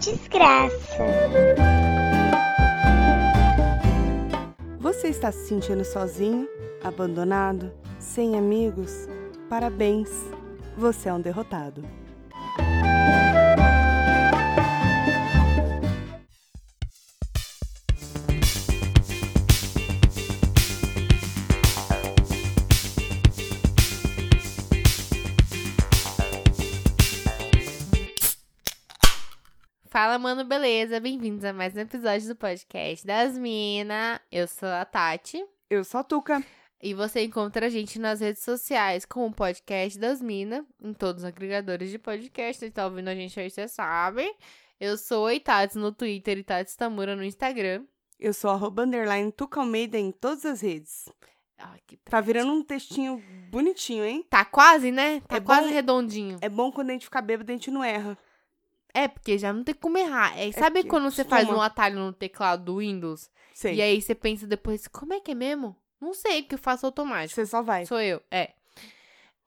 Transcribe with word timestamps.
desgraça. 0.00 1.04
Você 4.78 5.08
está 5.08 5.30
se 5.30 5.46
sentindo 5.46 5.84
sozinho, 5.84 6.48
abandonado, 6.82 7.70
sem 7.98 8.36
amigos? 8.36 9.06
Parabéns, 9.48 10.08
você 10.76 11.10
é 11.10 11.12
um 11.12 11.20
derrotado. 11.20 11.84
Fala, 30.10 30.18
mano, 30.18 30.44
beleza? 30.44 30.98
Bem-vindos 30.98 31.44
a 31.44 31.52
mais 31.52 31.76
um 31.76 31.78
episódio 31.78 32.26
do 32.26 32.34
podcast 32.34 33.06
das 33.06 33.38
Mina. 33.38 34.20
Eu 34.32 34.48
sou 34.48 34.68
a 34.68 34.84
Tati. 34.84 35.40
Eu 35.70 35.84
sou 35.84 36.00
a 36.00 36.02
Tuca. 36.02 36.44
E 36.82 36.92
você 36.92 37.22
encontra 37.22 37.66
a 37.66 37.68
gente 37.68 37.96
nas 37.96 38.18
redes 38.18 38.42
sociais 38.42 39.04
com 39.04 39.24
o 39.24 39.32
podcast 39.32 39.96
das 40.00 40.20
Mina, 40.20 40.66
em 40.82 40.92
todos 40.92 41.22
os 41.22 41.28
agregadores 41.28 41.92
de 41.92 41.98
podcast. 42.00 42.58
Você 42.58 42.72
tá 42.72 42.86
ouvindo 42.86 43.06
a 43.06 43.14
gente 43.14 43.38
aí, 43.38 43.48
você 43.48 43.68
sabe. 43.68 44.28
Eu 44.80 44.98
sou 44.98 45.26
a 45.26 45.34
Itats 45.34 45.76
no 45.76 45.92
Twitter 45.92 46.38
e 46.38 46.40
Itats 46.40 46.74
Tamura 46.74 47.14
no 47.14 47.22
Instagram. 47.22 47.84
Eu 48.18 48.34
sou 48.34 48.50
arroba 48.50 48.82
underline 48.82 49.30
Tuca 49.30 49.60
Almeida 49.60 49.96
em 49.96 50.10
todas 50.10 50.44
as 50.44 50.60
redes. 50.60 51.08
Ai, 51.56 51.78
que 51.86 51.96
Tá 51.98 52.20
virando 52.20 52.52
um 52.52 52.64
textinho 52.64 53.22
bonitinho, 53.48 54.04
hein? 54.04 54.26
Tá 54.28 54.44
quase, 54.44 54.90
né? 54.90 55.20
Tá 55.28 55.36
É 55.36 55.40
quase 55.40 55.68
bom- 55.68 55.72
redondinho. 55.74 56.36
É 56.40 56.48
bom 56.48 56.72
quando 56.72 56.90
a 56.90 56.94
gente 56.94 57.04
fica 57.04 57.22
bêbado, 57.22 57.52
a 57.52 57.54
gente 57.54 57.70
não 57.70 57.84
erra. 57.84 58.18
É, 58.92 59.06
porque 59.08 59.38
já 59.38 59.52
não 59.52 59.62
tem 59.64 59.74
como 59.74 59.96
errar. 59.98 60.38
É, 60.38 60.50
sabe 60.52 60.82
que 60.82 60.88
quando 60.88 61.10
você 61.10 61.24
faz 61.24 61.48
um 61.48 61.60
atalho 61.60 61.98
no 61.98 62.12
teclado 62.12 62.64
do 62.64 62.78
Windows? 62.78 63.30
Sei. 63.54 63.74
E 63.76 63.82
aí 63.82 64.00
você 64.00 64.14
pensa 64.14 64.46
depois, 64.46 64.88
como 64.88 65.12
é 65.14 65.20
que 65.20 65.32
é 65.32 65.34
mesmo? 65.34 65.76
Não 66.00 66.14
sei, 66.14 66.42
porque 66.42 66.54
eu 66.54 66.58
faço 66.58 66.86
automático. 66.86 67.34
Você 67.34 67.46
só 67.46 67.62
vai. 67.62 67.84
Sou 67.86 68.00
eu, 68.00 68.22
é. 68.30 68.50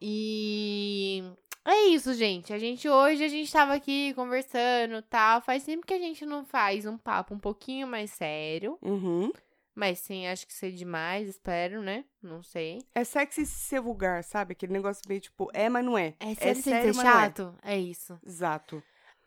E 0.05 1.23
é 1.65 1.85
isso, 1.87 2.13
gente. 2.13 2.53
A 2.53 2.59
gente 2.59 2.87
hoje 2.89 3.23
a 3.23 3.27
gente 3.27 3.51
tava 3.51 3.73
aqui 3.73 4.13
conversando, 4.13 5.01
tal. 5.03 5.41
Faz 5.41 5.63
tempo 5.63 5.85
que 5.85 5.93
a 5.93 5.99
gente 5.99 6.25
não 6.25 6.45
faz 6.45 6.85
um 6.85 6.97
papo 6.97 7.33
um 7.33 7.39
pouquinho 7.39 7.87
mais 7.87 8.11
sério, 8.11 8.77
Uhum. 8.81 9.31
mas 9.73 9.99
sem 9.99 10.27
acho 10.29 10.45
que 10.45 10.53
ser 10.53 10.71
demais, 10.73 11.27
espero, 11.29 11.81
né? 11.81 12.03
Não 12.21 12.43
sei. 12.43 12.79
É 12.93 13.03
sexy 13.03 13.45
ser 13.45 13.79
vulgar, 13.81 14.23
sabe? 14.23 14.51
Aquele 14.51 14.73
negócio 14.73 15.01
meio 15.07 15.21
tipo, 15.21 15.49
é, 15.53 15.69
mas 15.69 15.85
não 15.85 15.97
é. 15.97 16.13
É 16.19 16.35
sério, 16.35 16.61
sem 16.61 16.73
sério, 16.73 16.93
ser 16.93 16.97
mas 16.97 17.05
não 17.05 17.19
é. 17.19 17.23
chato? 17.23 17.55
É 17.63 17.77
isso. 17.79 18.19
Exato. 18.25 18.83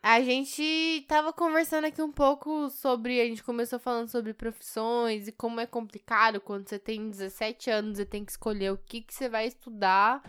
A 0.08 0.20
gente 0.20 1.04
tava 1.08 1.32
conversando 1.32 1.86
aqui 1.86 2.00
um 2.00 2.12
pouco 2.12 2.70
sobre. 2.70 3.20
A 3.20 3.24
gente 3.24 3.42
começou 3.42 3.76
falando 3.76 4.08
sobre 4.08 4.32
profissões 4.32 5.26
e 5.26 5.32
como 5.32 5.58
é 5.58 5.66
complicado 5.66 6.40
quando 6.40 6.68
você 6.68 6.78
tem 6.78 7.10
17 7.10 7.70
anos 7.70 7.98
e 7.98 8.06
tem 8.06 8.24
que 8.24 8.30
escolher 8.30 8.70
o 8.70 8.78
que, 8.78 9.00
que 9.00 9.12
você 9.12 9.28
vai 9.28 9.48
estudar 9.48 10.22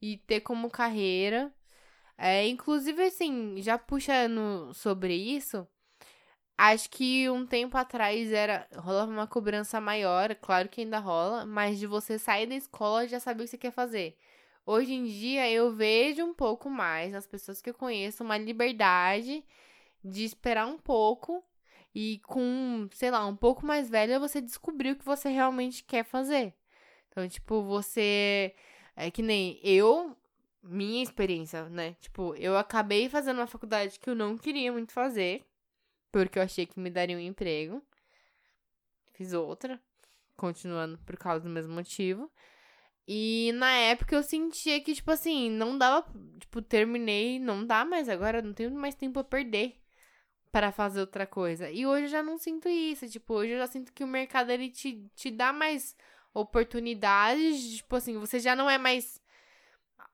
e 0.00 0.16
ter 0.16 0.42
como 0.42 0.70
carreira. 0.70 1.52
É, 2.16 2.46
inclusive, 2.46 3.02
assim, 3.02 3.56
já 3.60 3.76
puxando 3.76 4.72
sobre 4.72 5.16
isso, 5.16 5.66
acho 6.56 6.88
que 6.88 7.28
um 7.28 7.44
tempo 7.44 7.76
atrás 7.76 8.32
era 8.32 8.68
rolava 8.76 9.10
uma 9.10 9.26
cobrança 9.26 9.80
maior, 9.80 10.36
claro 10.36 10.68
que 10.68 10.82
ainda 10.82 11.00
rola, 11.00 11.44
mas 11.44 11.80
de 11.80 11.86
você 11.88 12.16
sair 12.16 12.46
da 12.46 12.54
escola 12.54 13.08
já 13.08 13.18
saber 13.18 13.42
o 13.42 13.44
que 13.44 13.50
você 13.50 13.58
quer 13.58 13.72
fazer. 13.72 14.16
Hoje 14.66 14.94
em 14.94 15.04
dia 15.04 15.48
eu 15.48 15.72
vejo 15.72 16.24
um 16.24 16.34
pouco 16.34 16.68
mais 16.68 17.12
nas 17.12 17.24
pessoas 17.24 17.62
que 17.62 17.70
eu 17.70 17.74
conheço 17.74 18.24
uma 18.24 18.36
liberdade 18.36 19.44
de 20.04 20.24
esperar 20.24 20.66
um 20.66 20.76
pouco 20.76 21.44
e 21.94 22.18
com, 22.26 22.88
sei 22.92 23.12
lá, 23.12 23.24
um 23.26 23.36
pouco 23.36 23.64
mais 23.64 23.88
velha 23.88 24.18
você 24.18 24.40
descobrir 24.40 24.90
o 24.90 24.96
que 24.96 25.04
você 25.04 25.28
realmente 25.28 25.84
quer 25.84 26.04
fazer. 26.04 26.52
Então, 27.08 27.28
tipo, 27.28 27.62
você 27.62 28.56
é 28.96 29.08
que 29.08 29.22
nem 29.22 29.60
eu, 29.62 30.16
minha 30.60 31.00
experiência, 31.00 31.68
né? 31.68 31.94
Tipo, 32.00 32.34
eu 32.34 32.58
acabei 32.58 33.08
fazendo 33.08 33.38
uma 33.38 33.46
faculdade 33.46 34.00
que 34.00 34.10
eu 34.10 34.16
não 34.16 34.36
queria 34.36 34.72
muito 34.72 34.92
fazer, 34.92 35.46
porque 36.10 36.40
eu 36.40 36.42
achei 36.42 36.66
que 36.66 36.80
me 36.80 36.90
daria 36.90 37.16
um 37.16 37.20
emprego. 37.20 37.80
Fiz 39.12 39.32
outra, 39.32 39.80
continuando 40.36 40.98
por 41.06 41.16
causa 41.16 41.44
do 41.44 41.50
mesmo 41.50 41.72
motivo. 41.72 42.28
E 43.08 43.52
na 43.54 43.70
época 43.70 44.16
eu 44.16 44.22
sentia 44.22 44.80
que, 44.80 44.94
tipo 44.94 45.10
assim, 45.10 45.48
não 45.50 45.78
dava. 45.78 46.04
Tipo, 46.40 46.60
terminei, 46.60 47.38
não 47.38 47.64
dá 47.64 47.84
mais 47.84 48.08
agora, 48.08 48.42
não 48.42 48.52
tenho 48.52 48.70
mais 48.72 48.94
tempo 48.94 49.20
a 49.20 49.24
perder 49.24 49.76
para 50.50 50.72
fazer 50.72 51.00
outra 51.00 51.26
coisa. 51.26 51.70
E 51.70 51.86
hoje 51.86 52.04
eu 52.04 52.08
já 52.08 52.22
não 52.22 52.36
sinto 52.38 52.68
isso. 52.68 53.08
Tipo, 53.08 53.34
hoje 53.34 53.52
eu 53.52 53.58
já 53.58 53.66
sinto 53.66 53.92
que 53.92 54.02
o 54.02 54.08
mercado 54.08 54.50
ele 54.50 54.70
te, 54.70 55.06
te 55.14 55.30
dá 55.30 55.52
mais 55.52 55.94
oportunidades. 56.34 57.60
de, 57.60 57.76
Tipo 57.76 57.96
assim, 57.96 58.18
você 58.18 58.40
já 58.40 58.56
não 58.56 58.68
é 58.68 58.78
mais. 58.78 59.20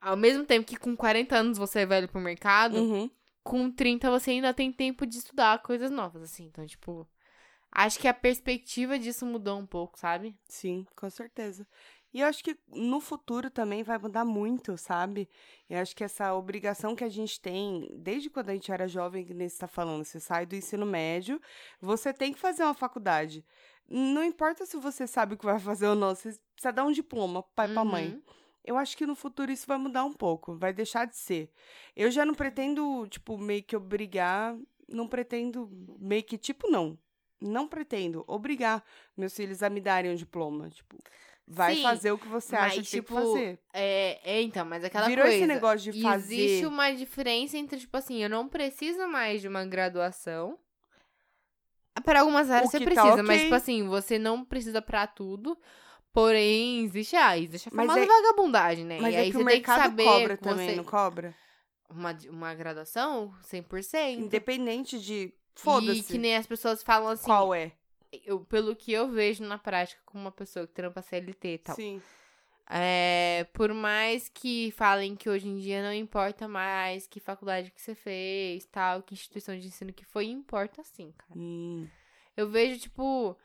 Ao 0.01 0.17
mesmo 0.17 0.45
tempo 0.45 0.67
que 0.67 0.77
com 0.77 0.97
40 0.97 1.37
anos 1.37 1.59
você 1.59 1.81
é 1.81 1.87
velho 1.87 2.09
pro 2.09 2.21
mercado, 2.21 2.77
Uhum. 2.77 3.11
com 3.43 3.71
30 3.71 4.11
você 4.11 4.33
ainda 4.33 4.53
tem 4.53 4.73
tempo 4.73 5.07
de 5.07 5.19
estudar 5.19 5.63
coisas 5.63 5.91
novas, 5.91 6.23
assim. 6.23 6.45
Então, 6.45 6.67
tipo. 6.67 7.09
Acho 7.75 7.99
que 7.99 8.07
a 8.07 8.13
perspectiva 8.13 8.99
disso 8.99 9.25
mudou 9.25 9.59
um 9.59 9.65
pouco, 9.65 9.99
sabe? 9.99 10.37
Sim, 10.47 10.87
com 10.95 11.09
certeza. 11.09 11.67
E 12.13 12.21
eu 12.21 12.27
acho 12.27 12.45
que 12.45 12.57
no 12.69 13.01
futuro 13.01 13.51
também 13.51 13.83
vai 13.83 13.97
mudar 13.99 14.25
muito, 14.25 14.77
sabe? 14.77 15.29
Eu 15.69 15.79
acho 15.79 15.97
que 15.97 16.05
essa 16.05 16.35
obrigação 16.35 16.95
que 16.95 17.05
a 17.05 17.09
gente 17.09 17.41
tem, 17.41 17.89
desde 17.99 18.29
quando 18.29 18.51
a 18.51 18.53
gente 18.53 18.71
era 18.71 18.87
jovem, 18.87 19.25
que 19.25 19.33
nem 19.33 19.49
você 19.49 19.55
está 19.55 19.67
falando, 19.67 20.05
você 20.05 20.21
sai 20.21 20.45
do 20.45 20.55
ensino 20.55 20.85
médio, 20.85 21.41
você 21.81 22.13
tem 22.13 22.33
que 22.33 22.39
fazer 22.39 22.65
uma 22.65 22.75
faculdade. 22.75 23.45
Não 23.89 24.23
importa 24.23 24.67
se 24.67 24.77
você 24.77 25.07
sabe 25.07 25.35
o 25.35 25.39
que 25.39 25.45
vai 25.45 25.59
fazer 25.59 25.87
ou 25.87 25.95
não, 25.95 26.15
você 26.15 26.39
precisa 26.55 26.73
dar 26.73 26.85
um 26.85 26.93
diploma 26.93 27.43
pai 27.43 27.71
e 27.71 27.73
pra 27.73 27.85
mãe. 27.85 28.09
Uhum. 28.09 28.23
Eu 28.65 28.77
acho 28.77 28.97
que 28.97 29.07
no 29.07 29.17
futuro 29.17 29.51
isso 29.51 29.67
vai 29.67 29.77
mudar 29.77 30.05
um 30.05 30.13
pouco, 30.13 30.55
vai 30.57 30.73
deixar 30.73 31.07
de 31.07 31.17
ser. 31.17 31.51
Eu 31.97 32.11
já 32.11 32.25
não 32.25 32.35
pretendo, 32.35 33.07
tipo, 33.09 33.37
meio 33.37 33.63
que 33.63 33.77
obrigar, 33.77 34.57
não 34.89 35.09
pretendo, 35.09 35.69
meio 35.99 36.23
que, 36.23 36.39
tipo, 36.39 36.71
não. 36.71 36.97
Não 37.41 37.67
pretendo 37.67 38.23
obrigar 38.29 38.85
meus 39.17 39.35
filhos 39.35 39.65
a 39.65 39.71
me 39.71 39.81
darem 39.81 40.13
um 40.13 40.15
diploma. 40.15 40.71
Tipo, 40.71 40.97
vai 41.47 41.77
Sim, 41.77 41.83
fazer 41.83 42.13
o 42.13 42.19
que 42.19 42.29
você 42.29 42.55
acha 42.57 42.77
mas, 42.77 42.87
que 42.87 42.91
tem 42.93 43.01
tipo, 43.01 43.15
que 43.15 43.21
fazer. 43.23 43.59
É, 43.73 44.21
é, 44.25 44.43
então, 44.43 44.65
mas 44.65 44.85
aquela 44.85 45.07
Virou 45.07 45.25
coisa. 45.25 45.37
esse 45.37 45.47
negócio 45.47 45.93
de 45.93 46.03
fazer. 46.03 46.35
Existe 46.35 46.67
uma 46.67 46.91
diferença 46.93 47.57
entre, 47.57 47.79
tipo 47.79 47.97
assim, 47.97 48.23
eu 48.23 48.31
não 48.31 48.49
preciso 48.49 49.07
mais 49.09 49.41
de 49.41 49.49
uma 49.49 49.65
graduação. 49.65 50.59
Para 52.05 52.21
algumas 52.21 52.51
áreas 52.51 52.71
você 52.71 52.79
tá 52.79 52.85
precisa, 52.85 53.23
mas, 53.23 53.37
ok. 53.37 53.45
tipo 53.45 53.55
assim, 53.55 53.87
você 53.87 54.19
não 54.19 54.45
precisa 54.45 54.81
pra 54.81 55.07
tudo. 55.07 55.59
Porém, 56.13 56.85
existe, 56.85 57.17
ah, 57.17 57.39
existe 57.39 57.69
a 57.69 57.73
Mas 57.75 57.87
famosa 57.87 58.05
é- 58.05 58.07
vagabundagem, 58.07 58.85
né? 58.85 58.99
Mas 59.01 59.15
e 59.15 59.17
é 59.17 59.21
aí 59.21 59.27
que 59.27 59.33
você 59.33 59.43
o 59.43 59.47
tem 59.47 59.63
que 59.63 59.69
mercado 59.69 59.83
saber 59.83 60.05
cobra 60.05 60.37
também, 60.37 60.71
você... 60.71 60.77
não 60.77 60.85
cobra? 60.85 61.35
uma, 61.95 62.17
uma 62.29 62.55
graduação, 62.55 63.33
100%. 63.51 64.19
Independente 64.19 64.99
de. 64.99 65.15
E 65.15 65.35
Foda-se. 65.55 66.05
que 66.05 66.19
nem 66.19 66.37
as 66.37 66.47
pessoas 66.47 66.83
falam 66.83 67.09
assim, 67.09 67.27
Qual 67.27 67.55
é? 67.55 67.73
Eu, 68.25 68.41
pelo 68.45 68.77
que 68.77 68.93
eu 68.93 69.09
vejo 69.09 69.45
na 69.45 69.59
prática 69.59 70.01
com 70.05 70.19
uma 70.19 70.33
pessoa 70.33 70.67
que 70.67 70.75
trampa 70.75 71.03
CLT 71.03 71.49
e 71.49 71.59
tal. 71.59 71.77
Sim. 71.77 72.03
É, 72.71 73.47
por 73.53 73.75
mais 73.75 74.29
que 74.29 74.71
falem 74.73 75.15
que 75.17 75.29
hoje 75.29 75.47
em 75.49 75.59
dia 75.59 75.83
não 75.83 75.93
importa 75.93 76.49
mais 76.49 77.07
que 77.07 77.21
faculdade 77.21 77.71
que 77.71 77.81
você 77.83 77.95
fez, 77.95 78.65
tal, 78.67 79.03
que 79.03 79.15
instituição 79.15 79.59
de 79.59 79.67
ensino 79.67 79.93
que 79.93 80.05
foi, 80.05 80.27
importa 80.27 80.83
sim, 80.83 81.13
cara. 81.19 81.39
Hum, 81.39 81.87
Eu 82.37 82.49
vejo, 82.49 82.79
tipo, 82.81 83.37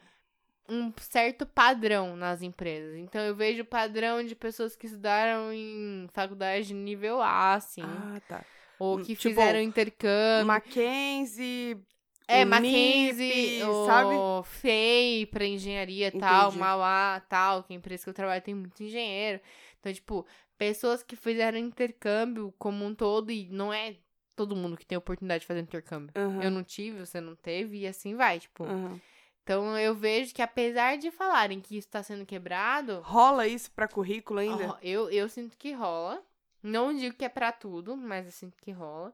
um 0.69 0.93
certo 0.99 1.45
padrão 1.45 2.15
nas 2.15 2.41
empresas. 2.41 2.95
Então, 2.97 3.21
eu 3.21 3.35
vejo 3.35 3.65
padrão 3.65 4.23
de 4.23 4.35
pessoas 4.35 4.75
que 4.75 4.85
estudaram 4.85 5.51
em 5.51 6.07
faculdade 6.13 6.67
de 6.67 6.73
nível 6.73 7.21
A, 7.21 7.55
assim. 7.55 7.81
Ah, 7.83 8.21
tá. 8.27 8.45
ou 8.79 8.97
hum, 8.97 9.01
que 9.01 9.15
tipo, 9.15 9.23
fizeram 9.23 9.59
intercâmbio. 9.59 10.47
Mackenzie. 10.47 11.81
É, 12.27 12.43
o 12.43 12.47
Mackenzie, 12.47 13.23
NIP, 13.23 13.63
o 13.63 13.85
sabe? 13.85 14.43
FEI 14.45 15.25
pra 15.27 15.45
engenharia 15.45 16.07
e 16.07 16.11
tal, 16.11 16.47
Entendi. 16.47 16.59
Mauá 16.59 17.21
tal, 17.29 17.63
que 17.63 17.73
a 17.73 17.75
empresa 17.75 18.03
que 18.03 18.09
eu 18.09 18.13
trabalho 18.13 18.41
tem 18.41 18.53
muito 18.53 18.83
engenheiro. 18.83 19.39
Então, 19.79 19.93
tipo, 19.93 20.25
pessoas 20.57 21.01
que 21.03 21.15
fizeram 21.15 21.57
intercâmbio 21.57 22.53
como 22.57 22.83
um 22.85 22.93
todo, 22.93 23.31
e 23.31 23.47
não 23.49 23.71
é 23.71 23.95
todo 24.35 24.55
mundo 24.55 24.75
que 24.77 24.85
tem 24.85 24.97
oportunidade 24.97 25.41
de 25.41 25.47
fazer 25.47 25.61
intercâmbio. 25.61 26.13
Aham, 26.15 26.43
Eu 26.43 26.51
não 26.51 26.63
tive, 26.63 26.99
você 26.99 27.21
não 27.21 27.35
teve, 27.35 27.79
e 27.79 27.87
assim 27.87 28.15
vai, 28.15 28.39
tipo. 28.39 28.63
aham. 28.65 28.99
Então, 29.43 29.77
eu 29.77 29.95
vejo 29.95 30.33
que 30.33 30.41
apesar 30.41 30.97
de 30.97 31.09
falarem 31.09 31.61
que 31.61 31.77
isso 31.77 31.87
tá 31.87 32.03
sendo 32.03 32.25
quebrado, 32.25 32.99
Rola 33.05 33.47
isso 33.47 33.71
pra 33.71 33.87
currículo 33.87 34.41
ainda? 34.41 34.77
eu, 34.81 35.09
eu 35.09 35.29
sinto 35.29 35.57
que 35.57 35.71
rola. 35.71 36.21
Não 36.61 36.93
digo 36.93 37.15
que 37.15 37.23
é 37.23 37.29
pra 37.29 37.53
tudo, 37.53 37.95
mas 37.95 38.25
eu 38.25 38.31
sinto 38.33 38.57
que 38.61 38.71
rola. 38.71 39.13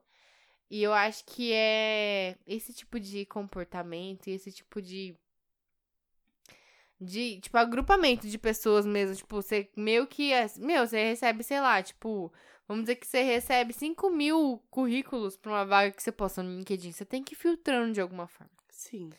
E 0.73 0.81
eu 0.81 0.91
acho 0.91 1.23
que 1.25 1.51
é 1.53 2.35
esse 2.47 2.73
tipo 2.73 2.99
de 2.99 3.25
comportamento, 3.27 4.27
esse 4.27 4.51
tipo 4.51 4.81
de. 4.81 5.15
De, 6.99 7.39
tipo, 7.41 7.57
agrupamento 7.57 8.27
de 8.27 8.37
pessoas 8.37 8.85
mesmo. 8.85 9.15
Tipo, 9.15 9.35
você 9.41 9.69
meio 9.75 10.07
que. 10.07 10.31
é- 10.33 10.47
Meu, 10.57 10.87
você 10.87 11.03
recebe, 11.09 11.43
sei 11.43 11.59
lá, 11.61 11.81
tipo, 11.83 12.33
Vamos 12.65 12.85
dizer 12.85 12.95
que 12.95 13.05
você 13.05 13.21
recebe 13.23 13.73
5 13.73 14.09
mil 14.09 14.63
currículos 14.69 15.35
pra 15.35 15.51
uma 15.51 15.65
vaga 15.65 15.91
que 15.91 16.01
você 16.01 16.13
posta 16.13 16.41
no 16.41 16.49
LinkedIn. 16.57 16.93
Você 16.93 17.03
tem 17.03 17.21
que 17.21 17.33
ir 17.33 17.37
filtrando 17.37 17.91
de 17.91 17.99
alguma 17.99 18.25
forma. 18.25 18.49
Sim. 18.69 19.09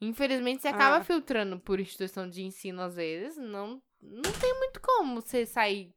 Infelizmente, 0.00 0.62
você 0.62 0.68
acaba 0.68 0.96
Ah. 0.96 1.04
filtrando 1.04 1.60
por 1.60 1.78
instituição 1.78 2.28
de 2.28 2.42
ensino 2.42 2.82
às 2.82 2.96
vezes. 2.96 3.36
Não, 3.38 3.80
não 4.02 4.32
tem 4.40 4.52
muito 4.58 4.80
como 4.80 5.20
você 5.22 5.46
sair. 5.46 5.94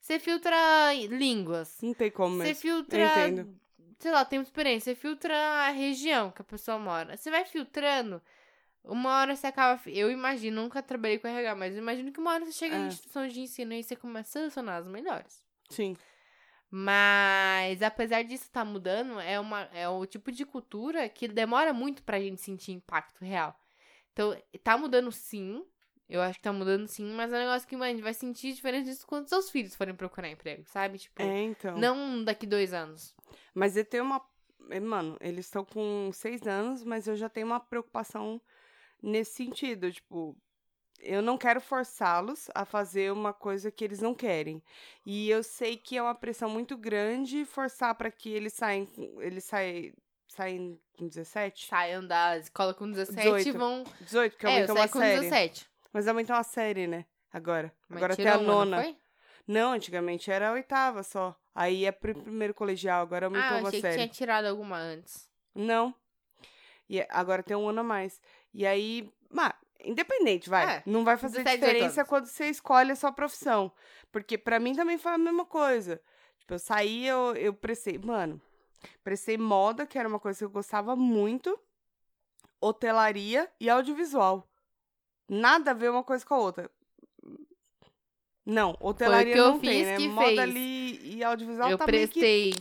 Você 0.00 0.18
filtra 0.18 0.92
línguas. 1.08 1.78
Não 1.80 1.94
tem 1.94 2.10
como 2.10 2.38
Você 2.38 2.52
filtra. 2.52 2.98
Sei 4.00 4.10
lá, 4.10 4.24
tem 4.24 4.40
experiência. 4.40 4.92
Você 4.94 5.00
filtra 5.00 5.34
a 5.36 5.68
região 5.70 6.30
que 6.30 6.40
a 6.42 6.44
pessoa 6.44 6.78
mora. 6.78 7.16
Você 7.16 7.30
vai 7.30 7.44
filtrando. 7.44 8.20
Uma 8.82 9.20
hora 9.20 9.36
você 9.36 9.46
acaba. 9.46 9.78
Eu 9.86 10.10
imagino, 10.10 10.62
nunca 10.62 10.82
trabalhei 10.82 11.18
com 11.18 11.28
RH, 11.28 11.54
mas 11.54 11.74
eu 11.74 11.82
imagino 11.82 12.10
que 12.10 12.18
uma 12.18 12.32
hora 12.32 12.44
você 12.46 12.52
chega 12.52 12.76
em 12.76 12.84
É. 12.84 12.88
instituição 12.88 13.28
de 13.28 13.40
ensino 13.40 13.74
e 13.74 13.82
você 13.84 13.94
começa 13.94 14.30
a 14.30 14.32
selecionar 14.40 14.78
as 14.78 14.86
melhores. 14.86 15.44
Sim. 15.68 15.96
Mas, 16.70 17.82
apesar 17.82 18.22
disso 18.22 18.44
estar 18.44 18.64
mudando, 18.64 19.20
é, 19.20 19.38
uma, 19.40 19.62
é 19.74 19.88
o 19.88 20.06
tipo 20.06 20.30
de 20.30 20.46
cultura 20.46 21.08
que 21.08 21.26
demora 21.28 21.72
muito 21.72 22.02
pra 22.02 22.20
gente 22.20 22.40
sentir 22.40 22.72
impacto 22.72 23.22
real. 23.24 23.58
Então, 24.12 24.36
tá 24.62 24.78
mudando 24.78 25.10
sim. 25.12 25.64
Eu 26.08 26.20
acho 26.22 26.38
que 26.38 26.42
tá 26.42 26.52
mudando 26.52 26.86
sim, 26.88 27.12
mas 27.12 27.32
é 27.32 27.36
um 27.36 27.40
negócio 27.40 27.68
que, 27.68 27.76
mano, 27.76 27.90
a 27.90 27.94
gente 27.94 28.02
vai 28.02 28.14
sentir 28.14 28.52
diferença 28.52 28.84
disso 28.90 29.06
quando 29.06 29.28
seus 29.28 29.48
filhos 29.50 29.76
forem 29.76 29.94
procurar 29.94 30.28
emprego, 30.28 30.64
sabe? 30.66 30.98
Tipo, 30.98 31.22
É, 31.22 31.42
então. 31.44 31.76
não 31.78 32.24
daqui 32.24 32.46
dois 32.46 32.72
anos. 32.72 33.14
Mas 33.54 33.76
eu 33.76 33.84
tenho 33.84 34.04
uma. 34.04 34.20
eh, 34.70 34.80
Mano, 34.80 35.16
eles 35.20 35.46
estão 35.46 35.64
com 35.64 36.10
seis 36.12 36.46
anos, 36.46 36.84
mas 36.84 37.06
eu 37.06 37.16
já 37.16 37.28
tenho 37.28 37.46
uma 37.46 37.60
preocupação 37.60 38.40
nesse 39.02 39.32
sentido. 39.34 39.90
Tipo, 39.92 40.36
eu 41.00 41.22
não 41.22 41.38
quero 41.38 41.60
forçá-los 41.60 42.48
a 42.54 42.64
fazer 42.64 43.10
uma 43.12 43.32
coisa 43.32 43.70
que 43.70 43.84
eles 43.84 44.00
não 44.00 44.14
querem. 44.14 44.62
E 45.04 45.30
eu 45.30 45.42
sei 45.42 45.76
que 45.76 45.96
é 45.96 46.02
uma 46.02 46.14
pressão 46.14 46.48
muito 46.50 46.76
grande 46.76 47.44
forçar 47.44 47.94
para 47.94 48.10
que 48.10 48.28
eles 48.30 48.52
saem. 48.52 48.86
Eles 49.18 49.44
saem, 49.44 49.94
saem 50.28 50.78
com 50.98 51.08
17? 51.08 51.66
Saiam 51.66 52.06
da 52.06 52.36
escola 52.38 52.74
com 52.74 52.90
17 52.90 53.18
e 53.18 53.32
18. 53.44 53.58
vão. 53.58 53.84
18, 54.00 54.32
porque 54.32 54.46
É, 54.46 54.50
eu 54.50 54.54
aumentou 54.54 54.76
saí 54.76 54.84
uma 54.84 54.88
com 54.88 54.98
série. 54.98 55.20
17. 55.20 55.70
Mas 55.92 56.06
aumentou 56.08 56.36
uma 56.36 56.42
série, 56.44 56.86
né? 56.86 57.06
Agora. 57.32 57.72
Mas 57.88 57.96
Agora 57.96 58.12
até 58.12 58.28
a 58.28 58.36
uma, 58.38 58.42
não 58.46 58.54
nona. 58.66 58.82
foi? 58.82 58.96
Não, 59.46 59.72
antigamente 59.72 60.30
era 60.30 60.50
a 60.50 60.52
oitava 60.52 61.02
só. 61.02 61.34
Aí 61.54 61.84
é 61.84 61.92
pro 61.92 62.14
primeiro 62.14 62.54
colegial, 62.54 63.02
agora 63.02 63.26
aumentou 63.26 63.56
Ah, 63.56 63.58
uma 63.60 63.68
achei 63.68 63.80
série. 63.80 63.94
que 63.94 64.02
tinha 64.02 64.08
tirado 64.08 64.46
alguma 64.46 64.76
antes. 64.78 65.28
Não. 65.54 65.94
E 66.88 67.00
é- 67.00 67.08
agora 67.10 67.42
tem 67.42 67.56
um 67.56 67.68
ano 67.68 67.80
a 67.80 67.84
mais. 67.84 68.20
E 68.54 68.66
aí, 68.66 69.12
mas, 69.28 69.52
independente, 69.84 70.48
vai. 70.48 70.76
É, 70.78 70.82
não 70.86 71.04
vai 71.04 71.16
fazer 71.16 71.38
17, 71.42 71.58
18 71.60 71.72
diferença 71.74 72.04
quando 72.04 72.26
você 72.26 72.46
escolhe 72.46 72.92
a 72.92 72.96
sua 72.96 73.12
profissão. 73.12 73.72
Porque 74.12 74.38
pra 74.38 74.58
mim 74.60 74.74
também 74.74 74.98
foi 74.98 75.12
a 75.12 75.18
mesma 75.18 75.44
coisa. 75.44 76.00
Tipo, 76.38 76.54
eu 76.54 76.58
saí, 76.58 77.06
eu, 77.06 77.34
eu 77.36 77.52
prestei. 77.54 77.98
Mano, 77.98 78.40
prestei 79.04 79.36
moda, 79.36 79.86
que 79.86 79.98
era 79.98 80.08
uma 80.08 80.20
coisa 80.20 80.38
que 80.38 80.44
eu 80.44 80.50
gostava 80.50 80.94
muito. 80.96 81.58
Hotelaria 82.60 83.50
e 83.58 83.70
audiovisual. 83.70 84.46
Nada 85.28 85.70
a 85.70 85.74
ver 85.74 85.90
uma 85.90 86.02
coisa 86.04 86.24
com 86.26 86.34
a 86.34 86.38
outra. 86.38 86.70
Não, 88.50 88.76
hotelaria 88.80 89.32
que 89.32 89.38
eu 89.38 89.52
não 89.52 89.60
tem, 89.60 89.70
fiz 89.70 89.86
né? 89.86 89.96
que 89.96 90.08
moda 90.08 90.26
fez. 90.26 90.38
ali 90.38 91.16
e 91.16 91.24
audiovisual 91.24 91.70
eu 91.70 91.78
tá 91.78 91.86
meio 91.86 92.08
que... 92.08 92.20
prestei 92.20 92.54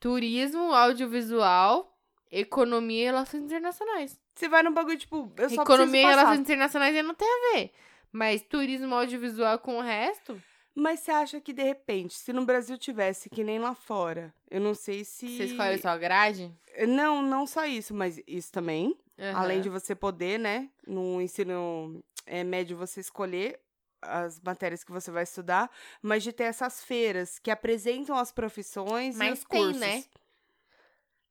turismo, 0.00 0.72
audiovisual, 0.72 1.96
economia 2.30 3.02
e 3.02 3.04
relações 3.04 3.42
internacionais. 3.44 4.18
Você 4.34 4.48
vai 4.48 4.62
no 4.62 4.72
bagulho, 4.72 4.98
tipo, 4.98 5.30
eu 5.36 5.50
só 5.50 5.62
Economia 5.62 6.00
e 6.00 6.06
relações 6.06 6.40
internacionais 6.40 7.04
não 7.04 7.14
tem 7.14 7.28
a 7.28 7.54
ver. 7.54 7.72
Mas 8.10 8.42
turismo, 8.42 8.94
audiovisual 8.94 9.58
com 9.58 9.78
o 9.78 9.82
resto. 9.82 10.40
Mas 10.74 11.00
você 11.00 11.10
acha 11.10 11.40
que, 11.40 11.52
de 11.52 11.62
repente, 11.62 12.14
se 12.14 12.32
no 12.32 12.46
Brasil 12.46 12.78
tivesse 12.78 13.28
que 13.28 13.44
nem 13.44 13.58
lá 13.58 13.74
fora, 13.74 14.34
eu 14.50 14.60
não 14.60 14.74
sei 14.74 15.04
se. 15.04 15.36
Você 15.36 15.44
escolhe 15.44 15.78
só 15.78 15.90
a 15.90 15.98
grade? 15.98 16.50
Não, 16.88 17.20
não 17.20 17.46
só 17.46 17.66
isso, 17.66 17.92
mas 17.92 18.18
isso 18.26 18.50
também. 18.50 18.96
Aham. 19.18 19.38
Além 19.38 19.60
de 19.60 19.68
você 19.68 19.94
poder, 19.94 20.38
né, 20.38 20.70
no 20.86 21.20
ensino 21.20 22.02
é, 22.26 22.42
médio, 22.42 22.76
você 22.76 23.00
escolher 23.00 23.60
as 24.02 24.40
matérias 24.40 24.82
que 24.84 24.90
você 24.92 25.10
vai 25.10 25.22
estudar, 25.22 25.70
mas 26.02 26.22
de 26.22 26.32
ter 26.32 26.44
essas 26.44 26.82
feiras 26.82 27.38
que 27.38 27.50
apresentam 27.50 28.16
as 28.16 28.32
profissões 28.32 29.14
e 29.14 29.18
Mas 29.18 29.38
os 29.38 29.44
tem, 29.44 29.60
cursos. 29.62 29.80
né? 29.80 30.04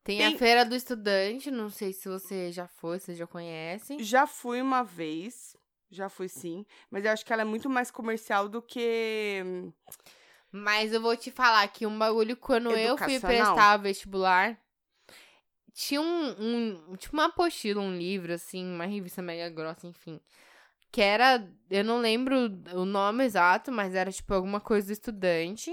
Tem, 0.04 0.18
Tem- 0.18 0.36
a 0.36 0.38
Feira 0.38 0.66
do 0.66 0.76
Estudante, 0.76 1.52
não 1.52 1.70
sei 1.70 1.94
se 1.94 2.10
você 2.10 2.52
já 2.52 2.68
foi, 2.68 3.00
se 3.00 3.08
você 3.08 3.16
já 3.16 3.28
conhece. 3.28 3.98
Já 4.00 4.26
fui 4.26 4.60
uma 4.62 4.84
vez, 4.84 5.56
já 5.92 6.10
fui 6.10 6.28
sim, 6.28 6.66
mas 6.90 7.06
eu 7.06 7.12
acho 7.12 7.26
que 7.26 7.32
ela 7.32 7.44
é 7.44 7.46
muito 7.46 7.70
mais 7.70 7.92
comercial 7.92 8.50
do 8.50 8.62
que. 8.62 9.44
Mas 10.52 10.92
eu 10.92 11.02
vou 11.02 11.16
te 11.16 11.32
falar 11.32 11.68
que 11.68 11.86
um 11.86 11.98
bagulho, 11.98 12.36
quando 12.36 12.72
eu 12.72 12.98
fui 12.98 13.20
prestar 13.20 13.78
vestibular, 13.78 14.60
tinha 15.74 16.02
um, 16.02 16.36
um. 16.90 16.96
Tipo 16.98 17.16
uma 17.16 17.26
apostila, 17.26 17.80
um 17.82 17.96
livro, 17.96 18.34
assim, 18.34 18.66
uma 18.66 18.86
revista 18.86 19.22
mega 19.22 19.50
grossa, 19.50 19.88
enfim. 19.88 20.20
Que 20.92 21.02
era. 21.02 21.48
Eu 21.70 21.84
não 21.86 22.00
lembro 22.00 22.36
o 22.74 22.84
nome 22.86 23.24
exato, 23.24 23.72
mas 23.72 23.96
era 23.96 24.12
tipo 24.12 24.34
alguma 24.34 24.60
coisa 24.60 24.88
do 24.88 24.94
estudante. 24.94 25.72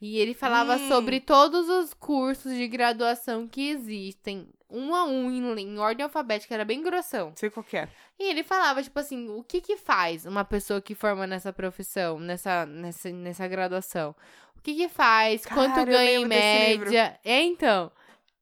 E 0.00 0.18
ele 0.18 0.34
falava 0.34 0.76
Hum. 0.76 0.88
sobre 0.88 1.20
todos 1.20 1.68
os 1.68 1.94
cursos 1.94 2.52
de 2.56 2.66
graduação 2.66 3.46
que 3.46 3.68
existem, 3.70 4.48
um 4.68 4.94
a 4.94 5.04
um, 5.04 5.30
em, 5.30 5.60
em 5.60 5.78
ordem 5.78 6.02
alfabética, 6.02 6.52
era 6.54 6.64
bem 6.64 6.82
grossão. 6.82 7.32
Sei 7.36 7.48
qual 7.50 7.62
que 7.62 7.76
é. 7.76 7.88
E 8.18 8.28
ele 8.28 8.42
falava, 8.42 8.82
tipo 8.82 8.98
assim, 8.98 9.28
o 9.28 9.44
que 9.44 9.60
que 9.60 9.76
faz 9.76 10.26
uma 10.26 10.44
pessoa 10.44 10.80
que 10.82 10.94
forma 10.96 11.24
nessa 11.24 11.52
profissão, 11.52 12.18
nessa, 12.18 12.66
nessa, 12.66 13.10
nessa 13.10 13.46
graduação? 13.46 14.14
O 14.56 14.60
que 14.60 14.74
que 14.74 14.88
faz? 14.88 15.44
Quanto 15.46 15.74
Cara, 15.74 15.90
eu 15.90 15.96
ganha 15.96 16.18
em 16.18 16.24
média? 16.26 17.18
É, 17.24 17.40
então. 17.42 17.90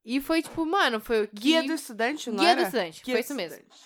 E 0.03 0.19
foi, 0.19 0.41
tipo, 0.41 0.65
mano, 0.65 0.99
foi 0.99 1.23
o 1.23 1.27
que... 1.27 1.41
Guia 1.41 1.63
do 1.63 1.73
estudante, 1.73 2.29
não 2.31 2.37
Guia 2.39 2.49
era? 2.49 2.61
do 2.61 2.65
estudante, 2.65 3.03
Guia 3.03 3.13
foi 3.15 3.21
isso 3.21 3.35
mesmo. 3.35 3.57
estudante. 3.59 3.81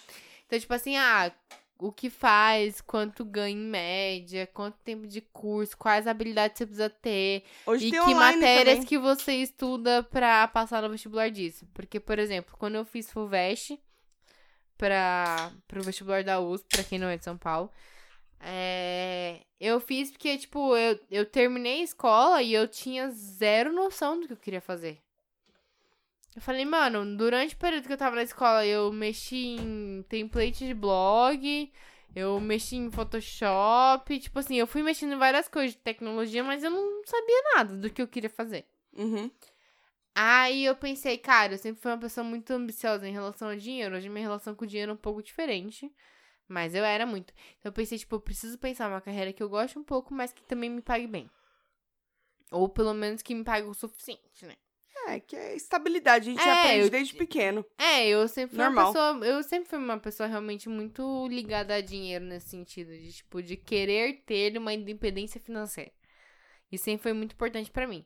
Então, 0.48 0.60
tipo 0.60 0.74
assim, 0.74 0.96
ah, 0.96 1.30
o 1.78 1.92
que 1.92 2.10
faz, 2.10 2.82
quanto 2.82 3.26
ganha 3.26 3.56
em 3.56 3.58
média, 3.58 4.48
quanto 4.48 4.78
tempo 4.80 5.06
de 5.06 5.22
curso, 5.22 5.78
quais 5.78 6.08
habilidades 6.08 6.58
você 6.58 6.66
precisa 6.66 6.90
ter, 6.90 7.44
Hoje 7.66 7.88
e 7.88 7.92
que 7.92 8.16
matérias 8.16 8.76
também. 8.76 8.86
que 8.86 8.98
você 8.98 9.34
estuda 9.36 10.04
pra 10.04 10.48
passar 10.48 10.82
no 10.82 10.90
vestibular 10.90 11.30
disso. 11.30 11.68
Porque, 11.74 12.00
por 12.00 12.18
exemplo, 12.18 12.56
quando 12.58 12.76
eu 12.76 12.86
fiz 12.86 13.12
FUVEST 13.12 13.80
pra, 14.78 15.52
pro 15.68 15.84
vestibular 15.84 16.24
da 16.24 16.40
USP, 16.40 16.68
pra 16.70 16.84
quem 16.84 17.00
não 17.00 17.08
é 17.08 17.18
de 17.18 17.24
São 17.24 17.38
Paulo, 17.38 17.70
é, 18.40 19.42
eu 19.60 19.80
fiz 19.80 20.12
porque, 20.12 20.38
tipo, 20.38 20.76
eu, 20.78 21.00
eu 21.10 21.26
terminei 21.26 21.82
a 21.82 21.84
escola 21.84 22.42
e 22.42 22.54
eu 22.54 22.68
tinha 22.68 23.10
zero 23.10 23.74
noção 23.74 24.20
do 24.20 24.28
que 24.28 24.34
eu 24.34 24.38
queria 24.38 24.62
fazer. 24.62 25.00
Eu 26.36 26.42
falei, 26.42 26.66
mano, 26.66 27.16
durante 27.16 27.56
o 27.56 27.58
período 27.58 27.88
que 27.88 27.94
eu 27.94 27.98
tava 27.98 28.18
na 28.18 28.24
escola, 28.24 28.66
eu 28.66 28.92
mexi 28.92 29.56
em 29.56 30.04
template 30.10 30.68
de 30.68 30.74
blog, 30.74 31.72
eu 32.14 32.40
mexi 32.42 32.76
em 32.76 32.92
Photoshop, 32.92 34.20
tipo 34.20 34.40
assim, 34.40 34.56
eu 34.56 34.68
fui 34.68 34.84
mexendo 34.84 35.14
em 35.14 35.18
várias 35.18 35.48
coisas 35.48 35.72
de 35.72 35.78
tecnologia, 35.78 36.44
mas 36.44 36.64
eu 36.64 36.70
não 36.70 37.02
sabia 37.06 37.44
nada 37.56 37.78
do 37.78 37.90
que 37.90 38.02
eu 38.02 38.08
queria 38.08 38.30
fazer. 38.30 38.66
Uhum. 38.98 39.32
Aí 40.14 40.66
eu 40.66 40.76
pensei, 40.76 41.18
cara, 41.18 41.54
eu 41.54 41.58
sempre 41.58 41.82
fui 41.82 41.92
uma 41.92 41.98
pessoa 41.98 42.24
muito 42.24 42.52
ambiciosa 42.52 43.08
em 43.08 43.12
relação 43.12 43.50
ao 43.50 43.56
dinheiro. 43.56 43.96
Hoje 43.96 44.10
minha 44.10 44.26
relação 44.26 44.56
com 44.56 44.64
o 44.64 44.68
dinheiro 44.68 44.92
é 44.92 44.94
um 44.94 44.98
pouco 44.98 45.22
diferente. 45.22 45.92
Mas 46.48 46.76
eu 46.76 46.86
era 46.86 47.06
muito. 47.06 47.34
Então 47.60 47.70
eu 47.70 47.74
pensei, 47.74 47.98
tipo, 47.98 48.16
eu 48.16 48.22
preciso 48.22 48.58
pensar 48.58 48.88
uma 48.88 49.02
carreira 49.02 49.34
que 49.34 49.42
eu 49.42 49.50
goste 49.50 49.78
um 49.78 49.84
pouco, 49.84 50.14
mas 50.14 50.32
que 50.32 50.44
também 50.44 50.70
me 50.70 50.82
pague 50.82 51.08
bem. 51.08 51.30
Ou 52.52 52.70
pelo 52.70 52.94
menos 52.94 53.22
que 53.22 53.34
me 53.34 53.44
pague 53.44 53.68
o 53.68 53.74
suficiente, 53.74 54.46
né? 54.46 54.56
É, 55.08 55.20
que 55.20 55.36
é 55.36 55.56
estabilidade, 55.56 56.30
a 56.30 56.34
gente 56.34 56.48
É, 56.48 56.52
aprende 56.52 56.84
eu- 56.86 56.90
desde 56.90 57.14
pequeno. 57.16 57.66
É, 57.78 58.08
eu 58.08 58.28
sempre 58.28 58.56
fui 58.56 58.64
Normal. 58.64 58.86
uma 58.86 58.94
pessoa. 58.94 59.26
Eu 59.26 59.44
sempre 59.44 59.70
fui 59.70 59.78
uma 59.78 60.00
pessoa 60.00 60.28
realmente 60.28 60.68
muito 60.68 61.28
ligada 61.28 61.76
a 61.76 61.82
dinheiro 61.82 62.26
nesse 62.26 62.50
sentido. 62.50 62.90
De, 62.92 63.14
tipo, 63.14 63.42
de 63.44 63.56
querer 63.56 64.24
ter 64.26 64.58
uma 64.58 64.74
independência 64.74 65.40
financeira. 65.40 65.92
E 66.72 66.78
sempre 66.78 67.04
foi 67.04 67.14
muito 67.14 67.34
importante 67.34 67.70
pra 67.70 67.86
mim. 67.88 68.06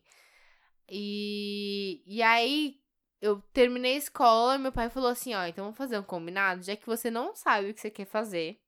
E, 0.89 2.01
e 2.05 2.21
aí, 2.21 2.79
eu 3.21 3.41
terminei 3.53 3.93
a 3.95 3.97
escola 3.97 4.55
e 4.55 4.59
meu 4.59 4.71
pai 4.71 4.89
falou 4.89 5.09
assim: 5.09 5.33
ó, 5.33 5.45
então 5.45 5.63
vamos 5.65 5.77
fazer 5.77 5.97
um 5.97 6.03
combinado, 6.03 6.63
já 6.63 6.75
que 6.75 6.85
você 6.85 7.09
não 7.09 7.35
sabe 7.35 7.69
o 7.69 7.73
que 7.73 7.79
você 7.79 7.89
quer 7.89 8.05
fazer. 8.05 8.59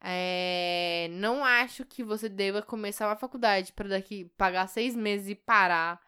é, 0.00 1.08
não 1.10 1.44
acho 1.44 1.84
que 1.84 2.04
você 2.04 2.28
deva 2.28 2.62
começar 2.62 3.08
uma 3.08 3.16
faculdade 3.16 3.72
pra 3.72 3.88
daqui 3.88 4.26
pagar 4.36 4.68
seis 4.68 4.94
meses 4.94 5.28
e 5.30 5.34
parar. 5.34 6.00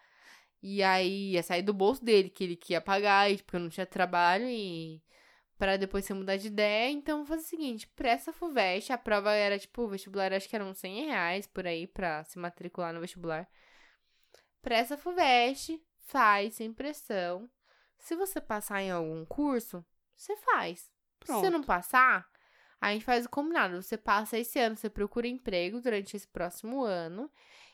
E 0.62 0.83
aí 0.83 1.33
ia 1.33 1.43
sair 1.43 1.62
do 1.62 1.73
bolso 1.73 2.05
dele, 2.05 2.29
que 2.29 2.45
ele 2.45 2.57
que 2.57 2.75
ia 2.75 2.81
pagar, 2.81 3.31
e, 3.31 3.38
porque 3.38 3.57
eu 3.57 3.61
não 3.61 3.69
tinha 3.69 3.87
trabalho 3.87 4.47
e 4.47 5.02
pra 5.59 5.76
depois 5.76 6.05
você 6.05 6.14
mudar 6.14 6.37
de 6.37 6.49
ideia. 6.49 6.90
Então, 6.90 7.19
vou 7.19 7.26
fazer 7.26 7.43
o 7.43 7.49
seguinte, 7.49 7.87
presta 7.88 8.33
FUVEST, 8.33 8.93
a 8.93 8.99
prova 8.99 9.33
era, 9.33 9.59
tipo, 9.59 9.83
o 9.83 9.88
vestibular 9.88 10.33
acho 10.33 10.49
que 10.49 10.57
eram 10.57 10.75
100 10.75 11.07
reais 11.07 11.47
por 11.47 11.67
aí 11.67 11.87
pra 11.87 12.25
se 12.25 12.38
matricular 12.38 12.93
no 12.93 13.00
vestibular. 13.00 13.49
Presta 14.62 14.97
FUVEST, 14.97 15.81
faz 16.07 16.55
sem 16.55 16.73
pressão. 16.73 17.49
Se 17.99 18.17
você 18.17 18.40
passar 18.40 18.83
em 18.83 18.90
algum 18.90 19.25
curso, 19.25 19.85
você 20.17 20.37
faz. 20.37 20.81
Se 20.81 20.90
Pronto. 21.21 21.40
você 21.40 21.50
não 21.50 21.62
passar, 21.62 22.26
a 22.81 22.93
gente 22.93 23.05
faz 23.05 23.26
o 23.26 23.29
combinado. 23.29 23.83
Você 23.83 23.99
passa 23.99 24.38
esse 24.38 24.59
ano, 24.59 24.76
você 24.76 24.88
procura 24.88 25.29
emprego 25.29 25.81
durante 25.81 26.17
esse 26.17 26.26
próximo 26.26 26.83
ano. 26.83 27.31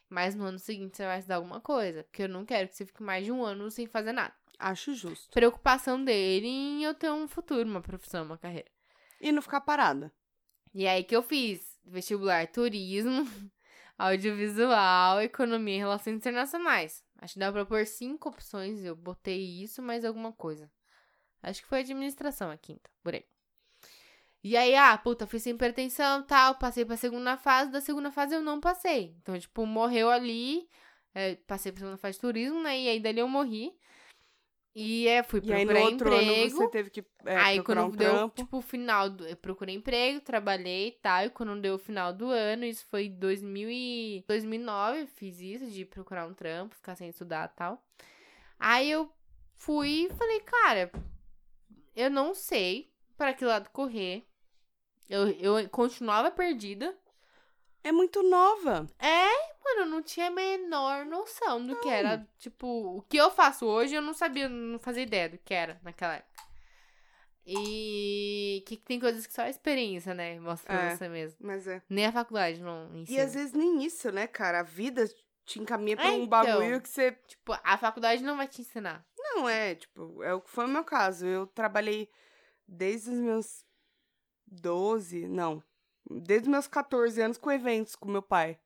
Mas 0.08 0.34
no 0.34 0.44
ano 0.44 0.58
seguinte 0.58 0.96
você 0.96 1.04
vai 1.04 1.18
estudar 1.18 1.36
alguma 1.36 1.60
coisa. 1.60 2.04
Porque 2.04 2.22
eu 2.22 2.28
não 2.28 2.44
quero 2.44 2.68
que 2.68 2.76
você 2.76 2.86
fique 2.86 3.02
mais 3.02 3.24
de 3.24 3.32
um 3.32 3.44
ano 3.44 3.70
sem 3.70 3.86
fazer 3.86 4.12
nada. 4.12 4.34
Acho 4.58 4.94
justo. 4.94 5.30
Preocupação 5.32 6.02
dele 6.02 6.46
em 6.46 6.84
eu 6.84 6.94
ter 6.94 7.10
um 7.10 7.28
futuro, 7.28 7.68
uma 7.68 7.82
profissão, 7.82 8.24
uma 8.24 8.38
carreira. 8.38 8.70
E 9.20 9.32
não 9.32 9.42
ficar 9.42 9.60
parada. 9.60 10.12
E 10.72 10.86
aí 10.86 11.04
que 11.04 11.16
eu 11.16 11.22
fiz 11.22 11.78
vestibular 11.84 12.46
turismo, 12.48 13.24
audiovisual, 13.98 15.22
economia 15.22 15.76
e 15.76 15.78
relações 15.78 16.16
internacionais. 16.16 17.04
Acho 17.18 17.34
que 17.34 17.40
dá 17.40 17.50
pra 17.50 17.64
pôr 17.64 17.86
cinco 17.86 18.28
opções, 18.28 18.84
eu 18.84 18.94
botei 18.94 19.62
isso, 19.62 19.82
mais 19.82 20.04
alguma 20.04 20.32
coisa. 20.32 20.70
Acho 21.42 21.62
que 21.62 21.68
foi 21.68 21.80
administração 21.80 22.50
a 22.50 22.56
quinta, 22.56 22.90
por 23.02 23.14
aí. 23.14 23.24
E 24.48 24.56
aí, 24.56 24.76
ah, 24.76 24.96
puta, 24.96 25.26
fui 25.26 25.40
sem 25.40 25.56
pretensão 25.56 26.22
tal, 26.22 26.54
passei 26.54 26.84
pra 26.84 26.96
segunda 26.96 27.36
fase, 27.36 27.68
da 27.72 27.80
segunda 27.80 28.12
fase 28.12 28.32
eu 28.36 28.40
não 28.42 28.60
passei. 28.60 29.16
Então, 29.20 29.36
tipo, 29.36 29.66
morreu 29.66 30.08
ali, 30.08 30.68
é, 31.12 31.34
passei 31.34 31.72
pra 31.72 31.80
segunda 31.80 31.96
fase 31.98 32.14
de 32.14 32.20
turismo, 32.20 32.62
né, 32.62 32.78
e 32.80 32.88
aí 32.88 33.00
dali 33.00 33.18
eu 33.18 33.26
morri. 33.28 33.76
E 34.72 35.08
é, 35.08 35.22
fui 35.24 35.40
E 35.42 35.52
aí 35.52 35.64
procurar 35.64 35.80
no 35.80 35.90
outro 35.90 36.08
emprego. 36.08 36.40
ano 36.42 36.50
você 36.50 36.68
teve 36.68 36.90
que 36.90 37.04
é, 37.24 37.36
Aí 37.38 37.56
procurar 37.56 37.80
quando 37.82 37.94
um 37.94 37.96
deu, 37.96 38.10
trampo. 38.12 38.34
tipo, 38.36 38.58
o 38.58 38.62
final 38.62 39.08
do. 39.08 39.26
Eu 39.26 39.36
procurei 39.36 39.74
emprego, 39.74 40.20
trabalhei 40.20 40.88
e 40.88 40.92
tal. 40.92 41.24
E 41.24 41.30
quando 41.30 41.60
deu 41.60 41.74
o 41.76 41.78
final 41.78 42.12
do 42.12 42.28
ano, 42.28 42.64
isso 42.66 42.84
foi 42.90 43.08
2000 43.08 43.70
e... 43.70 44.22
2009, 44.28 45.00
eu 45.00 45.06
fiz 45.06 45.40
isso, 45.40 45.66
de 45.70 45.86
procurar 45.86 46.26
um 46.26 46.34
trampo, 46.34 46.74
ficar 46.76 46.94
sem 46.94 47.08
estudar 47.08 47.50
e 47.50 47.56
tal. 47.56 47.82
Aí 48.58 48.90
eu 48.90 49.10
fui 49.54 50.04
e 50.04 50.10
falei, 50.10 50.40
cara, 50.40 50.92
eu 51.96 52.10
não 52.10 52.34
sei 52.34 52.92
para 53.16 53.32
que 53.32 53.46
lado 53.46 53.70
correr. 53.70 54.26
Eu, 55.08 55.28
eu 55.30 55.68
continuava 55.68 56.30
perdida. 56.30 56.96
É 57.84 57.92
muito 57.92 58.22
nova. 58.22 58.88
Mano, 59.64 59.80
eu 59.80 59.86
não 59.86 60.02
tinha 60.02 60.26
a 60.26 60.30
menor 60.30 61.04
noção 61.06 61.64
do 61.64 61.78
que 61.80 61.88
era. 61.88 62.26
Tipo, 62.38 62.66
o 62.98 63.02
que 63.02 63.16
eu 63.16 63.30
faço 63.30 63.64
hoje, 63.66 63.94
eu 63.94 64.02
não 64.02 64.12
sabia, 64.14 64.48
não 64.48 64.78
fazia 64.78 65.02
ideia 65.04 65.28
do 65.28 65.38
que 65.38 65.54
era 65.54 65.80
naquela 65.84 66.14
época. 66.16 66.42
E 67.48 68.64
que 68.66 68.76
tem 68.76 68.98
coisas 68.98 69.24
que 69.26 69.32
só 69.32 69.42
a 69.42 69.48
experiência, 69.50 70.12
né? 70.14 70.38
Mostra 70.40 70.66
pra 70.74 70.84
É. 70.86 70.96
você 70.96 71.08
mesmo. 71.08 71.38
Mas 71.40 71.66
é. 71.68 71.80
Nem 71.88 72.06
a 72.06 72.12
faculdade 72.12 72.60
não 72.60 72.90
E 72.96 73.00
ensina. 73.02 73.22
às 73.22 73.34
vezes 73.34 73.52
nem 73.52 73.84
isso, 73.84 74.10
né, 74.10 74.26
cara? 74.26 74.60
A 74.60 74.64
vida 74.64 75.08
te 75.44 75.60
encaminha 75.60 75.96
pra 75.96 76.06
É, 76.06 76.10
um 76.10 76.14
então. 76.24 76.26
bagulho 76.28 76.80
que 76.80 76.88
você. 76.88 77.12
Tipo, 77.28 77.56
a 77.62 77.78
faculdade 77.78 78.22
não 78.24 78.36
vai 78.36 78.48
te 78.48 78.60
ensinar. 78.62 79.06
Não, 79.16 79.48
é, 79.48 79.76
tipo, 79.76 80.22
é 80.24 80.34
o 80.34 80.40
que 80.40 80.50
foi 80.50 80.64
o 80.64 80.68
meu 80.68 80.82
caso. 80.82 81.24
Eu 81.24 81.46
trabalhei 81.46 82.10
desde 82.66 83.10
os 83.10 83.18
meus 83.18 83.64
12, 84.46 85.26
não. 85.28 85.62
Desde 86.08 86.48
meus 86.48 86.66
14 86.66 87.20
anos 87.20 87.38
com 87.38 87.50
eventos 87.50 87.96
com 87.96 88.08
meu 88.08 88.22
pai. 88.22 88.58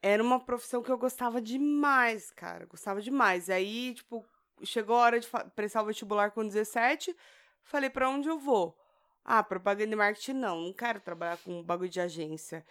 Era 0.00 0.22
uma 0.22 0.40
profissão 0.40 0.82
que 0.82 0.90
eu 0.90 0.98
gostava 0.98 1.40
demais, 1.40 2.30
cara. 2.30 2.66
Gostava 2.66 3.00
demais. 3.00 3.48
Aí, 3.48 3.94
tipo, 3.94 4.24
chegou 4.64 4.96
a 4.96 5.00
hora 5.00 5.20
de 5.20 5.28
prestar 5.54 5.82
o 5.82 5.86
vestibular 5.86 6.30
com 6.32 6.46
17. 6.46 7.14
Falei, 7.62 7.90
pra 7.90 8.08
onde 8.08 8.28
eu 8.28 8.38
vou? 8.38 8.76
Ah, 9.24 9.42
propaganda 9.42 9.92
e 9.92 9.96
marketing 9.96 10.32
não. 10.32 10.60
Não 10.60 10.72
quero 10.72 11.00
trabalhar 11.00 11.36
com 11.38 11.62
bagulho 11.62 11.88
de 11.88 12.00
agência. 12.00 12.64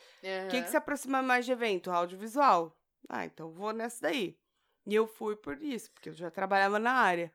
O 0.45 0.49
que, 0.49 0.61
que 0.61 0.69
se 0.69 0.75
aproxima 0.75 1.21
mais 1.21 1.45
de 1.45 1.53
evento? 1.53 1.89
Audiovisual. 1.89 2.75
Ah, 3.07 3.25
então 3.25 3.49
vou 3.51 3.71
nessa 3.71 4.01
daí. 4.01 4.37
E 4.85 4.93
eu 4.95 5.07
fui 5.07 5.35
por 5.35 5.61
isso, 5.61 5.91
porque 5.91 6.09
eu 6.09 6.13
já 6.13 6.29
trabalhava 6.29 6.79
na 6.79 6.91
área. 6.91 7.31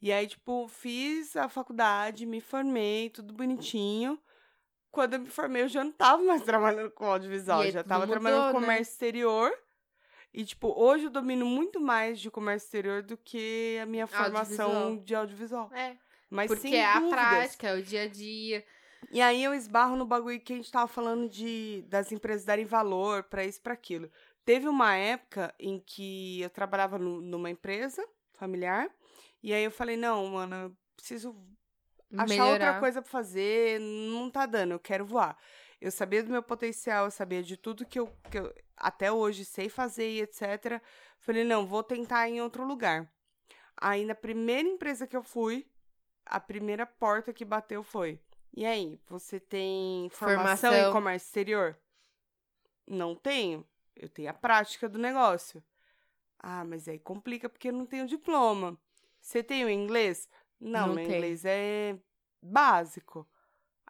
E 0.00 0.12
aí, 0.12 0.26
tipo, 0.26 0.68
fiz 0.68 1.36
a 1.36 1.48
faculdade, 1.48 2.26
me 2.26 2.40
formei, 2.40 3.10
tudo 3.10 3.32
bonitinho. 3.32 4.18
Quando 4.90 5.14
eu 5.14 5.20
me 5.20 5.26
formei, 5.28 5.62
eu 5.62 5.68
já 5.68 5.82
não 5.84 5.92
tava 5.92 6.22
mais 6.22 6.42
trabalhando 6.44 6.90
com 6.90 7.04
audiovisual, 7.06 7.64
eu 7.64 7.70
já 7.70 7.82
tava 7.84 8.06
trabalhando 8.06 8.38
mudou, 8.40 8.52
com 8.54 8.60
né? 8.60 8.66
comércio 8.66 8.92
exterior. 8.92 9.52
E, 10.34 10.44
tipo, 10.44 10.68
hoje 10.78 11.04
eu 11.06 11.10
domino 11.10 11.46
muito 11.46 11.80
mais 11.80 12.20
de 12.20 12.30
comércio 12.30 12.66
exterior 12.66 13.02
do 13.02 13.16
que 13.16 13.78
a 13.82 13.86
minha 13.86 14.06
formação 14.06 14.66
Audiovisual. 14.70 14.96
de 15.04 15.14
audiovisual. 15.14 15.72
É, 15.72 15.96
Mas 16.28 16.48
porque 16.48 16.74
é 16.76 16.84
a 16.84 17.00
dúvidas. 17.00 17.16
prática, 17.18 17.68
é 17.68 17.74
o 17.78 17.82
dia 17.82 18.02
a 18.02 18.08
dia. 18.08 18.64
E 19.10 19.20
aí 19.20 19.42
eu 19.42 19.54
esbarro 19.54 19.96
no 19.96 20.04
bagulho 20.04 20.40
que 20.40 20.52
a 20.52 20.56
gente 20.56 20.70
tava 20.70 20.86
falando 20.88 21.28
de 21.28 21.82
das 21.88 22.12
empresas 22.12 22.44
darem 22.44 22.64
valor 22.66 23.22
pra 23.24 23.44
isso, 23.44 23.62
pra 23.62 23.72
aquilo. 23.72 24.10
Teve 24.44 24.68
uma 24.68 24.94
época 24.94 25.54
em 25.58 25.78
que 25.80 26.40
eu 26.42 26.50
trabalhava 26.50 26.98
nu- 26.98 27.20
numa 27.20 27.48
empresa 27.50 28.06
familiar, 28.34 28.90
e 29.42 29.52
aí 29.52 29.64
eu 29.64 29.70
falei, 29.70 29.96
não, 29.96 30.26
mano, 30.26 30.56
eu 30.56 30.76
preciso 30.96 31.36
achar 32.12 32.26
melhorar. 32.28 32.52
outra 32.52 32.80
coisa 32.80 33.02
pra 33.02 33.10
fazer, 33.10 33.80
não 33.80 34.30
tá 34.30 34.46
dando, 34.46 34.72
eu 34.72 34.80
quero 34.80 35.04
voar. 35.04 35.36
Eu 35.80 35.90
sabia 35.90 36.22
do 36.22 36.30
meu 36.30 36.42
potencial, 36.42 37.04
eu 37.04 37.10
sabia 37.10 37.42
de 37.42 37.56
tudo 37.56 37.84
que 37.84 37.98
eu, 37.98 38.06
que 38.30 38.38
eu 38.38 38.54
até 38.76 39.12
hoje 39.12 39.44
sei 39.44 39.68
fazer 39.68 40.10
e 40.10 40.22
etc. 40.22 40.80
Falei, 41.18 41.44
não, 41.44 41.66
vou 41.66 41.82
tentar 41.82 42.28
em 42.28 42.40
outro 42.40 42.64
lugar. 42.64 43.10
Aí 43.76 44.04
na 44.04 44.14
primeira 44.14 44.66
empresa 44.66 45.06
que 45.06 45.16
eu 45.16 45.22
fui, 45.22 45.66
a 46.24 46.40
primeira 46.40 46.86
porta 46.86 47.32
que 47.32 47.44
bateu 47.44 47.82
foi: 47.82 48.20
E 48.54 48.64
aí, 48.64 49.00
você 49.06 49.38
tem 49.38 50.08
formação, 50.10 50.70
Formação. 50.70 50.90
em 50.90 50.92
comércio 50.92 51.26
exterior? 51.26 51.78
Não 52.86 53.14
tenho. 53.14 53.66
Eu 53.94 54.08
tenho 54.08 54.30
a 54.30 54.34
prática 54.34 54.88
do 54.88 54.98
negócio. 54.98 55.62
Ah, 56.38 56.64
mas 56.64 56.88
aí 56.88 56.98
complica 56.98 57.48
porque 57.48 57.68
eu 57.68 57.72
não 57.72 57.86
tenho 57.86 58.06
diploma. 58.06 58.78
Você 59.26 59.42
tem 59.42 59.64
o 59.64 59.68
inglês? 59.68 60.28
Não, 60.60 60.86
Não 60.86 60.94
meu 60.94 61.04
tenho. 61.04 61.16
inglês 61.16 61.44
é 61.44 61.98
básico. 62.40 63.28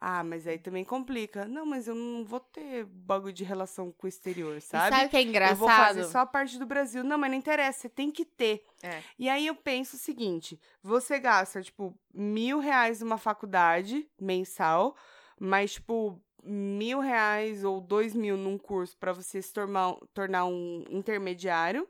Ah, 0.00 0.24
mas 0.24 0.46
aí 0.46 0.58
também 0.58 0.82
complica. 0.82 1.44
Não, 1.46 1.66
mas 1.66 1.86
eu 1.86 1.94
não 1.94 2.24
vou 2.24 2.40
ter 2.40 2.86
bagulho 2.86 3.34
de 3.34 3.44
relação 3.44 3.92
com 3.92 4.06
o 4.06 4.08
exterior, 4.08 4.56
E 4.56 4.60
sabe? 4.62 4.96
sabe 4.96 5.06
o 5.06 5.10
que 5.10 5.16
é 5.18 5.22
engraçado? 5.22 5.52
Eu 5.54 5.58
vou 5.58 5.68
fazer 5.68 6.04
só 6.04 6.20
a 6.20 6.26
parte 6.26 6.58
do 6.58 6.64
Brasil. 6.64 7.04
Não, 7.04 7.18
mas 7.18 7.30
não 7.30 7.36
interessa, 7.36 7.80
você 7.80 7.88
tem 7.90 8.10
que 8.10 8.24
ter. 8.24 8.64
É. 8.82 9.02
E 9.18 9.28
aí 9.28 9.46
eu 9.46 9.54
penso 9.54 9.96
o 9.96 9.98
seguinte: 9.98 10.58
você 10.82 11.18
gasta, 11.18 11.62
tipo, 11.62 11.94
mil 12.14 12.58
reais 12.58 13.00
numa 13.02 13.18
faculdade 13.18 14.08
mensal, 14.18 14.96
mas, 15.38 15.74
tipo, 15.74 16.18
mil 16.42 16.98
reais 17.00 17.62
ou 17.62 17.78
dois 17.78 18.14
mil 18.14 18.38
num 18.38 18.56
curso 18.56 18.96
pra 18.96 19.12
você 19.12 19.42
se 19.42 19.52
tornar, 19.52 19.96
tornar 20.14 20.46
um 20.46 20.82
intermediário. 20.88 21.86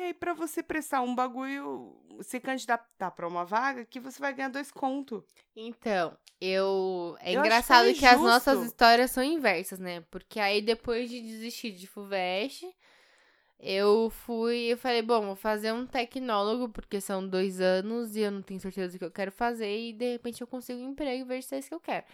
E 0.00 0.02
aí, 0.02 0.14
pra 0.14 0.32
você 0.32 0.62
prestar 0.62 1.02
um 1.02 1.14
bagulho, 1.14 1.94
se 2.22 2.40
candidatar 2.40 3.10
pra 3.10 3.28
uma 3.28 3.44
vaga, 3.44 3.84
que 3.84 4.00
você 4.00 4.18
vai 4.18 4.32
ganhar 4.32 4.48
dois 4.48 4.72
contos. 4.72 5.22
Então, 5.54 6.16
eu. 6.40 7.18
É 7.20 7.34
Eu 7.34 7.40
engraçado 7.40 7.84
tão 7.84 7.94
que 7.94 8.06
as 8.06 8.18
nossas 8.18 8.64
histórias 8.64 9.10
são 9.10 9.22
inversas, 9.22 9.78
né? 9.78 10.00
Porque 10.10 10.40
aí 10.40 10.62
depois 10.62 11.10
de 11.10 11.20
desistir 11.20 11.72
de 11.72 11.86
FUVEST, 11.86 12.64
eu 13.58 14.08
fui. 14.08 14.72
Eu 14.72 14.78
falei, 14.78 15.02
bom, 15.02 15.20
vou 15.20 15.36
fazer 15.36 15.70
um 15.70 15.86
tecnólogo, 15.86 16.70
porque 16.70 16.98
são 16.98 17.28
dois 17.28 17.60
anos 17.60 18.16
e 18.16 18.20
eu 18.20 18.30
não 18.30 18.40
tenho 18.40 18.58
certeza 18.58 18.94
do 18.94 18.98
que 18.98 19.04
eu 19.04 19.10
quero 19.10 19.30
fazer, 19.30 19.78
e 19.78 19.92
de 19.92 20.12
repente 20.12 20.40
eu 20.40 20.46
consigo 20.46 20.80
um 20.80 20.92
emprego 20.92 21.24
e 21.24 21.28
vejo 21.28 21.46
se 21.46 21.56
é 21.56 21.58
isso 21.58 21.68
que 21.68 21.74
eu 21.74 21.80
quero. 21.80 22.06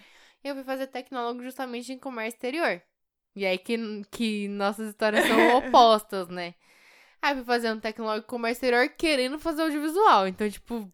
E 0.43 0.49
eu 0.49 0.57
fui 0.57 0.64
fazer 0.64 0.88
tecnólogo 0.88 1.40
justamente 1.40 1.93
em 1.93 1.99
comércio 2.00 2.37
exterior. 2.37 2.83
E 3.37 3.47
aí 3.47 3.59
que, 3.59 3.78
que 4.11 4.49
nossas 4.49 4.88
histórias 4.88 5.25
são 5.25 5.38
opostas, 5.59 6.26
né? 6.26 6.57
Aí 7.20 7.35
fui 7.35 7.44
fazer 7.44 7.73
um 7.73 7.80
tecnólogo 7.80 8.25
em 8.25 8.28
comércio 8.28 8.58
exterior 8.58 8.88
querendo 8.90 9.38
fazer 9.38 9.62
audiovisual. 9.62 10.28
Então, 10.28 10.49
tipo, 10.49 10.90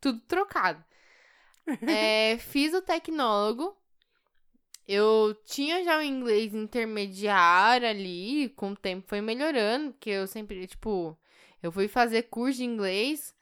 tudo 0.00 0.20
trocado. 0.20 0.82
É, 1.86 2.36
fiz 2.38 2.74
o 2.74 2.82
tecnólogo. 2.82 3.76
Eu 4.88 5.36
tinha 5.44 5.84
já 5.84 5.98
o 5.98 6.02
inglês 6.02 6.52
intermediário 6.52 7.86
ali, 7.86 8.48
com 8.56 8.72
o 8.72 8.76
tempo 8.76 9.06
foi 9.06 9.20
melhorando, 9.20 9.92
porque 9.92 10.10
eu 10.10 10.26
sempre, 10.26 10.66
tipo, 10.66 11.16
eu 11.62 11.70
fui 11.70 11.86
fazer 11.86 12.24
curso 12.24 12.58
de 12.58 12.64
inglês 12.64 13.32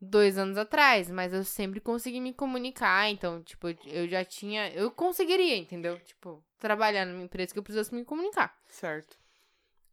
dois 0.00 0.36
anos 0.36 0.58
atrás, 0.58 1.10
mas 1.10 1.32
eu 1.32 1.44
sempre 1.44 1.80
consegui 1.80 2.20
me 2.20 2.34
comunicar, 2.34 3.10
então, 3.10 3.42
tipo, 3.42 3.68
eu 3.86 4.06
já 4.06 4.24
tinha, 4.24 4.70
eu 4.72 4.90
conseguiria, 4.90 5.56
entendeu? 5.56 5.98
Tipo, 6.00 6.44
trabalhar 6.58 7.06
numa 7.06 7.22
empresa 7.22 7.52
que 7.52 7.58
eu 7.58 7.62
precisasse 7.62 7.94
me 7.94 8.04
comunicar. 8.04 8.56
Certo. 8.66 9.16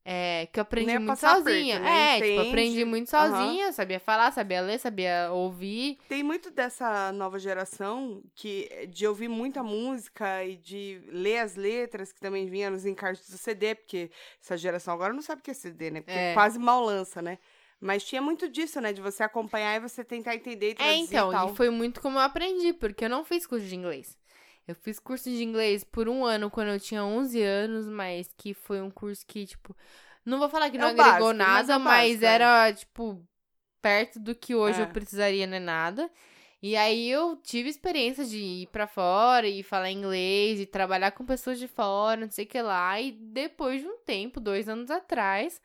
É, 0.08 0.48
que 0.54 0.60
eu 0.60 0.62
aprendi 0.62 0.86
Nem 0.86 1.00
muito 1.00 1.08
passar 1.08 1.38
sozinha. 1.38 1.78
aperto, 1.78 1.92
né? 1.96 2.06
É, 2.06 2.16
tipo, 2.22 2.26
Entende? 2.34 2.48
aprendi 2.50 2.86
muito 2.86 3.10
sozinha, 3.10 3.72
sabia 3.72 4.00
falar, 4.00 4.32
sabia 4.32 4.62
ler, 4.62 4.78
sabia 4.80 5.32
ouvir. 5.32 5.98
Tem 6.08 6.22
muito 6.22 6.52
dessa 6.52 7.12
nova 7.12 7.40
geração 7.40 8.22
que 8.36 8.70
de 8.92 9.08
ouvir 9.08 9.28
muita 9.28 9.64
música 9.64 10.46
e 10.46 10.58
de 10.58 11.02
ler 11.08 11.40
as 11.40 11.56
letras 11.56 12.12
que 12.12 12.20
também 12.20 12.46
vinha 12.46 12.70
nos 12.70 12.86
encartes 12.86 13.28
do 13.32 13.38
CD, 13.38 13.74
porque 13.74 14.12
essa 14.40 14.56
geração 14.56 14.94
agora 14.94 15.12
não 15.12 15.24
sabe 15.24 15.42
o 15.42 15.44
que 15.44 15.50
é 15.50 15.56
CD, 15.56 15.90
né? 15.90 16.02
Porque 16.02 16.20
É. 16.20 16.34
quase 16.36 16.60
mal 16.60 16.84
lança, 16.84 17.20
né? 17.20 17.40
Mas 17.82 18.04
tinha 18.04 18.22
muito 18.22 18.48
disso, 18.48 18.80
né? 18.80 18.94
De 18.94 19.02
você 19.02 19.24
acompanhar 19.24 19.76
e 19.76 19.80
você 19.80 20.04
tentar 20.04 20.36
entender 20.36 20.68
e 20.68 20.72
É, 20.72 20.76
traduzir 20.76 21.04
então, 21.04 21.32
e 21.50 21.52
e 21.52 21.56
foi 21.56 21.70
muito 21.72 22.00
como 22.00 22.18
eu 22.20 22.22
aprendi, 22.22 22.74
porque 22.74 23.06
eu 23.06 23.10
não 23.10 23.24
fiz 23.26 23.48
curso 23.48 23.66
de 23.66 23.76
inglês. 23.76 24.16
Eu 24.68 24.76
fiz 24.76 25.00
curso 25.00 25.30
de 25.30 25.44
inglês 25.44 25.84
por 25.84 26.10
um 26.10 26.26
ano 26.26 26.50
quando 26.50 26.70
eu 26.70 26.80
tinha 26.80 27.04
11 27.04 27.42
anos, 27.42 27.88
mas 27.88 28.32
que 28.38 28.54
foi 28.54 28.82
um 28.82 28.90
curso 28.90 29.26
que, 29.26 29.46
tipo. 29.46 29.76
Não 30.26 30.40
vou 30.40 30.50
falar 30.50 30.70
que 30.72 30.78
É 30.78 30.80
não 30.80 30.88
o 30.88 30.92
agregou 30.92 31.34
básico, 31.34 31.44
mas 31.44 31.70
nada, 31.70 31.74
é 31.74 31.78
mas, 31.78 32.22
básico, 32.22 32.26
é. 32.26 32.28
era, 32.28 32.74
tipo, 32.74 33.28
perto 33.82 34.20
do 34.20 34.36
que 34.36 34.56
hoje 34.56 34.82
É. 34.82 34.84
eu 34.84 34.88
precisaria, 34.88 35.48
não 35.48 35.58
é 35.58 35.60
nada. 35.60 36.10
E 36.62 36.76
aí 36.76 37.10
eu 37.12 37.36
tive 37.38 37.70
experiência 37.70 38.26
de 38.26 38.38
ir 38.40 38.68
pra 38.68 38.88
fora 38.88 39.48
e 39.48 39.62
falar 39.64 39.92
inglês 39.92 40.60
e 40.60 40.66
trabalhar 40.66 41.12
com 41.12 41.26
pessoas 41.26 41.60
de 41.60 41.68
fora, 41.68 42.22
não 42.22 42.32
sei 42.32 42.46
o 42.46 42.48
que 42.48 42.62
lá. 42.62 43.00
E 43.00 43.12
depois 43.12 43.82
de 43.82 43.88
um 43.88 43.98
tempo, 44.00 44.40
dois 44.40 44.68
anos 44.68 44.90
atrás, 44.92 45.62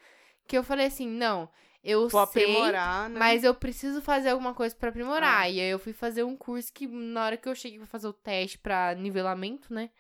que 0.47 0.59
eu 0.59 0.63
falei 0.65 0.87
assim, 0.87 1.07
não, 1.09 1.49
eu 1.83 2.09
sei, 2.11 2.21
aprimorar, 2.21 3.09
né? 3.09 3.19
mas 3.19 3.45
eu 3.45 3.55
preciso 3.55 4.01
fazer 4.03 4.31
alguma 4.31 4.55
coisa 4.55 4.75
pra 4.75 4.91
aprimorar. 4.91 5.51
E 5.51 5.61
aí 5.61 5.71
eu 5.71 5.79
fui 5.79 5.93
fazer 5.93 6.23
um 6.25 6.37
curso 6.37 6.73
que 6.73 6.87
na 6.87 7.25
hora 7.25 7.37
que 7.37 7.49
eu 7.49 7.55
cheguei 7.55 7.79
pra 7.79 7.87
fazer 7.87 8.07
o 8.09 8.13
teste 8.13 8.59
pra 8.59 8.95
nivelamento, 8.95 9.73
né? 9.73 9.91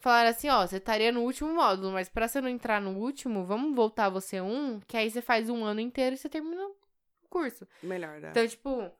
Falaram 0.00 0.30
assim, 0.30 0.48
ó, 0.48 0.66
você 0.66 0.76
estaria 0.76 1.10
no 1.10 1.22
último 1.22 1.52
módulo, 1.54 1.92
mas 1.92 2.08
pra 2.08 2.28
você 2.28 2.40
não 2.40 2.48
entrar 2.48 2.80
no 2.80 2.96
último, 2.98 3.44
vamos 3.44 3.74
voltar 3.74 4.08
você 4.08 4.40
um, 4.40 4.78
que 4.86 4.96
aí 4.96 5.10
você 5.10 5.20
faz 5.20 5.48
um 5.50 5.64
ano 5.64 5.80
inteiro 5.80 6.14
e 6.14 6.18
você 6.18 6.28
termina 6.28 6.62
o 6.64 6.76
curso. 7.28 7.66
Melhor, 7.82 8.20
né? 8.20 8.30
Então, 8.30 8.46
tipo, 8.46 8.90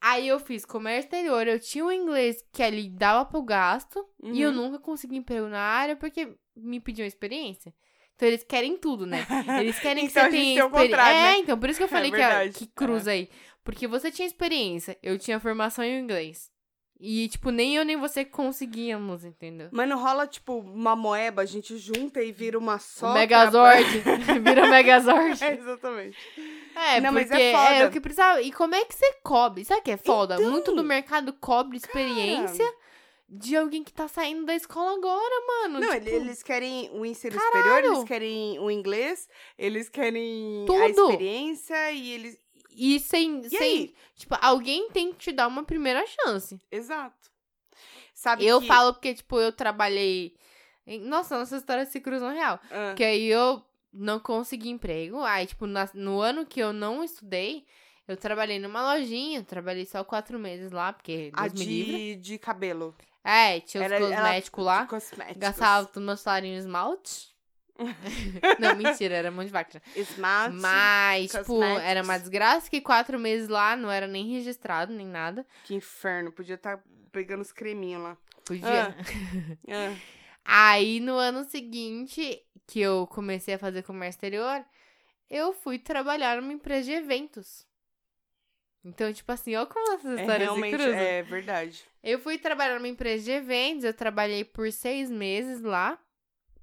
aí 0.00 0.26
eu 0.28 0.38
fiz 0.38 0.64
comércio 0.64 1.08
exterior, 1.08 1.46
eu 1.46 1.60
tinha 1.60 1.84
o 1.84 1.92
inglês 1.92 2.42
que 2.52 2.62
ali 2.62 2.88
dava 2.88 3.24
pro 3.26 3.42
gasto, 3.42 4.06
e 4.22 4.40
eu 4.40 4.50
Uhum. 4.50 4.56
nunca 4.56 4.78
consegui 4.78 5.16
emprego 5.16 5.46
na 5.48 5.60
área 5.60 5.96
porque 5.96 6.34
me 6.54 6.80
pediam 6.80 7.06
experiência. 7.06 7.74
Então 8.16 8.28
eles 8.28 8.42
querem 8.42 8.76
tudo, 8.78 9.04
né? 9.06 9.26
Eles 9.60 9.78
querem 9.78 10.06
que 10.06 10.10
Então, 10.10 10.22
você 10.22 10.28
a 10.28 10.30
gente 10.30 10.54
tenha 10.54 10.64
experiência. 10.66 11.02
É, 11.10 11.12
né? 11.32 11.38
então, 11.38 11.58
por 11.58 11.68
isso 11.70 11.78
que 11.78 11.84
eu 11.84 11.88
É 11.88 11.90
falei 11.90 12.10
que, 12.10 12.16
verdade. 12.16 12.50
que 12.54 12.66
cruza 12.66 13.10
aí. 13.10 13.28
Porque 13.62 13.86
você 13.86 14.10
tinha 14.10 14.26
experiência, 14.26 14.96
eu 15.02 15.18
tinha 15.18 15.38
formação 15.38 15.84
em 15.84 15.98
inglês. 16.00 16.50
E, 16.98 17.28
tipo, 17.28 17.50
nem 17.50 17.76
eu 17.76 17.84
nem 17.84 17.98
você 17.98 18.24
conseguíamos, 18.24 19.22
entendeu? 19.22 19.68
Mas 19.70 19.86
não 19.86 19.98
rola, 20.02 20.26
tipo, 20.26 20.60
uma 20.60 20.96
moeba, 20.96 21.42
a 21.42 21.44
gente 21.44 21.76
junta 21.76 22.22
e 22.22 22.32
vira 22.32 22.58
uma 22.58 22.78
só. 22.78 23.08
o 23.08 23.12
pra- 23.12 23.20
Megazord. 23.20 23.84
Vira 24.42 24.66
Megazord. 24.68 25.36
É, 25.44 25.52
exatamente. 25.52 26.16
É, 26.74 27.00
Não, 27.02 27.12
mas 27.12 27.28
porque 27.28 27.42
é 27.42 27.52
foda. 27.52 27.74
é 27.74 27.86
o 27.86 27.90
que 27.90 28.00
precisava. 28.00 28.40
E 28.40 28.50
como 28.50 28.74
é 28.74 28.82
que 28.86 28.94
você 28.94 29.12
cobre? 29.22 29.62
Sabe 29.66 29.80
o 29.80 29.84
que 29.84 29.90
é 29.90 29.96
foda? 29.98 30.36
Então, 30.36 30.50
Muito 30.50 30.74
do 30.74 30.82
mercado 30.82 31.34
cobre 31.34 31.76
experiência 31.76 32.64
de 33.28 33.56
alguém 33.56 33.82
que 33.82 33.92
tá 33.92 34.06
saindo 34.08 34.44
da 34.46 34.54
escola 34.54 34.96
agora, 34.96 35.46
mano. 35.46 35.80
Não, 35.80 35.92
tipo, 35.94 36.08
ele- 36.08 36.16
eles 36.16 36.42
querem 36.42 36.90
o 36.92 37.04
ensino 37.04 37.34
Caralho! 37.36 37.62
superior, 37.62 37.84
eles 37.94 38.04
querem 38.08 38.58
o 38.60 38.70
inglês, 38.70 39.28
eles 39.58 39.88
querem 39.88 40.62
a 40.62 40.66
Tudo. 40.66 41.10
experiência 41.10 41.92
e 41.92 42.10
eles. 42.12 42.38
E 42.78 43.00
sem. 43.00 43.40
E 43.40 43.48
sem 43.50 43.58
aí? 43.60 43.94
Tipo, 44.16 44.36
alguém 44.40 44.88
tem 44.90 45.10
que 45.12 45.18
te 45.18 45.32
dar 45.32 45.46
uma 45.48 45.64
primeira 45.64 46.04
chance. 46.06 46.60
Exato. 46.70 47.30
Sabe 48.14 48.46
eu 48.46 48.60
que... 48.60 48.66
falo 48.66 48.92
porque, 48.94 49.14
tipo, 49.14 49.38
eu 49.40 49.52
trabalhei. 49.52 50.34
Nossa, 51.02 51.38
nossa 51.38 51.56
história 51.56 51.84
se 51.84 52.00
cruzam 52.00 52.32
real. 52.32 52.60
Ah, 52.70 52.88
Porque 52.90 53.02
aí 53.04 53.26
eu 53.26 53.62
não 53.92 54.20
consegui 54.20 54.68
emprego. 54.70 55.20
Aí, 55.22 55.46
tipo, 55.46 55.66
na- 55.66 55.90
no 55.94 56.20
ano 56.20 56.46
que 56.46 56.60
eu 56.60 56.72
não 56.72 57.02
estudei, 57.02 57.64
eu 58.06 58.16
trabalhei 58.16 58.58
numa 58.58 58.94
lojinha. 58.94 59.42
Trabalhei 59.42 59.84
só 59.84 60.04
quatro 60.04 60.38
meses 60.38 60.70
lá, 60.70 60.92
porque 60.92 61.30
a 61.34 61.48
Deus 61.48 61.66
de, 61.66 62.14
de 62.16 62.38
cabelo. 62.38 62.94
É, 63.28 63.58
tinha 63.60 63.84
os 63.84 63.92
cosméticos 63.92 64.64
lá. 64.64 64.86
Cosméticos. 64.86 65.40
Gastava 65.40 65.86
todo 65.86 66.04
meu 66.04 66.16
salário 66.16 66.46
em 66.46 66.56
esmalte. 66.56 67.34
não, 68.58 68.76
mentira, 68.76 69.16
era 69.16 69.30
mão 69.30 69.44
de 69.44 69.50
vaca. 69.50 69.82
Esmalte. 69.94 70.56
Mas, 70.56 71.32
tipo, 71.32 71.62
era 71.62 72.02
uma 72.02 72.18
desgraça 72.18 72.70
que 72.70 72.80
quatro 72.80 73.18
meses 73.18 73.48
lá 73.48 73.76
não 73.76 73.90
era 73.90 74.06
nem 74.06 74.32
registrado, 74.32 74.92
nem 74.92 75.06
nada. 75.06 75.44
Que 75.64 75.74
inferno. 75.74 76.30
Podia 76.30 76.54
estar 76.54 76.80
pegando 77.10 77.40
os 77.40 77.52
creminhos 77.52 78.02
lá. 78.02 78.16
Podia. 78.44 78.94
Ah, 80.48 80.70
Aí, 80.70 81.00
no 81.00 81.16
ano 81.16 81.42
seguinte, 81.42 82.40
que 82.68 82.78
eu 82.78 83.08
comecei 83.08 83.54
a 83.54 83.58
fazer 83.58 83.82
comércio 83.82 84.18
exterior, 84.18 84.64
eu 85.28 85.52
fui 85.52 85.76
trabalhar 85.76 86.40
numa 86.40 86.52
empresa 86.52 86.84
de 86.84 86.92
eventos. 86.92 87.66
Então, 88.86 89.12
tipo 89.12 89.32
assim, 89.32 89.56
olha 89.56 89.66
como 89.66 89.94
essas 89.94 90.16
é 90.16 90.20
histórias 90.20 90.48
se 90.48 90.60
realmente. 90.60 90.82
É 90.82 91.22
verdade. 91.24 91.84
Eu 92.04 92.20
fui 92.20 92.38
trabalhar 92.38 92.76
numa 92.76 92.86
empresa 92.86 93.24
de 93.24 93.32
eventos, 93.32 93.82
eu 93.82 93.92
trabalhei 93.92 94.44
por 94.44 94.70
seis 94.70 95.10
meses 95.10 95.60
lá. 95.60 95.98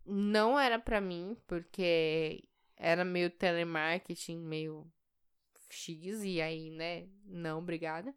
Não 0.06 0.58
era 0.58 0.80
pra 0.80 1.01
mim, 1.01 1.36
porque 1.46 2.46
era 2.77 3.03
meio 3.03 3.30
telemarketing, 3.30 4.38
meio 4.38 4.88
X, 5.70 6.24
e 6.24 6.42
aí, 6.42 6.70
né? 6.70 7.08
Não, 7.25 7.60
obrigada. 7.60 8.15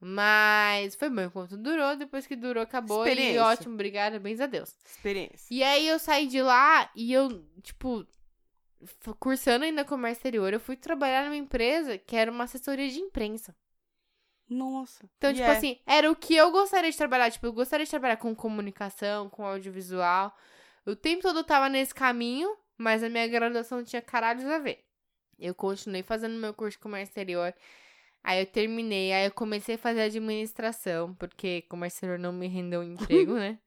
Mas 0.00 0.94
foi 0.94 1.10
bom 1.10 1.20
enquanto 1.20 1.56
durou, 1.56 1.94
depois 1.96 2.26
que 2.26 2.34
durou, 2.34 2.62
acabou. 2.62 3.06
E 3.06 3.38
ótimo, 3.38 3.74
obrigada, 3.74 4.18
bens 4.18 4.40
a 4.40 4.46
Deus. 4.46 4.74
Experiência. 4.86 5.46
E 5.50 5.62
aí 5.62 5.86
eu 5.86 5.98
saí 5.98 6.26
de 6.26 6.40
lá 6.40 6.90
e 6.96 7.12
eu, 7.12 7.46
tipo, 7.62 8.06
cursando 9.18 9.64
ainda 9.64 9.84
comércio 9.84 10.18
exterior, 10.18 10.52
eu 10.52 10.60
fui 10.60 10.76
trabalhar 10.76 11.24
numa 11.24 11.36
empresa 11.36 11.98
que 11.98 12.16
era 12.16 12.30
uma 12.30 12.44
assessoria 12.44 12.88
de 12.88 12.98
imprensa. 12.98 13.54
Nossa. 14.48 15.08
Então, 15.16 15.32
tipo 15.32 15.46
é. 15.46 15.56
assim, 15.56 15.78
era 15.86 16.10
o 16.10 16.16
que 16.16 16.34
eu 16.34 16.50
gostaria 16.50 16.90
de 16.90 16.96
trabalhar. 16.96 17.30
Tipo, 17.30 17.46
eu 17.46 17.52
gostaria 17.52 17.84
de 17.84 17.90
trabalhar 17.90 18.16
com 18.16 18.34
comunicação, 18.34 19.30
com 19.30 19.46
audiovisual. 19.46 20.36
O 20.84 20.94
tempo 20.94 21.22
todo 21.22 21.40
eu 21.40 21.44
tava 21.44 21.68
nesse 21.68 21.94
caminho, 21.94 22.54
mas 22.76 23.02
a 23.02 23.08
minha 23.08 23.26
graduação 23.26 23.82
tinha 23.82 24.02
caralhos 24.02 24.44
a 24.44 24.58
ver. 24.58 24.84
Eu 25.38 25.54
continuei 25.54 26.02
fazendo 26.02 26.38
meu 26.38 26.52
curso 26.52 26.76
de 26.76 26.82
comércio 26.82 27.10
exterior. 27.10 27.54
Aí 28.22 28.40
eu 28.40 28.46
terminei, 28.46 29.12
aí 29.12 29.26
eu 29.26 29.32
comecei 29.32 29.74
a 29.74 29.78
fazer 29.78 30.02
administração, 30.02 31.14
porque 31.14 31.62
comércio 31.62 31.96
exterior 31.96 32.18
não 32.18 32.32
me 32.32 32.46
rendeu 32.46 32.80
um 32.80 32.84
emprego, 32.92 33.34
né? 33.34 33.58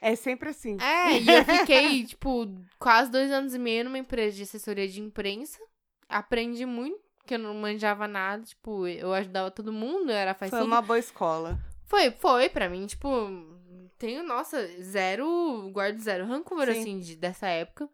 É 0.00 0.14
sempre 0.14 0.50
assim. 0.50 0.76
É, 0.80 1.18
e 1.18 1.28
eu 1.28 1.44
fiquei, 1.44 2.04
tipo, 2.06 2.46
quase 2.78 3.10
dois 3.10 3.30
anos 3.30 3.54
e 3.54 3.58
meio 3.58 3.84
numa 3.84 3.98
empresa 3.98 4.36
de 4.36 4.42
assessoria 4.42 4.88
de 4.88 5.00
imprensa. 5.00 5.58
Aprendi 6.08 6.66
muito, 6.66 6.98
porque 7.18 7.34
eu 7.34 7.38
não 7.38 7.54
manjava 7.54 8.06
nada. 8.06 8.42
Tipo, 8.42 8.86
eu 8.86 9.12
ajudava 9.14 9.50
todo 9.50 9.72
mundo, 9.72 10.10
eu 10.10 10.16
era 10.16 10.34
faz 10.34 10.50
Foi 10.50 10.60
tudo. 10.60 10.68
uma 10.68 10.82
boa 10.82 10.98
escola. 10.98 11.58
Foi, 11.86 12.10
foi, 12.10 12.48
pra 12.48 12.68
mim, 12.68 12.86
tipo, 12.86 13.08
tenho, 13.98 14.22
nossa, 14.22 14.66
zero, 14.82 15.70
guardo 15.72 15.98
zero 15.98 16.26
rancor, 16.26 16.66
Sim. 16.66 16.80
assim, 16.80 16.98
de, 16.98 17.16
dessa 17.16 17.46
época. 17.46 17.88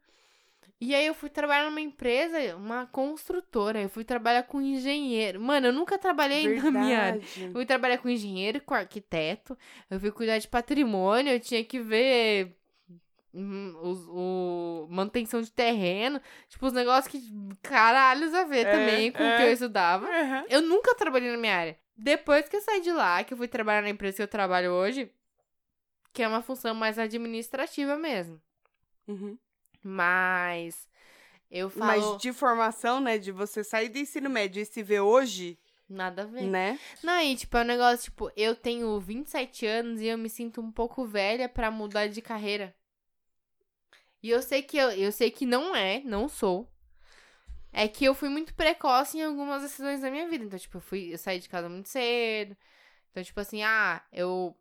E 0.80 0.94
aí 0.94 1.04
eu 1.06 1.12
fui 1.12 1.28
trabalhar 1.28 1.66
numa 1.66 1.80
empresa, 1.80 2.56
uma 2.56 2.86
construtora, 2.86 3.82
eu 3.82 3.88
fui 3.90 4.02
trabalhar 4.02 4.44
com 4.44 4.62
engenheiro. 4.62 5.38
Mano, 5.38 5.66
eu 5.66 5.72
nunca 5.74 5.98
trabalhei 5.98 6.56
na 6.58 6.70
minha 6.70 6.98
área. 6.98 7.20
Verdade. 7.20 7.44
Eu 7.44 7.52
fui 7.52 7.66
trabalhar 7.66 7.98
com 7.98 8.08
engenheiro, 8.08 8.60
com 8.62 8.72
arquiteto, 8.74 9.56
eu 9.90 10.00
fui 10.00 10.10
cuidar 10.10 10.38
de 10.38 10.48
patrimônio, 10.48 11.32
eu 11.34 11.38
tinha 11.40 11.62
que 11.62 11.78
ver 11.80 12.56
hum, 13.34 13.74
os- 13.82 14.08
o, 14.08 14.86
manutenção 14.90 15.42
de 15.42 15.52
terreno, 15.52 16.18
tipo, 16.48 16.66
os 16.66 16.72
negócios 16.72 17.08
que 17.12 17.30
caralhos 17.62 18.32
a 18.32 18.44
ver 18.44 18.66
É, 18.66 18.70
também 18.70 19.12
com 19.12 19.18
o 19.18 19.36
que 19.36 19.42
é. 19.42 19.48
eu 19.48 19.52
estudava. 19.52 20.06
Uhum. 20.06 20.44
Eu 20.48 20.62
nunca 20.62 20.94
trabalhei 20.94 21.30
na 21.30 21.36
minha 21.36 21.54
área. 21.56 21.78
Depois 21.94 22.48
que 22.48 22.56
eu 22.56 22.60
saí 22.62 22.80
de 22.80 22.90
lá, 22.90 23.22
que 23.22 23.34
eu 23.34 23.36
fui 23.38 23.46
trabalhar 23.48 23.82
na 23.82 23.90
empresa 23.90 24.16
que 24.16 24.22
eu 24.22 24.28
trabalho 24.28 24.72
hoje, 24.72 25.12
que 26.12 26.22
é 26.22 26.26
uma 26.28 26.40
função 26.40 26.74
mais 26.74 26.98
administrativa 26.98 27.98
mesmo. 27.98 28.40
Uhum. 29.06 29.36
Mas 29.82 30.88
eu 31.50 31.68
falo 31.70 32.12
Mas 32.12 32.20
de 32.22 32.32
formação, 32.32 33.00
né? 33.00 33.18
De 33.18 33.32
você 33.32 33.64
sair 33.64 33.88
do 33.88 33.98
ensino 33.98 34.30
médio 34.30 34.62
e 34.62 34.64
se 34.64 34.82
ver 34.82 35.00
hoje, 35.00 35.58
nada 35.88 36.22
a 36.22 36.26
ver. 36.26 36.46
né? 36.46 36.78
Não, 37.02 37.20
e 37.20 37.36
tipo, 37.36 37.56
é 37.56 37.62
um 37.62 37.64
negócio, 37.64 38.04
tipo, 38.04 38.30
eu 38.36 38.54
tenho 38.54 38.98
27 39.00 39.66
anos 39.66 40.00
e 40.00 40.06
eu 40.06 40.16
me 40.16 40.28
sinto 40.30 40.60
um 40.60 40.70
pouco 40.70 41.04
velha 41.04 41.48
pra 41.48 41.70
mudar 41.70 42.08
de 42.08 42.22
carreira. 42.22 42.74
E 44.22 44.30
eu 44.30 44.42
sei 44.42 44.62
que 44.62 44.76
eu, 44.76 44.90
eu 44.90 45.10
sei 45.10 45.30
que 45.30 45.46
não 45.46 45.74
é, 45.74 46.00
não 46.04 46.28
sou. 46.28 46.70
É 47.72 47.86
que 47.88 48.04
eu 48.04 48.14
fui 48.14 48.28
muito 48.28 48.54
precoce 48.54 49.18
em 49.18 49.22
algumas 49.24 49.62
decisões 49.62 50.00
da 50.00 50.10
minha 50.10 50.28
vida. 50.28 50.44
Então, 50.44 50.58
tipo, 50.58 50.76
eu 50.76 50.80
fui, 50.80 51.12
eu 51.12 51.18
saí 51.18 51.38
de 51.38 51.48
casa 51.48 51.68
muito 51.68 51.88
cedo. 51.88 52.56
Então, 53.10 53.22
tipo 53.22 53.40
assim, 53.40 53.62
ah, 53.62 54.02
eu 54.12 54.56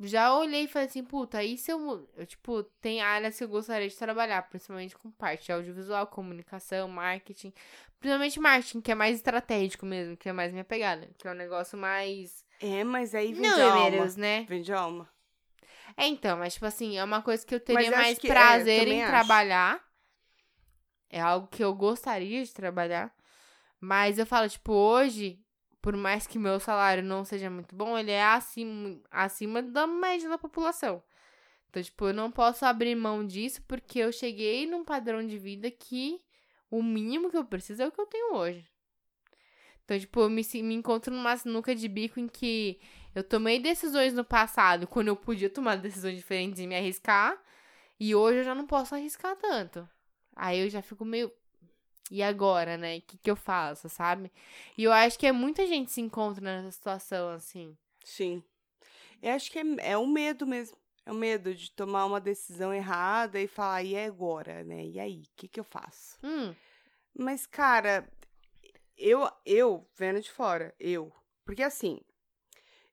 já 0.00 0.36
olhei 0.36 0.64
e 0.64 0.68
falei 0.68 0.88
assim, 0.88 1.04
puta, 1.04 1.38
aí 1.38 1.56
se 1.56 1.70
eu, 1.70 2.08
eu 2.16 2.26
tipo, 2.26 2.62
tem 2.80 3.00
áreas 3.00 3.38
que 3.38 3.44
eu 3.44 3.48
gostaria 3.48 3.88
de 3.88 3.96
trabalhar, 3.96 4.42
principalmente 4.42 4.96
com 4.96 5.10
parte 5.10 5.46
de 5.46 5.52
audiovisual, 5.52 6.06
comunicação, 6.06 6.88
marketing. 6.88 7.52
Principalmente 8.00 8.40
marketing, 8.40 8.80
que 8.80 8.92
é 8.92 8.94
mais 8.94 9.16
estratégico 9.16 9.86
mesmo, 9.86 10.16
que 10.16 10.28
é 10.28 10.32
mais 10.32 10.52
minha 10.52 10.64
pegada. 10.64 11.08
Que 11.16 11.28
é 11.28 11.30
um 11.30 11.34
negócio 11.34 11.78
mais. 11.78 12.44
É, 12.60 12.82
mas 12.82 13.14
aí 13.14 13.32
vem 13.32 13.42
Não, 13.42 13.54
de 13.54 13.62
alma. 13.62 13.86
Emeros, 13.86 14.16
né? 14.16 14.44
Vem 14.48 14.62
de 14.62 14.72
alma. 14.72 15.08
É, 15.96 16.06
então, 16.06 16.36
mas 16.38 16.54
tipo 16.54 16.66
assim, 16.66 16.96
é 16.96 17.04
uma 17.04 17.22
coisa 17.22 17.46
que 17.46 17.54
eu 17.54 17.60
teria 17.60 17.86
eu 17.86 17.92
mais 17.92 18.18
é, 18.18 18.26
prazer 18.26 18.80
também 18.80 18.98
em 18.98 19.02
acho. 19.02 19.12
trabalhar. 19.12 19.84
É 21.08 21.20
algo 21.20 21.46
que 21.46 21.62
eu 21.62 21.72
gostaria 21.74 22.44
de 22.44 22.52
trabalhar. 22.52 23.14
Mas 23.80 24.18
eu 24.18 24.26
falo, 24.26 24.48
tipo, 24.48 24.72
hoje, 24.72 25.43
por 25.84 25.98
mais 25.98 26.26
que 26.26 26.38
meu 26.38 26.58
salário 26.58 27.04
não 27.04 27.26
seja 27.26 27.50
muito 27.50 27.76
bom, 27.76 27.98
ele 27.98 28.10
é 28.10 28.24
acima, 28.24 28.98
acima 29.10 29.60
da 29.60 29.86
média 29.86 30.30
da 30.30 30.38
população. 30.38 31.02
Então, 31.68 31.82
tipo, 31.82 32.06
eu 32.06 32.14
não 32.14 32.30
posso 32.30 32.64
abrir 32.64 32.94
mão 32.94 33.22
disso 33.26 33.60
porque 33.68 33.98
eu 33.98 34.10
cheguei 34.10 34.66
num 34.66 34.82
padrão 34.82 35.26
de 35.26 35.36
vida 35.36 35.70
que 35.70 36.22
o 36.70 36.82
mínimo 36.82 37.30
que 37.30 37.36
eu 37.36 37.44
preciso 37.44 37.82
é 37.82 37.86
o 37.86 37.92
que 37.92 38.00
eu 38.00 38.06
tenho 38.06 38.34
hoje. 38.34 38.64
Então, 39.84 39.98
tipo, 39.98 40.20
eu 40.20 40.30
me, 40.30 40.40
me 40.62 40.74
encontro 40.74 41.14
numa 41.14 41.36
sinuca 41.36 41.74
de 41.74 41.86
bico 41.86 42.18
em 42.18 42.28
que 42.28 42.80
eu 43.14 43.22
tomei 43.22 43.60
decisões 43.60 44.14
no 44.14 44.24
passado 44.24 44.86
quando 44.86 45.08
eu 45.08 45.16
podia 45.16 45.50
tomar 45.50 45.76
decisões 45.76 46.16
diferentes 46.16 46.60
e 46.60 46.66
me 46.66 46.74
arriscar. 46.74 47.38
E 48.00 48.14
hoje 48.14 48.38
eu 48.38 48.44
já 48.44 48.54
não 48.54 48.66
posso 48.66 48.94
arriscar 48.94 49.36
tanto. 49.36 49.86
Aí 50.34 50.60
eu 50.60 50.70
já 50.70 50.80
fico 50.80 51.04
meio. 51.04 51.30
E 52.10 52.22
agora, 52.22 52.76
né? 52.76 52.98
O 52.98 53.02
que, 53.02 53.16
que 53.18 53.30
eu 53.30 53.36
faço, 53.36 53.88
sabe? 53.88 54.30
E 54.76 54.84
eu 54.84 54.92
acho 54.92 55.18
que 55.18 55.26
é 55.26 55.32
muita 55.32 55.66
gente 55.66 55.90
se 55.90 56.00
encontra 56.00 56.42
nessa 56.42 56.70
situação, 56.70 57.30
assim. 57.30 57.76
Sim. 58.04 58.42
Eu 59.22 59.32
acho 59.32 59.50
que 59.50 59.58
é, 59.58 59.62
é 59.78 59.96
o 59.96 60.06
medo 60.06 60.46
mesmo. 60.46 60.76
É 61.06 61.12
o 61.12 61.14
medo 61.14 61.54
de 61.54 61.70
tomar 61.70 62.06
uma 62.06 62.20
decisão 62.20 62.72
errada 62.72 63.38
e 63.40 63.46
falar, 63.46 63.82
e 63.82 63.96
agora, 63.96 64.64
né? 64.64 64.84
E 64.84 64.98
aí, 64.98 65.20
o 65.20 65.36
que, 65.36 65.48
que 65.48 65.60
eu 65.60 65.64
faço? 65.64 66.18
Hum, 66.22 66.54
Mas, 67.14 67.46
cara, 67.46 68.08
eu, 68.96 69.30
eu, 69.44 69.86
vendo 69.96 70.20
de 70.20 70.30
fora, 70.30 70.74
eu. 70.80 71.12
Porque 71.44 71.62
assim, 71.62 72.00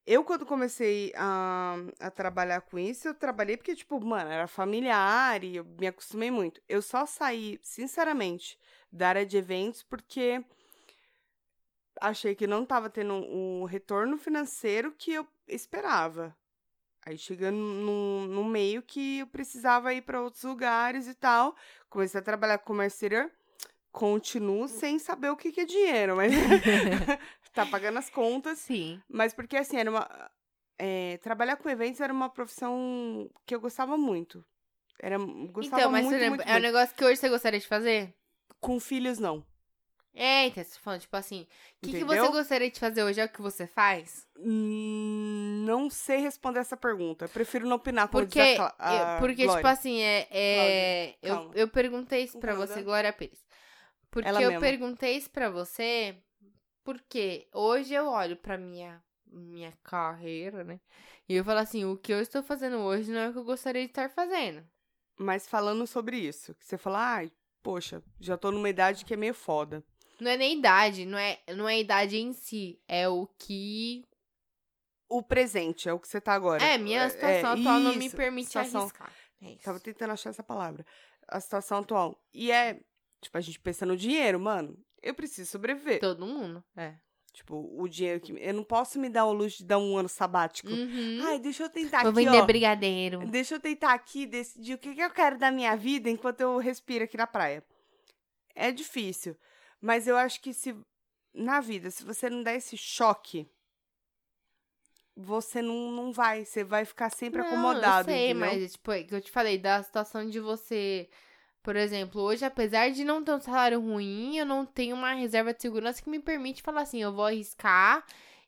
eu 0.05 0.23
quando 0.23 0.45
comecei 0.45 1.13
a, 1.15 1.75
a 1.99 2.09
trabalhar 2.09 2.61
com 2.61 2.79
isso, 2.79 3.07
eu 3.07 3.13
trabalhei 3.13 3.55
porque, 3.55 3.75
tipo, 3.75 3.99
mano, 4.03 4.31
era 4.31 4.47
familiar 4.47 5.43
e 5.43 5.57
eu 5.57 5.65
me 5.79 5.87
acostumei 5.87 6.31
muito. 6.31 6.61
Eu 6.67 6.81
só 6.81 7.05
saí, 7.05 7.59
sinceramente, 7.61 8.57
da 8.91 9.09
área 9.09 9.25
de 9.25 9.37
eventos 9.37 9.83
porque 9.83 10.43
achei 11.99 12.33
que 12.33 12.47
não 12.47 12.65
tava 12.65 12.89
tendo 12.89 13.13
o 13.13 13.65
retorno 13.65 14.17
financeiro 14.17 14.91
que 14.91 15.13
eu 15.13 15.27
esperava. 15.47 16.35
Aí 17.05 17.17
chegando 17.17 17.57
num, 17.57 18.27
num 18.27 18.43
meio 18.43 18.81
que 18.81 19.19
eu 19.19 19.27
precisava 19.27 19.93
ir 19.93 20.01
para 20.01 20.21
outros 20.21 20.43
lugares 20.43 21.07
e 21.07 21.13
tal. 21.13 21.55
Comecei 21.89 22.19
a 22.19 22.23
trabalhar 22.23 22.57
com 22.59 22.65
comércio 22.65 22.95
exterior. 22.95 23.31
Continuo 23.91 24.67
sem 24.67 24.97
saber 24.99 25.29
o 25.29 25.35
que, 25.35 25.51
que 25.51 25.61
é 25.61 25.65
dinheiro, 25.65 26.15
mas 26.15 26.31
tá 27.53 27.65
pagando 27.65 27.99
as 27.99 28.09
contas. 28.09 28.59
sim. 28.59 29.01
Mas 29.09 29.33
porque 29.33 29.57
assim, 29.57 29.77
era 29.77 29.89
uma. 29.89 30.31
é, 30.77 31.17
trabalhar 31.17 31.57
com 31.57 31.69
eventos 31.69 32.01
era 32.01 32.11
uma 32.13 32.29
profissão 32.29 33.29
que 33.45 33.53
eu 33.55 33.59
gostava 33.61 33.97
muito. 33.97 34.43
Era, 34.99 35.17
gostava 35.17 35.81
Então, 35.81 35.91
mas, 35.91 36.05
muito, 36.05 36.25
muito, 36.29 36.41
é 36.41 36.57
um 36.57 36.59
negócio 36.59 36.95
que 36.95 37.03
hoje 37.03 37.17
você 37.17 37.29
gostaria 37.29 37.59
de 37.59 37.67
fazer? 37.67 38.13
Com 38.59 38.79
filhos, 38.79 39.17
não. 39.19 39.43
É, 40.13 40.47
então, 40.47 40.61
você 40.63 40.73
tá 40.75 40.79
falando, 40.81 40.99
tipo 41.01 41.15
assim, 41.15 41.47
o 41.77 41.85
que, 41.85 41.93
que 41.93 42.03
você 42.03 42.27
gostaria 42.27 42.69
de 42.69 42.77
fazer 42.79 43.01
hoje? 43.01 43.21
É 43.21 43.25
o 43.25 43.29
que 43.29 43.41
você 43.41 43.65
faz? 43.65 44.27
Hum, 44.37 45.63
Não 45.65 45.89
sei 45.89 46.17
responder 46.17 46.59
essa 46.59 46.75
pergunta. 46.75 47.25
Eu 47.25 47.29
prefiro 47.29 47.65
não 47.67 47.77
opinar 47.77 48.07
como 48.09 48.25
Porque, 48.25 48.39
diz 48.53 48.59
a 48.59 48.75
a 48.77 49.15
eu- 49.15 49.19
porque 49.21 49.43
Glória. 49.45 49.55
tipo 49.63 49.67
assim, 49.67 50.01
é, 50.01 50.27
é 50.29 51.15
eu, 51.21 51.51
eu 51.55 51.67
perguntei 51.69 52.23
isso 52.23 52.37
pra 52.39 52.53
você? 52.53 52.81
Glória 52.83 53.13
Pires. 53.13 53.39
Porque 54.09 54.27
Ela 54.27 54.41
eu 54.41 54.49
mesma. 54.51 54.67
perguntei 54.67 55.15
isso 55.15 55.29
pra 55.31 55.49
você, 55.49 56.17
porque 56.83 57.47
hoje 57.53 57.93
eu 57.93 58.07
olho 58.07 58.35
pra 58.37 58.57
minha, 58.57 59.03
minha 59.25 59.71
carreira, 59.83 60.63
né? 60.63 60.79
E 61.27 61.35
eu 61.35 61.43
falo 61.43 61.59
assim, 61.59 61.85
o 61.85 61.97
que 61.97 62.11
eu 62.13 62.19
estou 62.21 62.41
fazendo 62.43 62.77
hoje 62.79 63.11
não 63.11 63.19
é 63.19 63.29
o 63.29 63.33
que 63.33 63.39
eu 63.39 63.43
gostaria 63.43 63.81
de 63.83 63.89
estar 63.89 64.09
fazendo. 64.09 64.65
Mas 65.17 65.47
falando 65.47 65.85
sobre 65.85 66.17
isso, 66.17 66.53
que 66.55 66.65
você 66.65 66.77
fala, 66.77 67.15
ai, 67.15 67.31
poxa, 67.61 68.03
já 68.19 68.37
tô 68.37 68.51
numa 68.51 68.69
idade 68.69 69.05
que 69.05 69.13
é 69.13 69.17
meio 69.17 69.33
foda. 69.33 69.83
Não 70.19 70.29
é 70.29 70.37
nem 70.37 70.57
idade, 70.57 71.05
não 71.05 71.17
é, 71.17 71.39
não 71.55 71.67
é 71.67 71.79
idade 71.79 72.17
em 72.17 72.33
si, 72.33 72.79
é 72.87 73.07
o 73.07 73.27
que... 73.37 74.05
O 75.09 75.21
presente 75.21 75.89
é 75.89 75.93
o 75.93 75.99
que 75.99 76.07
você 76.07 76.21
tá 76.21 76.33
agora. 76.33 76.63
É, 76.63 76.77
minha 76.77 77.09
situação 77.09 77.51
atual 77.51 77.79
não 77.81 77.95
me 77.95 78.05
isso, 78.05 78.15
permite 78.15 78.47
situação- 78.47 78.81
arriscar. 78.81 79.13
É 79.41 79.51
isso. 79.53 79.63
Tava 79.63 79.79
tentando 79.79 80.11
achar 80.13 80.29
essa 80.29 80.43
palavra. 80.43 80.85
A 81.27 81.39
situação 81.39 81.79
atual. 81.79 82.23
E 82.33 82.49
é, 82.51 82.79
tipo, 83.19 83.37
a 83.37 83.41
gente 83.41 83.59
pensa 83.59 83.85
no 83.85 83.97
dinheiro, 83.97 84.39
mano. 84.39 84.77
Eu 85.01 85.13
preciso 85.13 85.49
sobreviver. 85.49 85.99
Todo 85.99 86.25
mundo, 86.25 86.63
é. 86.75 86.95
Tipo, 87.33 87.55
o 87.81 87.87
dinheiro 87.87 88.19
que. 88.19 88.33
Eu 88.33 88.53
não 88.53 88.63
posso 88.63 88.99
me 88.99 89.09
dar 89.09 89.25
o 89.25 89.31
luxo 89.31 89.59
de 89.59 89.65
dar 89.65 89.77
um 89.77 89.97
ano 89.97 90.09
sabático. 90.09 90.69
Uhum. 90.69 91.19
Ai, 91.23 91.39
deixa 91.39 91.63
eu 91.63 91.69
tentar 91.69 92.01
Vou 92.01 92.11
aqui, 92.11 92.25
vender 92.25 92.41
ó. 92.41 92.45
brigadeiro. 92.45 93.25
Deixa 93.27 93.55
eu 93.55 93.59
tentar 93.59 93.93
aqui 93.93 94.25
decidir 94.25 94.73
o 94.73 94.77
que, 94.77 94.93
que 94.93 95.01
eu 95.01 95.09
quero 95.09 95.37
da 95.37 95.49
minha 95.49 95.75
vida 95.75 96.09
enquanto 96.09 96.41
eu 96.41 96.57
respiro 96.57 97.05
aqui 97.05 97.15
na 97.15 97.25
praia. 97.25 97.63
É 98.53 98.69
difícil. 98.69 99.37
Mas 99.79 100.07
eu 100.07 100.17
acho 100.17 100.41
que 100.41 100.53
se. 100.53 100.75
Na 101.33 101.61
vida, 101.61 101.89
se 101.89 102.03
você 102.03 102.29
não 102.29 102.43
der 102.43 102.57
esse 102.57 102.75
choque, 102.75 103.49
você 105.15 105.61
não, 105.61 105.89
não 105.89 106.11
vai. 106.11 106.43
Você 106.43 106.65
vai 106.65 106.83
ficar 106.83 107.09
sempre 107.09 107.39
Não, 107.41 107.47
acomodado. 107.47 108.09
Eu 108.09 108.13
sei, 108.13 108.31
entendeu? 108.31 108.39
mas, 108.59 108.71
tipo, 108.73 108.91
é 108.91 109.03
que 109.03 109.15
eu 109.15 109.21
te 109.21 109.31
falei, 109.31 109.57
da 109.57 109.81
situação 109.81 110.29
de 110.29 110.39
você. 110.41 111.09
Por 111.63 111.75
exemplo, 111.75 112.21
hoje, 112.21 112.43
apesar 112.43 112.89
de 112.89 113.03
não 113.03 113.23
ter 113.23 113.33
um 113.33 113.39
salário 113.39 113.79
ruim, 113.79 114.37
eu 114.37 114.45
não 114.45 114.65
tenho 114.65 114.95
uma 114.95 115.13
reserva 115.13 115.53
de 115.53 115.61
segurança 115.61 116.01
que 116.01 116.09
me 116.09 116.19
permite 116.19 116.61
falar 116.61 116.81
assim, 116.81 117.01
eu 117.01 117.13
vou 117.13 117.25
arriscar 117.25 118.03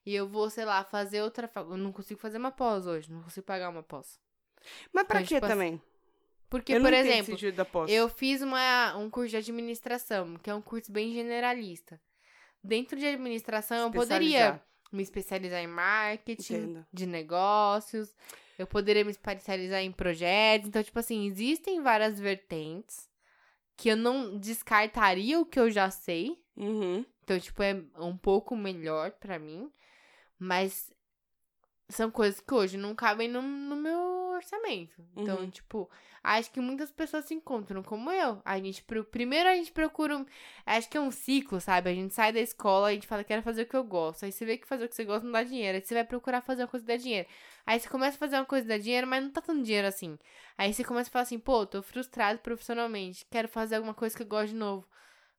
e 0.06 0.16
eu 0.16 0.28
vou, 0.28 0.50
sei 0.50 0.66
lá, 0.66 0.84
fazer 0.84 1.22
outra. 1.22 1.50
Eu 1.56 1.78
não 1.78 1.92
consigo 1.92 2.20
fazer 2.20 2.38
uma 2.40 2.52
pós 2.52 2.88
hoje, 2.88 3.12
não 3.12 3.22
consigo 3.22 3.46
pagar 3.46 3.70
uma 3.70 3.84
pós. 3.84 4.20
Mas 4.92 5.06
pra 5.06 5.18
Então, 5.18 5.28
quê 5.28 5.36
tipo 5.36 5.46
assim, 5.46 5.54
também? 5.54 5.82
Porque, 6.50 6.74
eu 6.74 6.82
por 6.82 6.94
exemplo, 6.94 7.36
eu 7.88 8.10
fiz 8.10 8.42
uma, 8.42 8.96
um 8.98 9.10
curso 9.10 9.30
de 9.30 9.38
administração, 9.38 10.36
que 10.36 10.50
é 10.50 10.56
um 10.56 10.62
curso 10.62 10.92
bem 10.92 11.12
generalista. 11.12 12.00
Dentro 12.64 12.98
de 12.98 13.06
administração, 13.08 13.78
eu 13.78 13.92
poderia 13.92 14.62
me 14.92 15.02
especializar 15.02 15.60
em 15.62 15.68
marketing, 15.68 16.54
Entendo. 16.54 16.86
de 16.94 17.06
negócios, 17.08 18.16
eu 18.64 18.68
poderia 18.68 19.04
me 19.04 19.12
especializar 19.12 19.82
em 19.82 19.92
projetos. 19.92 20.68
Então, 20.68 20.82
tipo 20.82 20.98
assim, 20.98 21.28
existem 21.28 21.82
várias 21.82 22.20
vertentes 22.20 23.10
que 23.76 23.90
eu 23.90 23.98
não 23.98 24.38
descartaria 24.38 25.40
o 25.40 25.46
que 25.46 25.60
eu 25.60 25.70
já 25.70 25.90
sei. 25.92 26.42
Uhum. 26.56 27.06
Então, 27.24 27.40
tipo, 27.40 27.62
é 27.62 27.76
um 27.98 28.18
pouco 28.18 28.56
melhor 28.56 29.12
pra 29.12 29.38
mim. 29.38 29.72
Mas 30.40 30.92
são 31.90 32.10
coisas 32.10 32.40
que 32.40 32.54
hoje 32.54 32.78
não 32.78 32.96
cabem 32.96 33.28
no, 33.28 33.42
no 33.42 33.76
meu 33.76 34.23
orçamento. 34.44 34.94
Então, 35.16 35.40
Uhum. 35.40 35.50
tipo, 35.50 35.90
acho 36.24 36.52
que 36.52 36.60
muitas 36.60 36.92
pessoas 36.92 37.26
se 37.26 37.34
encontram 37.34 37.82
como 37.82 38.12
eu. 38.12 38.42
A 38.46 38.60
gente, 38.60 38.84
primeiro 39.12 39.50
a 39.50 39.56
gente 39.56 39.72
procura 39.72 40.18
um, 40.18 40.26
acho 40.66 40.90
que 40.90 40.98
é 40.98 41.02
um 41.02 41.12
ciclo, 41.12 41.60
sabe? 41.60 41.90
A 41.90 41.94
gente 41.94 42.14
sai 42.14 42.32
da 42.32 42.40
escola, 42.40 42.88
a 42.90 42.94
gente 42.94 43.08
fala, 43.08 43.24
quero 43.24 43.42
fazer 43.42 43.64
o 43.64 43.66
que 43.66 43.76
eu 43.76 43.84
gosto. 43.84 44.26
Aí 44.26 44.32
você 44.32 44.46
vê 44.46 44.58
que 44.58 44.68
fazer 44.68 44.86
o 44.86 44.90
que 44.90 44.96
você 44.96 45.06
gosta 45.06 45.24
não 45.26 45.32
dá 45.32 45.44
dinheiro. 45.44 45.78
Aí 45.78 45.82
você 45.84 45.94
vai 45.94 46.04
procurar 46.04 46.42
fazer 46.42 46.62
uma 46.64 46.68
coisa 46.68 46.86
que 46.86 46.92
dá 46.92 46.98
dinheiro. 46.98 47.28
Aí 47.66 47.80
você 47.80 47.90
começa 47.90 48.16
a 48.16 48.20
fazer 48.20 48.36
uma 48.36 48.46
coisa 48.46 48.64
que 48.64 48.70
dá 48.70 48.78
dinheiro, 48.78 49.08
mas 49.08 49.24
não 49.24 49.32
tá 49.32 49.42
dando 49.46 49.64
dinheiro 49.64 49.88
assim. 49.88 50.18
Aí 50.58 50.74
você 50.74 50.84
começa 50.84 51.10
a 51.10 51.12
falar 51.12 51.24
assim, 51.24 51.40
pô, 51.40 51.66
tô 51.66 51.82
frustrado 51.82 52.40
profissionalmente. 52.40 53.26
Quero 53.32 53.48
fazer 53.48 53.76
alguma 53.76 53.94
coisa 53.94 54.16
que 54.16 54.24
eu 54.24 54.28
gosto 54.28 54.50
de 54.50 54.56
novo. 54.56 54.86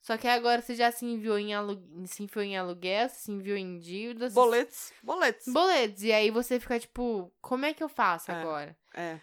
Só 0.06 0.18
que 0.18 0.28
agora 0.28 0.60
você 0.60 0.74
já 0.74 0.92
se 0.92 1.06
enviou 1.06 1.38
em, 1.38 1.54
alu... 1.54 1.82
se 2.06 2.22
enfiou 2.22 2.44
em 2.44 2.58
aluguel, 2.58 3.08
se 3.08 3.32
enviou 3.32 3.56
em 3.56 3.78
dívidas. 3.78 4.34
Boletos. 4.34 4.92
Boletos. 5.02 5.50
Boletos. 5.50 6.02
E 6.02 6.12
aí 6.12 6.30
você 6.30 6.60
fica 6.60 6.78
tipo, 6.78 7.32
como 7.40 7.64
é 7.64 7.72
que 7.72 7.82
eu 7.82 7.88
faço 7.88 8.30
É. 8.30 8.34
agora? 8.34 8.76
É. 8.92 9.18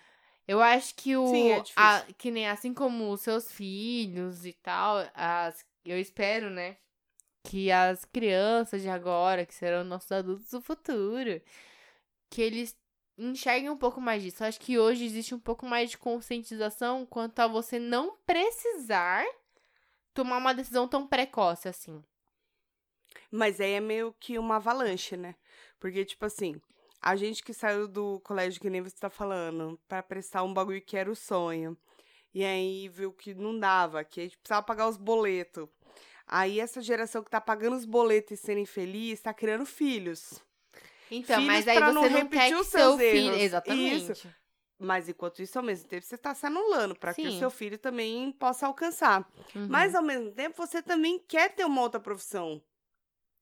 Eu 0.48 0.60
acho 0.60 0.96
que 0.96 1.15
o. 1.15 1.28
Sim, 1.28 1.52
é 1.52 1.63
a- 1.76 2.04
que 2.17 2.32
nem 2.32 2.50
assim 2.50 2.74
como 2.74 3.12
os 3.12 3.22
seus 3.22 3.52
filhos 3.52 4.44
e 4.44 4.54
tal, 4.54 5.08
as, 5.13 5.63
eu 5.86 6.00
espero, 6.00 6.50
né? 6.50 6.78
Que 7.44 7.72
as 7.72 8.04
crianças 8.06 8.82
de 8.82 8.89
agora, 8.89 9.46
que 9.46 9.54
serão 9.54 9.84
nossos 9.84 10.12
adultos 10.12 10.50
do 10.50 10.62
futuro, 10.62 11.39
que 12.32 12.41
eles 12.41 12.76
enxerguem 13.20 13.70
um 13.70 13.78
pouco 13.78 14.02
mais 14.02 14.24
disso. 14.24 14.44
Eu 14.44 14.48
acho 14.48 14.60
que 14.60 14.80
hoje 14.80 15.06
existe 15.06 15.36
um 15.36 15.39
pouco 15.39 15.63
mais 15.67 15.91
de 15.91 15.98
conscientização 16.00 17.06
quanto 17.06 17.39
a 17.39 17.48
você 17.48 17.78
não 17.78 18.17
precisar 18.26 19.24
tomar 20.13 20.38
uma 20.38 20.54
decisão 20.54 20.88
tão 20.88 21.08
precoce 21.08 21.67
assim. 21.67 22.04
Mas 23.30 23.60
aí 23.60 23.71
é 23.74 23.80
meio 23.80 24.13
que 24.19 24.38
uma 24.38 24.58
avalanche, 24.58 25.15
né? 25.17 25.36
Porque, 25.80 26.04
tipo 26.06 26.26
assim, 26.26 26.62
a 27.02 27.15
gente 27.15 27.43
que 27.43 27.54
saiu 27.54 27.88
do 27.88 28.19
colégio, 28.21 28.62
que 28.62 28.69
nem 28.69 28.82
você 28.82 28.95
tá 28.97 29.10
falando, 29.10 29.80
pra 29.88 30.04
prestar 30.04 30.43
um 30.43 30.54
bagulho 30.54 30.82
que 30.82 30.97
era 30.97 31.12
o 31.12 31.15
sonho. 31.15 31.78
E 32.34 32.43
aí 32.45 32.88
viu 32.89 33.12
que 33.12 33.34
não 33.34 33.58
dava, 33.58 34.04
que 34.04 34.21
a 34.21 34.24
gente 34.24 34.38
precisava 34.38 34.65
pagar 34.65 34.88
os 34.88 34.97
boletos. 34.97 35.67
Aí 36.28 36.60
essa 36.60 36.82
geração 36.82 37.24
que 37.24 37.30
tá 37.30 37.41
pagando 37.41 37.76
os 37.76 37.86
boletos 37.86 38.32
e 38.32 38.38
sendo 38.38 38.60
infeliz, 38.60 39.19
tá 39.21 39.34
criando 39.34 39.65
filhos. 39.65 40.41
Então, 41.10 41.41
Filhos 41.41 41.47
mas 41.47 41.67
aí 41.67 41.78
você 41.78 41.91
não 41.91 42.10
não, 42.10 42.28
quer 42.30 42.47
que 42.50 42.56
os 42.56 42.67
seu 42.67 42.97
seus 42.97 43.00
filho. 43.02 43.32
erros. 43.32 43.41
Exatamente. 43.41 44.12
Isso. 44.13 44.36
Mas 44.82 45.08
enquanto 45.08 45.41
isso, 45.41 45.58
ao 45.60 45.63
mesmo 45.63 45.88
tempo, 45.88 46.04
você 46.06 46.17
tá 46.17 46.34
se 46.34 46.46
anulando 46.46 46.96
pra 46.96 47.13
que 47.13 47.28
o 47.28 47.32
seu 47.38 47.52
filho 47.52 47.78
também 47.78 48.32
possa 48.32 48.65
alcançar. 48.65 49.30
Uhum. 49.56 49.67
Mas 49.70 49.94
ao 49.94 50.02
mesmo 50.02 50.32
tempo, 50.32 50.56
você 50.58 50.82
também 50.82 51.20
quer 51.20 51.54
ter 51.54 51.65
uma 51.65 51.82
outra 51.82 52.00
profissão. 52.00 52.62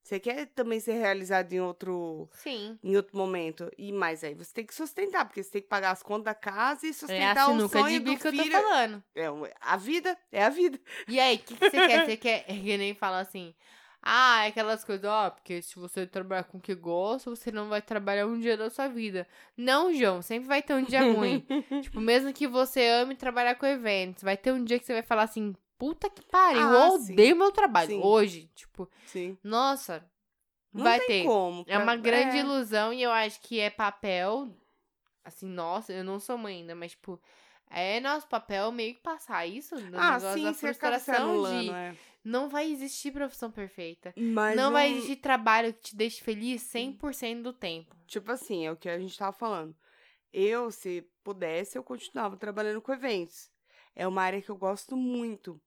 Você 0.03 0.19
quer 0.19 0.47
também 0.47 0.79
ser 0.79 0.93
realizado 0.93 1.53
em 1.53 1.59
outro, 1.61 2.27
Sim. 2.33 2.79
em 2.83 2.95
outro 2.95 3.15
momento. 3.15 3.69
E 3.77 3.91
mais 3.91 4.23
aí, 4.23 4.33
você 4.33 4.51
tem 4.53 4.65
que 4.65 4.73
sustentar, 4.73 5.25
porque 5.25 5.43
você 5.43 5.51
tem 5.51 5.61
que 5.61 5.67
pagar 5.67 5.91
as 5.91 6.01
contas 6.01 6.25
da 6.25 6.33
casa 6.33 6.85
e 6.87 6.89
É 6.89 6.93
sustentar 6.93 7.37
a 7.41 7.49
o 7.51 7.69
sonho 7.69 7.99
de 7.99 7.99
do 7.99 8.11
bico 8.11 8.21
que 8.21 8.27
eu 8.27 8.35
tô 8.35 8.43
filho. 8.43 8.51
falando. 8.51 9.03
É, 9.15 9.25
a 9.61 9.77
vida 9.77 10.17
é 10.31 10.43
a 10.43 10.49
vida. 10.49 10.79
E 11.07 11.19
aí, 11.19 11.35
o 11.35 11.39
que, 11.39 11.55
que 11.55 11.69
você 11.69 11.87
quer? 11.87 12.05
Você 12.05 12.17
quer 12.17 12.45
é 12.49 12.53
que 12.53 12.77
nem 12.77 12.95
fala 12.95 13.19
assim. 13.19 13.53
Ah, 14.01 14.45
é 14.45 14.47
aquelas 14.47 14.83
coisas, 14.83 15.03
ó, 15.09 15.29
porque 15.29 15.61
se 15.61 15.77
você 15.77 16.07
trabalhar 16.07 16.43
com 16.45 16.57
o 16.57 16.61
que 16.61 16.73
gosta, 16.73 17.29
você 17.29 17.51
não 17.51 17.67
vai 17.67 17.81
trabalhar 17.81 18.25
um 18.27 18.39
dia 18.39 18.55
da 18.55 18.69
sua 18.69 18.87
vida. 18.87 19.27
Não, 19.57 19.93
João, 19.93 20.21
sempre 20.21 20.47
vai 20.47 20.61
ter 20.61 20.73
um 20.73 20.83
dia 20.83 21.01
ruim. 21.13 21.45
tipo, 21.83 21.99
mesmo 21.99 22.31
que 22.31 22.47
você 22.47 22.85
ame 22.87 23.15
trabalhar 23.15 23.55
com 23.55 23.65
eventos, 23.65 24.23
vai 24.23 24.37
ter 24.37 24.53
um 24.53 24.63
dia 24.63 24.79
que 24.79 24.85
você 24.85 24.93
vai 24.93 25.03
falar 25.03 25.23
assim, 25.23 25.53
puta 25.77 26.09
que 26.09 26.21
pariu, 26.23 26.61
Ah, 26.61 26.87
eu 26.87 26.93
odeio 26.93 27.35
meu 27.35 27.51
trabalho. 27.51 27.89
Sim. 27.89 28.01
Hoje, 28.01 28.49
tipo, 28.55 28.89
Sim. 29.05 29.37
nossa, 29.43 30.03
Não 30.73 30.83
vai 30.83 30.99
tem 30.99 31.07
ter. 31.07 31.25
como. 31.25 31.65
É 31.67 31.77
uma 31.77 31.85
pra- 31.93 31.95
grande 31.97 32.37
é. 32.37 32.39
ilusão 32.39 32.93
e 32.93 33.03
eu 33.03 33.11
acho 33.11 33.41
que 33.41 33.59
é 33.59 33.69
papel. 33.69 34.47
Assim, 35.25 35.45
nossa, 35.47 35.91
eu 35.91 36.03
não 36.05 36.19
sou 36.19 36.37
mãe 36.37 36.57
ainda, 36.61 36.73
mas, 36.73 36.91
tipo, 36.91 37.19
é 37.69 37.99
nosso 37.99 38.27
papel 38.27 38.71
meio 38.71 38.95
que 38.95 39.01
passar 39.01 39.45
isso. 39.45 39.75
Do 39.75 39.97
Ah, 39.97 40.13
negócio 40.13 40.33
sim, 40.33 40.43
da 40.43 40.53
frustração 40.53 41.43
de, 41.43 41.69
é. 41.69 41.95
Não 42.23 42.49
vai 42.49 42.69
existir 42.71 43.11
profissão 43.11 43.49
perfeita. 43.49 44.13
Mas 44.17 44.55
não 44.55 44.71
vai 44.71 44.91
existir 44.91 45.17
trabalho 45.17 45.73
que 45.73 45.79
te 45.81 45.95
deixe 45.95 46.21
feliz 46.21 46.61
100% 46.63 47.41
do 47.41 47.53
tempo. 47.53 47.95
Tipo 48.05 48.31
assim, 48.31 48.65
é 48.65 48.71
o 48.71 48.75
que 48.77 48.89
a 48.89 48.99
gente 48.99 49.17
tava 49.17 49.31
falando. 49.31 49.75
Eu, 50.31 50.69
se 50.69 51.07
pudesse, 51.23 51.77
eu 51.77 51.83
continuava 51.83 52.37
trabalhando 52.37 52.81
com 52.81 52.91
eventos. 52.93 53.49
É 53.95 54.07
uma 54.07 54.21
área 54.21 54.41
que 54.41 54.49
eu 54.49 54.57
gosto 54.57 54.95
muito. 54.95 55.59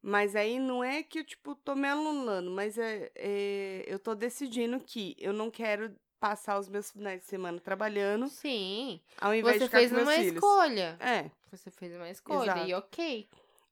Mas 0.00 0.36
aí 0.36 0.58
não 0.58 0.84
é 0.84 1.02
que 1.02 1.20
eu, 1.20 1.24
tipo, 1.24 1.54
tô 1.54 1.74
me 1.74 1.88
alunando, 1.88 2.50
mas 2.50 2.76
é, 2.76 3.10
é, 3.14 3.84
eu 3.86 3.98
tô 3.98 4.14
decidindo 4.14 4.78
que 4.78 5.16
eu 5.18 5.32
não 5.32 5.50
quero 5.50 5.96
passar 6.20 6.58
os 6.58 6.68
meus 6.68 6.90
finais 6.90 7.20
de 7.20 7.26
semana 7.26 7.58
trabalhando, 7.58 8.28
Sim. 8.28 9.00
ao 9.18 9.34
invés 9.34 9.56
Você 9.56 9.60
de 9.60 9.64
ficar 9.66 9.78
fez 9.78 9.90
com 9.90 9.96
meus 9.96 10.08
uma 10.08 10.14
filhos. 10.16 10.34
escolha. 10.34 10.96
É, 11.00 11.30
Você 11.50 11.70
fez 11.70 11.96
uma 11.96 12.10
escolha. 12.10 12.50
Exato. 12.52 12.68
E 12.68 12.74
ok. 12.74 13.28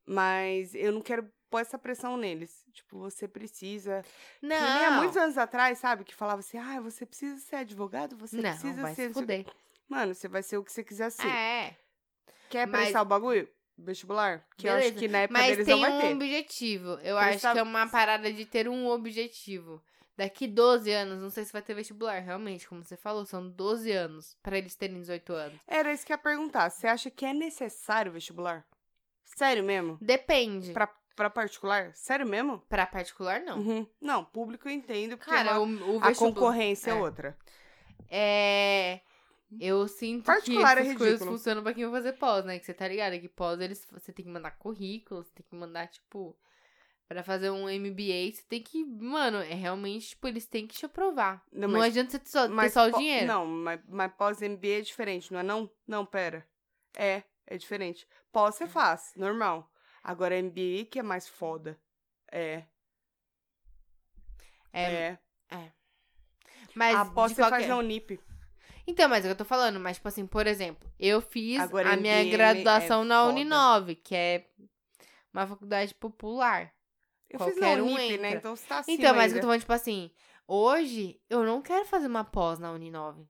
mas 0.07 0.75
eu 0.75 0.91
não 0.93 1.01
quero 1.03 1.31
pôr 1.53 1.61
essa 1.61 1.79
pressão 1.79 2.17
neles. 2.17 2.65
Tipo, 2.73 2.99
você 2.99 3.29
precisa. 3.29 4.03
Não. 4.41 4.57
Que 4.57 4.63
nem 4.63 4.85
há 4.87 4.91
muitos 4.93 5.17
anos 5.17 5.37
atrás, 5.39 5.79
sabe? 5.79 6.03
Que 6.03 6.15
falava 6.15 6.41
assim, 6.41 6.57
ah, 6.59 6.81
você 6.81 7.05
precisa 7.07 7.39
ser 7.41 7.57
advogado, 7.57 8.17
você 8.17 8.37
não, 8.37 8.51
precisa 8.51 8.81
vai 8.83 8.95
ser. 8.95 9.09
se 9.09 9.15
fuder. 9.15 9.47
Mano, 9.89 10.15
você 10.15 10.27
vai 10.29 10.43
ser 10.43 10.57
o 10.57 10.65
que 10.65 10.73
você 10.73 10.83
quiser 10.83 11.11
ser. 11.11 11.29
É. 11.29 11.77
Quer 12.49 12.67
mas- 12.67 12.81
prestar 12.83 13.03
o 13.03 13.05
bagulho? 13.05 13.47
Vestibular? 13.77 14.47
Que 14.57 14.69
eu 14.69 14.73
acho 14.73 14.83
Beleza. 14.83 14.99
que 15.01 15.09
na 15.09 15.19
época 15.19 15.39
Mas 15.39 15.51
deles 15.53 15.67
tem 15.67 15.75
não 15.75 15.81
vai 15.83 15.93
um 15.99 16.01
ter. 16.01 16.15
objetivo. 16.15 16.89
Eu 17.03 17.17
Prestar- 17.19 17.51
acho 17.51 17.53
que 17.55 17.59
é 17.59 17.63
uma 17.63 17.89
parada 17.89 18.33
de 18.33 18.45
ter 18.47 18.69
um 18.69 18.87
objetivo. 18.89 19.83
Daqui 20.17 20.47
12 20.47 20.91
anos, 20.93 21.21
não 21.23 21.31
sei 21.31 21.45
se 21.45 21.53
vai 21.53 21.63
ter 21.63 21.73
vestibular, 21.75 22.19
realmente, 22.21 22.69
como 22.69 22.85
você 22.85 22.97
falou, 22.99 23.25
são 23.25 23.49
12 23.49 23.91
anos 23.91 24.37
pra 24.43 24.59
eles 24.59 24.75
terem 24.77 25.01
18 25.01 25.33
anos. 25.33 25.59
Era 25.67 25.91
isso 25.93 26.05
que 26.07 26.13
eu 26.13 26.17
ia 26.17 26.23
perguntar. 26.23 26.69
Você 26.71 26.87
acha 26.87 27.11
que 27.11 27.25
é 27.25 27.33
necessário 27.33 28.13
vestibular? 28.13 28.65
Sério 29.25 29.65
mesmo? 29.65 29.97
Depende. 30.03 30.73
Pra, 30.73 30.87
pra 31.17 31.29
particular? 31.31 31.93
Sério 31.95 32.27
mesmo? 32.27 32.59
Pra 32.69 32.87
particular, 32.87 33.41
não. 33.41 33.59
Uhum. 33.59 33.87
Não, 34.01 34.25
público 34.25 34.69
eu 34.69 34.73
entendo, 34.73 35.17
porque 35.17 35.31
Cara, 35.31 35.61
uma- 35.61 35.85
o, 35.87 35.97
o 35.99 36.05
a 36.05 36.15
concorrência 36.15 36.91
é 36.91 36.95
é. 36.95 36.97
outra. 36.97 37.37
É. 38.11 39.01
Eu 39.61 39.87
sinto 39.87 40.25
Particular 40.25 40.77
que 40.77 40.83
é 40.83 40.87
essas 40.87 40.97
coisas 40.97 41.15
ridículo. 41.21 41.37
funcionam 41.39 41.63
pra 41.63 41.75
quem 41.75 41.85
vai 41.85 42.01
fazer 42.01 42.15
pós, 42.15 42.45
né? 42.45 42.59
Que 42.59 42.65
você 42.65 42.73
tá 42.73 42.89
ligado? 42.89 43.21
Que 43.21 43.29
pós, 43.29 43.61
eles, 43.61 43.87
você 43.91 44.11
tem 44.13 44.25
que 44.25 44.31
mandar 44.31 44.53
currículo, 44.53 45.23
você 45.23 45.31
tem 45.35 45.45
que 45.49 45.55
mandar, 45.55 45.87
tipo... 45.89 46.37
Pra 47.07 47.23
fazer 47.23 47.51
um 47.51 47.65
MBA, 47.69 48.33
você 48.33 48.43
tem 48.49 48.63
que... 48.63 48.83
Mano, 48.87 49.37
é 49.39 49.53
realmente, 49.53 50.09
tipo, 50.11 50.27
eles 50.27 50.47
têm 50.47 50.67
que 50.67 50.75
te 50.75 50.87
aprovar. 50.87 51.45
Não, 51.53 51.69
Não, 51.69 51.79
mas- 51.81 51.89
adianta 51.89 52.13
você 52.13 52.19
ter 52.21 52.31
só, 52.31 52.49
ter 52.49 52.71
só 52.71 52.87
o 52.87 52.91
dinheiro. 52.93 53.27
Não, 53.27 53.47
mas, 53.47 53.81
mas 53.87 54.13
pós-MBA 54.15 54.79
é 54.79 54.81
diferente, 54.81 55.31
não 55.31 55.41
é 55.41 55.43
não? 55.43 55.71
Não, 55.87 56.07
pera. 56.07 56.47
É, 56.97 57.23
é 57.47 57.59
diferente. 57.59 58.09
Pós 58.33 58.55
você 58.55 58.67
faz, 58.67 59.13
normal. 59.17 59.71
Agora 60.03 60.41
MBA 60.43 60.87
que 60.91 60.99
é 60.99 61.03
mais 61.03 61.29
foda. 61.29 61.79
É, 62.31 62.65
É, 64.73 65.19
é. 65.51 65.73
Mas, 66.75 66.97
a 66.97 67.05
pós 67.05 67.31
de 67.31 67.37
você 67.37 67.43
qualquer... 67.43 67.57
faz 67.59 67.69
na 67.69 67.77
Unip. 67.77 68.19
Então, 68.87 69.09
mas 69.09 69.25
é 69.25 69.29
o 69.29 69.31
que 69.31 69.33
eu 69.33 69.45
tô 69.45 69.45
falando. 69.45 69.79
Mas, 69.79 69.97
tipo 69.97 70.09
assim, 70.09 70.27
por 70.27 70.47
exemplo, 70.47 70.91
eu 70.99 71.21
fiz 71.21 71.61
Agora, 71.61 71.93
a 71.93 71.97
minha 71.97 72.23
MBA 72.23 72.33
graduação 72.33 73.03
é 73.03 73.05
na 73.05 73.21
foda. 73.21 73.33
Uninove, 73.33 73.95
que 73.97 74.15
é 74.15 74.47
uma 75.33 75.47
faculdade 75.47 75.95
popular. 75.95 76.73
Eu 77.31 77.39
fiz 77.39 77.57
na 77.57 77.69
Qualquer 77.69 77.83
um 77.83 77.95
Unip, 77.95 78.19
né? 78.19 78.31
Então 78.33 78.57
você 78.57 78.67
tá 78.67 78.79
acima 78.79 78.97
Então, 78.97 79.15
mas 79.15 79.33
eu 79.33 79.37
ainda. 79.37 79.41
tô 79.41 79.47
falando, 79.47 79.61
tipo 79.61 79.73
assim, 79.73 80.11
hoje 80.47 81.21
eu 81.31 81.45
não 81.45 81.63
quero 81.63 81.85
fazer 81.87 82.07
uma 82.07 82.25
pós 82.25 82.59
na 82.59 82.73
Uninove. 82.73 83.27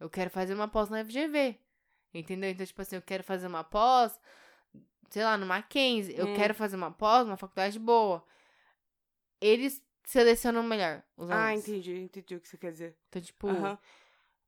Eu 0.00 0.10
quero 0.10 0.30
fazer 0.30 0.54
uma 0.54 0.68
pós 0.68 0.88
na 0.88 1.04
FGV. 1.04 1.58
Entendeu? 2.12 2.50
Então, 2.50 2.66
tipo 2.66 2.80
assim, 2.82 2.96
eu 2.96 3.02
quero 3.02 3.22
fazer 3.22 3.46
uma 3.46 3.62
pós, 3.62 4.18
sei 5.10 5.24
lá, 5.24 5.36
no 5.36 5.46
Mackenzie. 5.46 6.16
Eu 6.16 6.26
Hum. 6.28 6.34
quero 6.34 6.54
fazer 6.54 6.76
uma 6.76 6.90
pós 6.90 7.26
numa 7.26 7.36
faculdade 7.36 7.78
boa. 7.78 8.24
Eles 9.40 9.82
selecionam 10.04 10.62
melhor 10.62 11.02
os 11.16 11.30
Ah, 11.30 11.48
alunos. 11.48 11.60
entendi, 11.68 11.96
entendi 11.96 12.34
o 12.34 12.40
que 12.40 12.48
você 12.48 12.56
quer 12.58 12.72
dizer. 12.72 12.96
Então, 13.08 13.20
tipo, 13.22 13.46
Aham. 13.46 13.78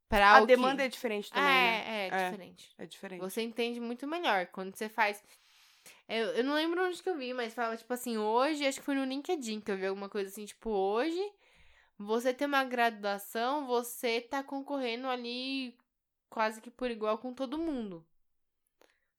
pra 0.08 0.36
A 0.36 0.40
demanda 0.44 0.76
que... 0.82 0.86
é 0.86 0.88
diferente 0.88 1.30
também, 1.30 1.44
né? 1.46 1.84
é, 1.86 2.06
é, 2.06 2.08
É. 2.08 2.30
diferente. 2.30 2.74
É 2.78 2.86
diferente. 2.86 3.20
Você 3.20 3.42
entende 3.42 3.78
muito 3.80 4.06
melhor 4.06 4.46
quando 4.46 4.74
você 4.74 4.88
faz. 4.88 5.22
Eu, 6.08 6.26
eu 6.28 6.44
não 6.44 6.54
lembro 6.54 6.84
onde 6.84 7.02
que 7.02 7.08
eu 7.08 7.16
vi, 7.16 7.32
mas 7.32 7.54
fala, 7.54 7.76
tipo 7.76 7.92
assim, 7.92 8.18
hoje, 8.18 8.66
acho 8.66 8.80
que 8.80 8.84
foi 8.84 8.94
no 8.96 9.04
LinkedIn 9.04 9.60
que 9.60 9.70
eu 9.70 9.76
vi 9.76 9.86
alguma 9.86 10.08
coisa 10.08 10.28
assim, 10.28 10.44
tipo, 10.44 10.68
hoje, 10.70 11.20
você 11.96 12.34
tem 12.34 12.46
uma 12.48 12.64
graduação, 12.64 13.66
você 13.66 14.20
tá 14.20 14.42
concorrendo 14.42 15.06
ali 15.06 15.76
quase 16.28 16.60
que 16.60 16.70
por 16.70 16.90
igual 16.90 17.18
com 17.18 17.32
todo 17.32 17.58
mundo. 17.58 18.04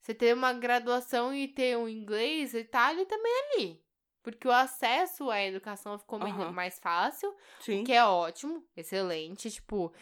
Você 0.02 0.16
ter 0.16 0.34
uma 0.34 0.52
graduação 0.52 1.34
e 1.34 1.48
ter 1.48 1.78
um 1.78 1.88
inglês, 1.88 2.52
você 2.52 2.64
tá 2.64 2.88
ali 2.88 3.06
também 3.06 3.32
ali. 3.56 3.82
Porque 4.24 4.48
o 4.48 4.52
acesso 4.52 5.30
à 5.30 5.42
educação 5.44 5.98
ficou 5.98 6.22
Aham. 6.22 6.52
mais 6.52 6.80
fácil, 6.80 7.34
Sim. 7.60 7.84
que 7.84 7.92
é 7.92 8.04
ótimo, 8.04 8.64
excelente. 8.76 9.50
Tipo, 9.50 9.94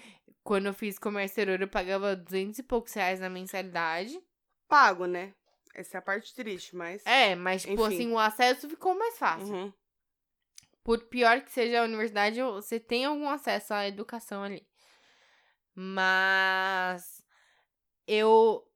quando 0.44 0.68
eu 0.68 0.74
fiz 0.74 0.98
comércio 0.98 1.34
exterior, 1.34 1.62
eu 1.62 1.68
pagava 1.68 2.16
200 2.16 2.60
e 2.60 2.64
poucos 2.64 2.94
reais 2.94 3.20
na 3.20 3.30
mensalidade. 3.30 4.22
Pago, 4.68 5.06
né? 5.06 5.34
Essa 5.76 5.98
é 5.98 6.00
a 6.00 6.02
parte 6.02 6.34
triste, 6.34 6.76
mas. 6.76 7.06
É, 7.06 7.36
mas, 7.36 7.62
tipo 7.62 7.74
Enfim. 7.86 7.96
assim, 7.96 8.12
o 8.12 8.20
acesso 8.20 8.70
ficou 8.70 8.98
mais 8.98 9.18
fácil. 9.18 9.54
Uhum. 9.54 9.74
Por 10.84 11.04
pior 11.06 11.42
que 11.42 11.52
seja 11.52 11.82
a 11.82 11.84
universidade, 11.86 12.42
você 12.42 12.80
tem 12.80 13.06
algum 13.06 13.30
acesso 13.30 13.74
à 13.74 13.88
educação 13.88 14.44
ali. 14.44 14.66
Mas 15.76 17.24
eu. 18.08 18.69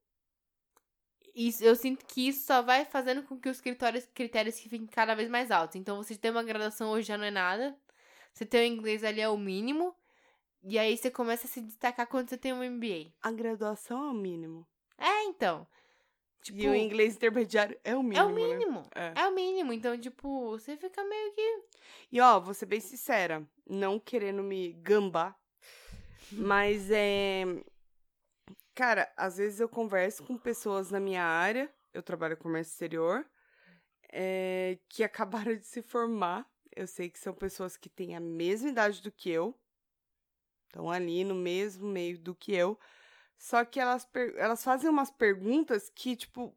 Isso, 1.34 1.64
eu 1.64 1.74
sinto 1.74 2.06
que 2.06 2.28
isso 2.28 2.46
só 2.46 2.62
vai 2.62 2.84
fazendo 2.84 3.22
com 3.24 3.38
que 3.38 3.48
os 3.48 3.60
critérios, 3.60 4.06
critérios 4.14 4.54
que 4.58 4.68
fiquem 4.68 4.86
cada 4.86 5.14
vez 5.14 5.28
mais 5.28 5.50
altos. 5.50 5.76
Então, 5.76 5.96
você 5.96 6.14
ter 6.16 6.30
uma 6.30 6.44
graduação 6.44 6.90
hoje 6.90 7.08
já 7.08 7.18
não 7.18 7.24
é 7.24 7.30
nada. 7.30 7.76
Você 8.32 8.46
ter 8.46 8.58
o 8.58 8.64
inglês 8.64 9.02
ali 9.02 9.20
é 9.20 9.28
o 9.28 9.36
mínimo. 9.36 9.94
E 10.62 10.78
aí 10.78 10.96
você 10.96 11.10
começa 11.10 11.46
a 11.46 11.50
se 11.50 11.60
destacar 11.60 12.06
quando 12.06 12.30
você 12.30 12.38
tem 12.38 12.52
um 12.52 12.64
MBA. 12.64 13.12
A 13.20 13.30
graduação 13.30 14.06
é 14.06 14.10
o 14.10 14.14
mínimo. 14.14 14.66
É, 14.96 15.24
então. 15.24 15.66
Tipo, 16.44 16.58
e 16.58 16.68
o 16.68 16.74
inglês 16.74 17.16
intermediário 17.16 17.78
é 17.82 17.96
o 17.96 18.02
mínimo. 18.02 18.20
é 18.20 18.24
o 18.24 18.28
né? 18.28 18.34
mínimo. 18.34 18.82
É. 18.94 19.12
É 19.16 19.28
o 19.28 19.34
mínimo. 19.34 19.72
Então, 19.72 19.98
tipo, 19.98 20.50
você 20.50 20.76
fica 20.76 21.02
meio 21.02 21.32
que. 21.32 21.62
E 22.12 22.20
ó, 22.20 22.38
vou 22.38 22.52
ser 22.52 22.66
bem 22.66 22.80
sincera, 22.80 23.42
não 23.66 23.98
querendo 23.98 24.42
me 24.42 24.72
gambar, 24.74 25.34
mas 26.30 26.90
é. 26.90 27.44
Cara, 28.74 29.12
às 29.16 29.36
vezes 29.36 29.60
eu 29.60 29.68
converso 29.68 30.24
com 30.24 30.36
pessoas 30.36 30.90
na 30.90 30.98
minha 30.98 31.22
área, 31.24 31.72
eu 31.92 32.02
trabalho 32.02 32.36
com 32.36 32.44
comércio 32.44 32.72
exterior, 32.72 33.24
é, 34.10 34.78
que 34.88 35.04
acabaram 35.48 35.54
de 35.56 35.64
se 35.66 35.80
formar. 35.82 36.48
Eu 36.74 36.86
sei 36.88 37.08
que 37.08 37.18
são 37.18 37.32
pessoas 37.32 37.76
que 37.76 37.88
têm 37.88 38.16
a 38.16 38.20
mesma 38.20 38.68
idade 38.68 39.00
do 39.00 39.12
que 39.12 39.30
eu, 39.30 39.56
estão 40.66 40.90
ali 40.90 41.22
no 41.22 41.34
mesmo 41.36 41.86
meio 41.86 42.18
do 42.18 42.34
que 42.34 42.52
eu, 42.52 42.76
só 43.38 43.64
que 43.64 43.78
elas, 43.78 44.08
elas 44.36 44.64
fazem 44.64 44.90
umas 44.90 45.08
perguntas 45.10 45.88
que, 45.88 46.16
tipo, 46.16 46.52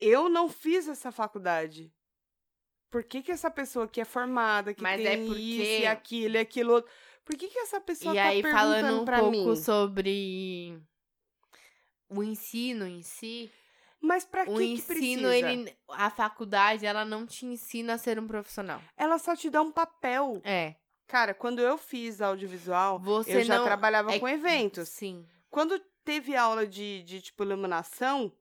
eu 0.00 0.30
não 0.30 0.48
fiz 0.48 0.88
essa 0.88 1.12
faculdade. 1.12 1.92
Por 2.90 3.04
que, 3.04 3.22
que 3.22 3.30
essa 3.30 3.50
pessoa 3.50 3.86
que 3.86 4.00
é 4.00 4.04
formada, 4.04 4.72
que 4.72 4.82
Mas 4.82 4.96
tem 4.96 5.06
é 5.06 5.14
isso 5.16 5.26
porque- 5.28 5.78
e 5.82 5.86
aquilo 5.86 6.34
e 6.34 6.38
aquilo 6.38 6.72
outro, 6.72 6.90
por 7.30 7.38
que, 7.38 7.46
que 7.48 7.58
essa 7.60 7.80
pessoa 7.80 8.12
E 8.12 8.16
tá 8.18 8.24
aí, 8.24 8.42
perguntando 8.42 8.60
falando 8.80 9.00
um 9.02 9.04
pra 9.04 9.18
pouco 9.20 9.30
mim? 9.50 9.56
sobre 9.56 10.76
o 12.08 12.22
ensino 12.24 12.86
em 12.86 13.02
si, 13.02 13.50
Mas 14.00 14.24
pra 14.24 14.44
que 14.44 14.50
o 14.50 14.56
que 14.56 14.64
ensino, 14.64 15.28
precisa? 15.28 15.36
ele. 15.36 15.76
A 15.90 16.10
faculdade, 16.10 16.86
ela 16.86 17.04
não 17.04 17.24
te 17.26 17.46
ensina 17.46 17.94
a 17.94 17.98
ser 17.98 18.18
um 18.18 18.26
profissional. 18.26 18.82
Ela 18.96 19.18
só 19.18 19.36
te 19.36 19.48
dá 19.48 19.62
um 19.62 19.70
papel. 19.70 20.40
É. 20.42 20.74
Cara, 21.06 21.34
quando 21.34 21.60
eu 21.60 21.76
fiz 21.78 22.20
audiovisual, 22.20 22.98
Você 22.98 23.36
eu 23.38 23.44
já 23.44 23.58
não. 23.58 23.64
trabalhava 23.64 24.12
é- 24.14 24.18
com 24.18 24.28
eventos. 24.28 24.88
Sim. 24.88 25.24
Quando 25.50 25.78
teve 26.04 26.34
aula 26.34 26.66
de, 26.66 27.02
de 27.04 27.20
tipo, 27.20 27.42
iluminação, 27.44 28.32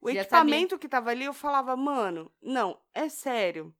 o 0.00 0.08
Você 0.08 0.14
já 0.14 0.20
equipamento 0.22 0.78
que 0.78 0.88
tava 0.88 1.10
ali, 1.10 1.24
eu 1.26 1.34
falava, 1.34 1.76
mano, 1.76 2.32
não, 2.40 2.80
é 2.94 3.08
sério. 3.08 3.72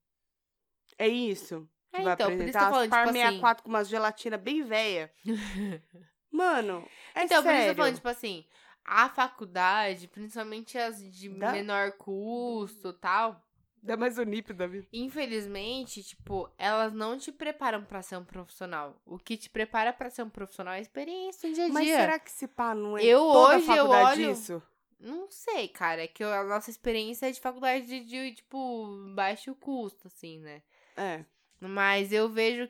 É 0.99 1.09
isso. 1.09 1.69
Que 1.93 2.01
É, 2.01 2.03
vai 2.05 2.15
então, 2.15 2.27
por 2.29 2.33
isso 2.35 2.43
que 2.45 2.49
eu 2.49 2.53
tô 2.53 2.59
apresentar 2.59 2.71
falando, 2.71 2.85
tipo 2.91 2.97
assim- 2.97 3.13
64 3.13 3.63
com 3.65 3.69
umas 3.69 3.89
gelatina 3.89 4.37
bem 4.39 4.63
velha. 4.63 5.13
Mano, 6.31 6.89
é 7.15 7.25
então, 7.25 7.43
por 7.43 7.49
isso 7.51 7.59
eu 7.59 7.63
sério. 7.65 7.77
falando, 7.77 7.95
tipo 7.97 8.09
assim, 8.09 8.45
a 8.85 9.09
faculdade, 9.11 10.09
principalmente 10.09 10.79
as 10.79 10.99
de 11.13 11.29
Dá- 11.29 11.53
menor 11.53 11.93
custo 11.93 12.89
e 12.89 12.93
tal, 12.95 13.41
Dá 13.83 13.97
mais 13.97 14.17
o 14.17 14.23
nip 14.23 14.53
da 14.55 14.67
vida. 14.67 14.87
infelizmente, 14.93 16.03
tipo, 16.03 16.49
elas 16.57 16.93
não 16.93 17.19
te 17.19 17.31
preparam 17.33 17.85
pra 17.85 18.01
ser 18.01 18.17
um 18.17 18.25
profissional. 18.25 18.97
O 19.05 19.19
que 19.19 19.37
te 19.37 19.51
prepara 19.51 19.93
pra 19.93 20.09
ser 20.09 20.23
um 20.23 20.31
profissional 20.31 20.73
é 20.73 20.79
a 20.79 20.81
experiência 20.81 21.49
do 21.49 21.55
dia 21.55 21.65
a 21.65 21.67
dia. 21.67 21.75
Mas 21.75 21.89
será 21.89 22.19
que 22.19 22.31
se 22.31 22.47
pá 22.49 22.75
não 22.75 22.97
é 22.97 23.05
Eu 23.05 23.21
toda 23.21 23.57
hoje, 23.57 23.67
eu 23.69 23.77
faculdade 23.77 24.23
olho- 24.23 24.33
isso? 24.33 24.63
Não 25.01 25.29
sei, 25.29 25.67
cara. 25.67 26.05
É 26.05 26.07
que 26.07 26.23
a 26.23 26.45
nossa 26.45 26.71
experiência 26.71 27.27
é 27.29 27.33
de 27.33 27.41
faculdade 27.41 27.85
de, 27.87 28.05
de, 28.05 28.35
tipo, 28.37 28.87
baixo 29.17 29.53
custo, 29.57 30.07
assim, 30.07 30.39
né? 30.39 30.63
É. 30.97 31.25
Mas 31.69 32.13
eu 32.13 32.29
vejo, 32.29 32.69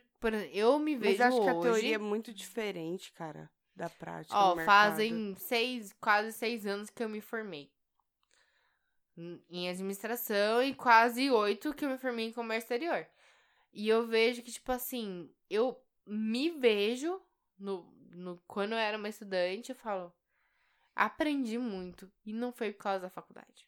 eu 0.53 0.79
me 0.79 0.93
Mas 0.95 1.03
vejo 1.03 1.23
eu 1.23 1.27
acho 1.27 1.37
hoje... 1.39 1.45
que 1.45 1.57
a 1.57 1.61
teoria 1.61 1.95
é 1.95 1.99
muito 1.99 2.33
diferente, 2.33 3.11
cara, 3.13 3.51
da 3.75 3.89
prática. 3.89 4.37
Ó, 4.37 4.57
fazem 4.65 5.35
seis, 5.37 5.95
quase 5.99 6.33
seis 6.33 6.67
anos 6.67 6.91
que 6.91 7.03
eu 7.03 7.09
me 7.09 7.21
formei. 7.23 7.73
em 9.51 9.69
administração 9.69 10.63
e 10.63 10.75
quase 10.75 11.31
oito 11.31 11.73
que 11.75 11.85
eu 11.85 11.91
me 11.91 11.99
formei 11.99 12.27
em 12.27 12.33
comércio 12.33 12.67
exterior. 12.67 13.07
E 13.73 13.89
eu 13.89 14.07
vejo 14.07 14.43
que, 14.43 14.53
tipo 14.53 14.71
assim, 14.71 15.31
eu 15.49 15.83
me 16.07 16.51
vejo 16.51 17.19
no, 17.59 17.91
no, 18.11 18.43
quando 18.47 18.73
eu 18.73 18.79
era 18.79 18.99
uma 18.99 19.09
estudante, 19.09 19.71
eu 19.71 19.77
falo, 19.77 20.13
aprendi 20.95 21.57
muito. 21.57 22.11
E 22.27 22.33
não 22.33 22.53
foi 22.53 22.73
por 22.73 22.83
causa 22.83 23.01
da 23.01 23.11
faculdade. 23.11 23.67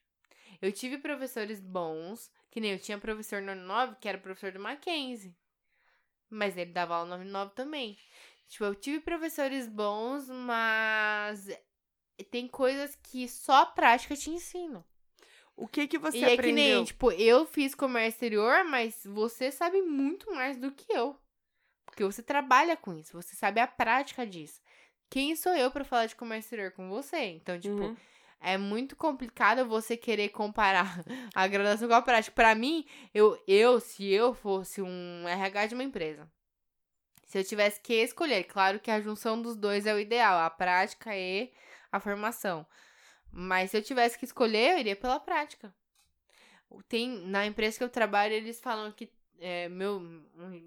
Eu 0.61 0.71
tive 0.73 0.99
professores 0.99 1.61
bons, 1.61 2.31
que 2.55 2.61
nem 2.61 2.71
eu 2.71 2.79
tinha 2.79 2.97
professor 2.97 3.43
no 3.43 3.53
9, 3.53 3.97
que 4.01 4.09
era 4.09 4.17
professor 4.17 4.53
do 4.53 4.61
Mackenzie. 4.61 5.37
Mas 6.31 6.57
ele 6.57 6.71
dava 6.71 6.95
aula 6.95 7.19
no 7.19 7.25
9 7.25 7.53
também. 7.53 7.99
Tipo, 8.47 8.67
eu 8.67 8.77
tive 8.77 9.01
professores 9.01 9.67
bons, 9.67 10.29
mas 10.29 11.49
tem 12.31 12.47
coisas 12.47 12.97
que 13.03 13.29
só 13.29 13.63
a 13.63 13.67
prática 13.67 14.15
te 14.15 14.31
ensina. 14.31 14.87
O 15.57 15.67
que 15.67 15.89
que 15.89 15.99
você 15.99 16.19
e 16.19 16.25
aprendeu? 16.25 16.39
é 16.39 16.43
que 16.45 16.53
nem, 16.53 16.85
tipo, 16.85 17.11
eu 17.11 17.45
fiz 17.45 17.75
comércio 17.75 18.11
exterior, 18.11 18.63
mas 18.65 19.03
você 19.05 19.51
sabe 19.51 19.83
muito 19.83 20.33
mais 20.33 20.57
do 20.57 20.71
que 20.71 20.93
eu. 20.93 21.19
Porque 21.85 22.05
você 22.05 22.23
trabalha 22.23 22.77
com 22.77 22.95
isso, 22.95 23.21
você 23.21 23.35
sabe 23.35 23.61
a 23.61 23.67
prática 23.67 24.25
disso. 24.25 24.63
Quem 25.11 25.35
sou 25.35 25.57
eu 25.57 25.73
para 25.73 25.85
falar 25.85 26.07
de 26.07 26.15
comércio 26.15 26.47
exterior 26.47 26.71
com 26.71 26.89
você? 26.89 27.19
Então, 27.19 27.59
tipo, 27.59 27.83
Uhum. 27.83 27.97
É 28.45 28.59
muito 28.59 28.95
complicado 28.95 29.67
você 29.67 29.97
querer 29.97 30.29
comparar 30.29 31.03
a 31.35 31.47
graduação 31.47 31.89
com 31.89 31.95
a 31.95 32.03
prática. 32.03 32.35
Pra 32.35 32.55
mim, 32.55 32.87
eu, 33.13 33.43
eu, 33.49 33.81
se 33.81 34.07
eu 34.13 34.35
fosse 34.35 34.83
um 34.83 35.29
RH 35.29 35.69
de 35.69 35.75
uma 35.75 35.85
empresa, 35.85 36.31
se 37.27 37.39
eu 37.39 37.45
tivesse 37.45 37.81
que 37.81 37.95
escolher, 37.95 38.45
claro 38.45 38.79
que 38.79 38.91
a 38.91 39.01
junção 39.01 39.41
dos 39.41 39.57
dois 39.57 39.87
é 39.87 39.95
o 39.95 39.99
ideal, 39.99 40.39
a 40.39 40.51
prática 40.51 41.17
e 41.17 41.51
a 41.91 41.99
formação. 41.99 42.67
Mas 43.31 43.71
se 43.71 43.77
eu 43.79 43.83
tivesse 43.83 44.19
que 44.19 44.25
escolher, 44.25 44.73
eu 44.73 44.79
iria 44.79 44.95
pela 44.95 45.19
prática. 45.19 45.75
Tem, 46.89 47.09
na 47.27 47.47
empresa 47.47 47.79
que 47.79 47.85
eu 47.85 47.89
trabalho, 47.89 48.35
eles 48.35 48.61
falam 48.61 48.93
que 48.93 49.11
é, 49.41 49.69
meu, 49.69 50.01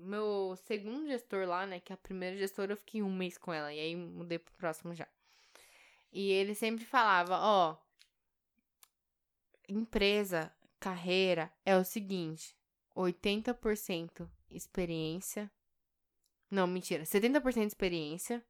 meu 0.03 0.55
segundo 0.65 1.07
gestor 1.07 1.47
lá, 1.47 1.65
né? 1.65 1.79
Que 1.79 1.93
a 1.93 1.97
primeira 1.97 2.37
gestora 2.37 2.73
eu 2.73 2.77
fiquei 2.77 3.01
um 3.01 3.13
mês 3.13 3.37
com 3.37 3.53
ela. 3.53 3.73
E 3.73 3.79
aí 3.79 3.95
mudei 3.95 4.39
pro 4.39 4.53
próximo 4.55 4.93
já. 4.93 5.07
E 6.11 6.31
ele 6.31 6.55
sempre 6.55 6.85
falava, 6.85 7.37
ó. 7.39 7.77
Empresa, 9.67 10.53
carreira 10.79 11.51
é 11.65 11.75
o 11.77 11.83
seguinte: 11.83 12.55
80% 12.95 14.29
experiência. 14.49 15.51
Não, 16.49 16.65
mentira. 16.65 17.03
70% 17.03 17.67
experiência. 17.67 18.43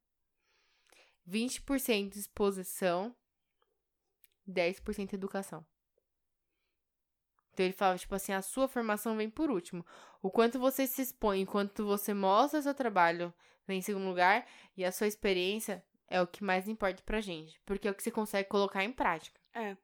20% 1.27 2.15
exposição. 2.15 3.15
10% 4.47 5.13
educação. 5.13 5.65
Então 7.51 7.65
ele 7.65 7.73
falava, 7.73 7.97
tipo 7.97 8.13
assim, 8.13 8.31
a 8.31 8.41
sua 8.43 8.67
formação 8.67 9.17
vem 9.17 9.29
por 9.29 9.49
último. 9.49 9.83
O 10.21 10.29
quanto 10.29 10.59
você 10.59 10.85
se 10.85 11.01
expõe, 11.01 11.43
o 11.43 11.47
quanto 11.47 11.85
você 11.85 12.13
mostra 12.13 12.61
seu 12.61 12.73
trabalho 12.73 13.33
vem 13.67 13.79
em 13.79 13.81
segundo 13.81 14.05
lugar. 14.07 14.47
E 14.77 14.85
a 14.85 14.91
sua 14.91 15.07
experiência 15.07 15.83
é 16.09 16.21
o 16.21 16.27
que 16.27 16.43
mais 16.43 16.67
importa 16.67 17.01
pra 17.05 17.21
gente. 17.21 17.59
Porque 17.65 17.87
é 17.87 17.91
o 17.91 17.93
que 17.93 18.03
você 18.03 18.11
consegue 18.11 18.47
colocar 18.49 18.83
em 18.83 18.91
prática. 18.91 19.39
É. 19.53 19.75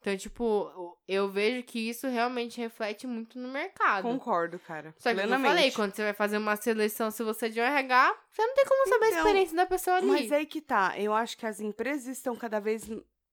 Então, 0.00 0.16
tipo, 0.16 0.96
eu 1.08 1.28
vejo 1.28 1.64
que 1.64 1.88
isso 1.88 2.06
realmente 2.06 2.60
reflete 2.60 3.06
muito 3.08 3.38
no 3.40 3.48
mercado. 3.48 4.02
Concordo, 4.02 4.56
cara. 4.58 4.94
Só 4.98 5.08
que 5.10 5.16
como 5.16 5.20
eu 5.22 5.26
plenamente. 5.28 5.56
falei, 5.56 5.70
quando 5.72 5.94
você 5.96 6.02
vai 6.04 6.12
fazer 6.12 6.38
uma 6.38 6.54
seleção, 6.54 7.10
se 7.10 7.24
você 7.24 7.46
é 7.46 7.48
de 7.48 7.60
um 7.60 7.64
RH, 7.64 8.16
você 8.30 8.46
não 8.46 8.54
tem 8.54 8.64
como 8.66 8.88
saber 8.88 9.04
a 9.04 9.08
Então, 9.08 9.18
experiência 9.18 9.56
da 9.56 9.66
pessoa 9.66 9.96
ali. 9.96 10.06
Mas 10.06 10.30
aí 10.30 10.46
que 10.46 10.60
tá. 10.60 10.94
Eu 10.96 11.12
acho 11.12 11.36
que 11.36 11.44
as 11.44 11.58
empresas 11.60 12.06
estão 12.06 12.36
cada 12.36 12.60
vez 12.60 12.88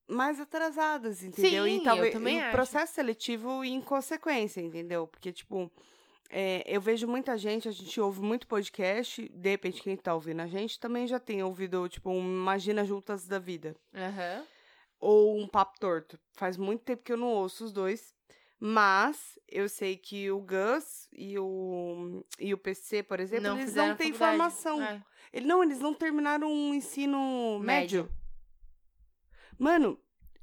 mais 0.08 0.40
atrasadas, 0.40 1.22
entendeu? 1.22 1.66
Sim, 1.66 1.78
e 1.78 1.84
talvez 1.84 2.08
eu 2.08 2.14
também 2.20 2.42
acho. 2.42 2.52
processo 2.52 2.94
seletivo 2.94 3.64
em 3.64 3.80
consequência, 3.80 4.60
entendeu? 4.60 5.06
Porque, 5.06 5.32
tipo, 5.32 5.72
é, 6.36 6.64
eu 6.66 6.82
vejo 6.82 7.08
muita 7.08 7.38
gente, 7.38 7.70
a 7.70 7.72
gente 7.72 8.02
ouve 8.02 8.20
muito 8.20 8.48
podcast, 8.48 9.30
de 9.30 9.50
repente 9.52 9.84
quem 9.84 9.96
tá 9.96 10.16
ouvindo 10.16 10.42
a 10.42 10.48
gente 10.48 10.80
também 10.80 11.06
já 11.06 11.20
tem 11.20 11.44
ouvido, 11.44 11.88
tipo, 11.88 12.10
um 12.10 12.20
Imagina 12.20 12.84
Juntas 12.84 13.28
da 13.28 13.38
Vida. 13.38 13.76
Aham. 13.94 14.44
Ou 15.00 15.38
um 15.38 15.48
Papo 15.48 15.80
Torto. 15.80 16.20
Faz 16.32 16.58
muito 16.58 16.82
tempo 16.82 17.04
que 17.04 17.14
eu 17.14 17.18
não 17.18 17.28
ouço 17.28 17.66
os 17.66 17.72
dois. 17.72 18.16
Mas 18.60 19.38
eu 19.48 19.70
sei 19.70 19.96
que 19.96 20.32
o 20.32 20.40
Gus 20.40 21.08
e 21.12 21.38
o, 21.38 22.26
e 22.40 22.52
o 22.52 22.58
PC, 22.58 23.04
por 23.04 23.20
exemplo, 23.20 23.50
eles 23.50 23.66
fizeram 23.66 23.90
não 23.90 23.96
têm 23.96 24.14
formação. 24.14 24.82
É. 24.82 25.04
Ele, 25.32 25.46
não, 25.46 25.62
eles 25.62 25.80
não 25.80 25.94
terminaram 25.94 26.52
um 26.52 26.74
ensino 26.74 27.60
médio. 27.60 28.04
Médio. 28.04 28.18
Mano, 29.60 30.00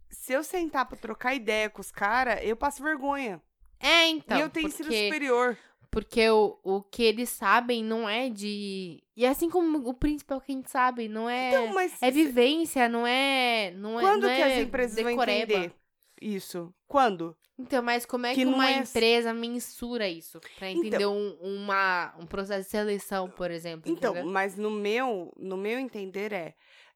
se 0.08 0.34
eu 0.34 0.44
sentar 0.44 0.86
pra 0.86 0.96
trocar 0.96 1.34
ideia 1.34 1.68
com 1.68 1.80
os 1.80 1.90
caras, 1.90 2.38
eu 2.44 2.54
passo 2.54 2.80
vergonha. 2.80 3.42
É, 3.80 4.06
então. 4.08 4.36
e 4.36 4.40
eu 4.42 4.50
tenho 4.50 4.68
ensino 4.68 4.88
porque, 4.88 5.06
superior. 5.06 5.58
Porque 5.90 6.28
o, 6.30 6.58
o 6.62 6.82
que 6.82 7.02
eles 7.02 7.28
sabem 7.30 7.82
não 7.84 8.08
é 8.08 8.28
de. 8.30 9.02
E 9.16 9.26
assim 9.26 9.50
como 9.50 9.88
o 9.88 9.94
principal 9.94 10.40
que 10.40 10.52
a 10.52 10.54
gente 10.54 10.70
sabe, 10.70 11.08
não 11.08 11.28
é. 11.28 11.48
Então, 11.48 11.74
mas 11.74 12.00
é 12.02 12.10
vivência, 12.10 12.88
não 12.88 13.06
é. 13.06 13.72
Não 13.72 13.98
é 13.98 14.02
quando 14.02 14.22
não 14.22 14.28
que 14.34 14.40
é 14.40 14.54
as 14.60 14.66
empresas 14.66 14.96
vão 14.96 15.04
decoreba. 15.12 15.52
entender 15.52 15.74
isso? 16.20 16.72
Quando? 16.86 17.36
Então, 17.58 17.82
mas 17.82 18.06
como 18.06 18.24
é 18.26 18.34
que, 18.34 18.40
Que 18.40 18.46
uma 18.46 18.70
é- 18.70 18.78
empresa 18.78 19.34
mensura 19.34 20.08
isso? 20.08 20.40
Pra 20.58 20.70
Então- 20.70 20.84
entender 20.86 21.06
um, 21.06 21.32
uma, 21.40 22.14
um 22.18 22.24
processo 22.26 22.64
de 22.64 22.70
seleção, 22.70 23.28
por 23.28 23.50
exemplo. 23.50 23.90
Então, 23.90 24.12
entendeu? 24.12 24.30
mas 24.32 24.56
no 24.56 24.70
meu, 24.70 25.30
no 25.36 25.56
meu 25.58 25.78
entender 25.78 26.32
é, 26.32 26.54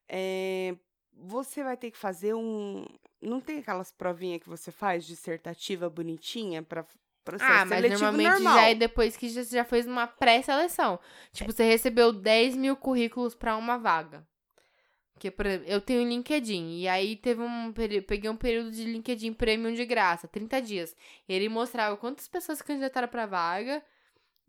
é, 0.09 0.75
você 1.13 1.63
vai 1.63 1.77
ter 1.77 1.91
que 1.91 1.97
fazer 1.97 2.33
um, 2.33 2.83
não 3.21 3.39
tem 3.39 3.59
aquelas 3.59 3.91
provinhas 3.91 4.41
que 4.41 4.49
você 4.49 4.71
faz 4.71 5.05
dissertativa 5.05 5.87
bonitinha 5.89 6.63
para 6.63 6.85
processo 7.25 7.51
Ah, 7.51 7.65
mas 7.65 7.89
normalmente 7.89 8.29
normal. 8.29 8.53
já 8.55 8.69
é 8.69 8.75
depois 8.75 9.17
que 9.17 9.27
já- 9.27 9.43
você 9.43 9.57
já 9.57 9.65
fez 9.65 9.85
uma 9.85 10.07
pré-seleção. 10.07 10.97
Tipo, 11.33 11.51
você 11.51 11.63
recebeu 11.65 12.13
10 12.13 12.55
mil 12.55 12.77
currículos 12.77 13.35
pra 13.35 13.57
uma 13.57 13.77
vaga. 13.77 14.25
Porque, 15.13 15.31
por 15.31 15.45
exemplo, 15.45 15.65
eu 15.69 15.79
tenho 15.81 16.07
LinkedIn. 16.07 16.79
E 16.81 16.87
aí 16.87 17.15
teve 17.15 17.41
um. 17.41 17.71
Peguei 17.73 18.29
um 18.29 18.35
período 18.35 18.69
de 18.71 18.83
LinkedIn 18.83 19.33
Premium 19.33 19.73
de 19.73 19.85
graça, 19.85 20.27
30 20.27 20.61
dias. 20.61 20.95
E 21.27 21.33
ele 21.33 21.47
mostrava 21.49 21.95
quantas 21.97 22.27
pessoas 22.27 22.57
se 22.57 22.63
candidataram 22.63 23.07
pra 23.07 23.25
vaga, 23.25 23.81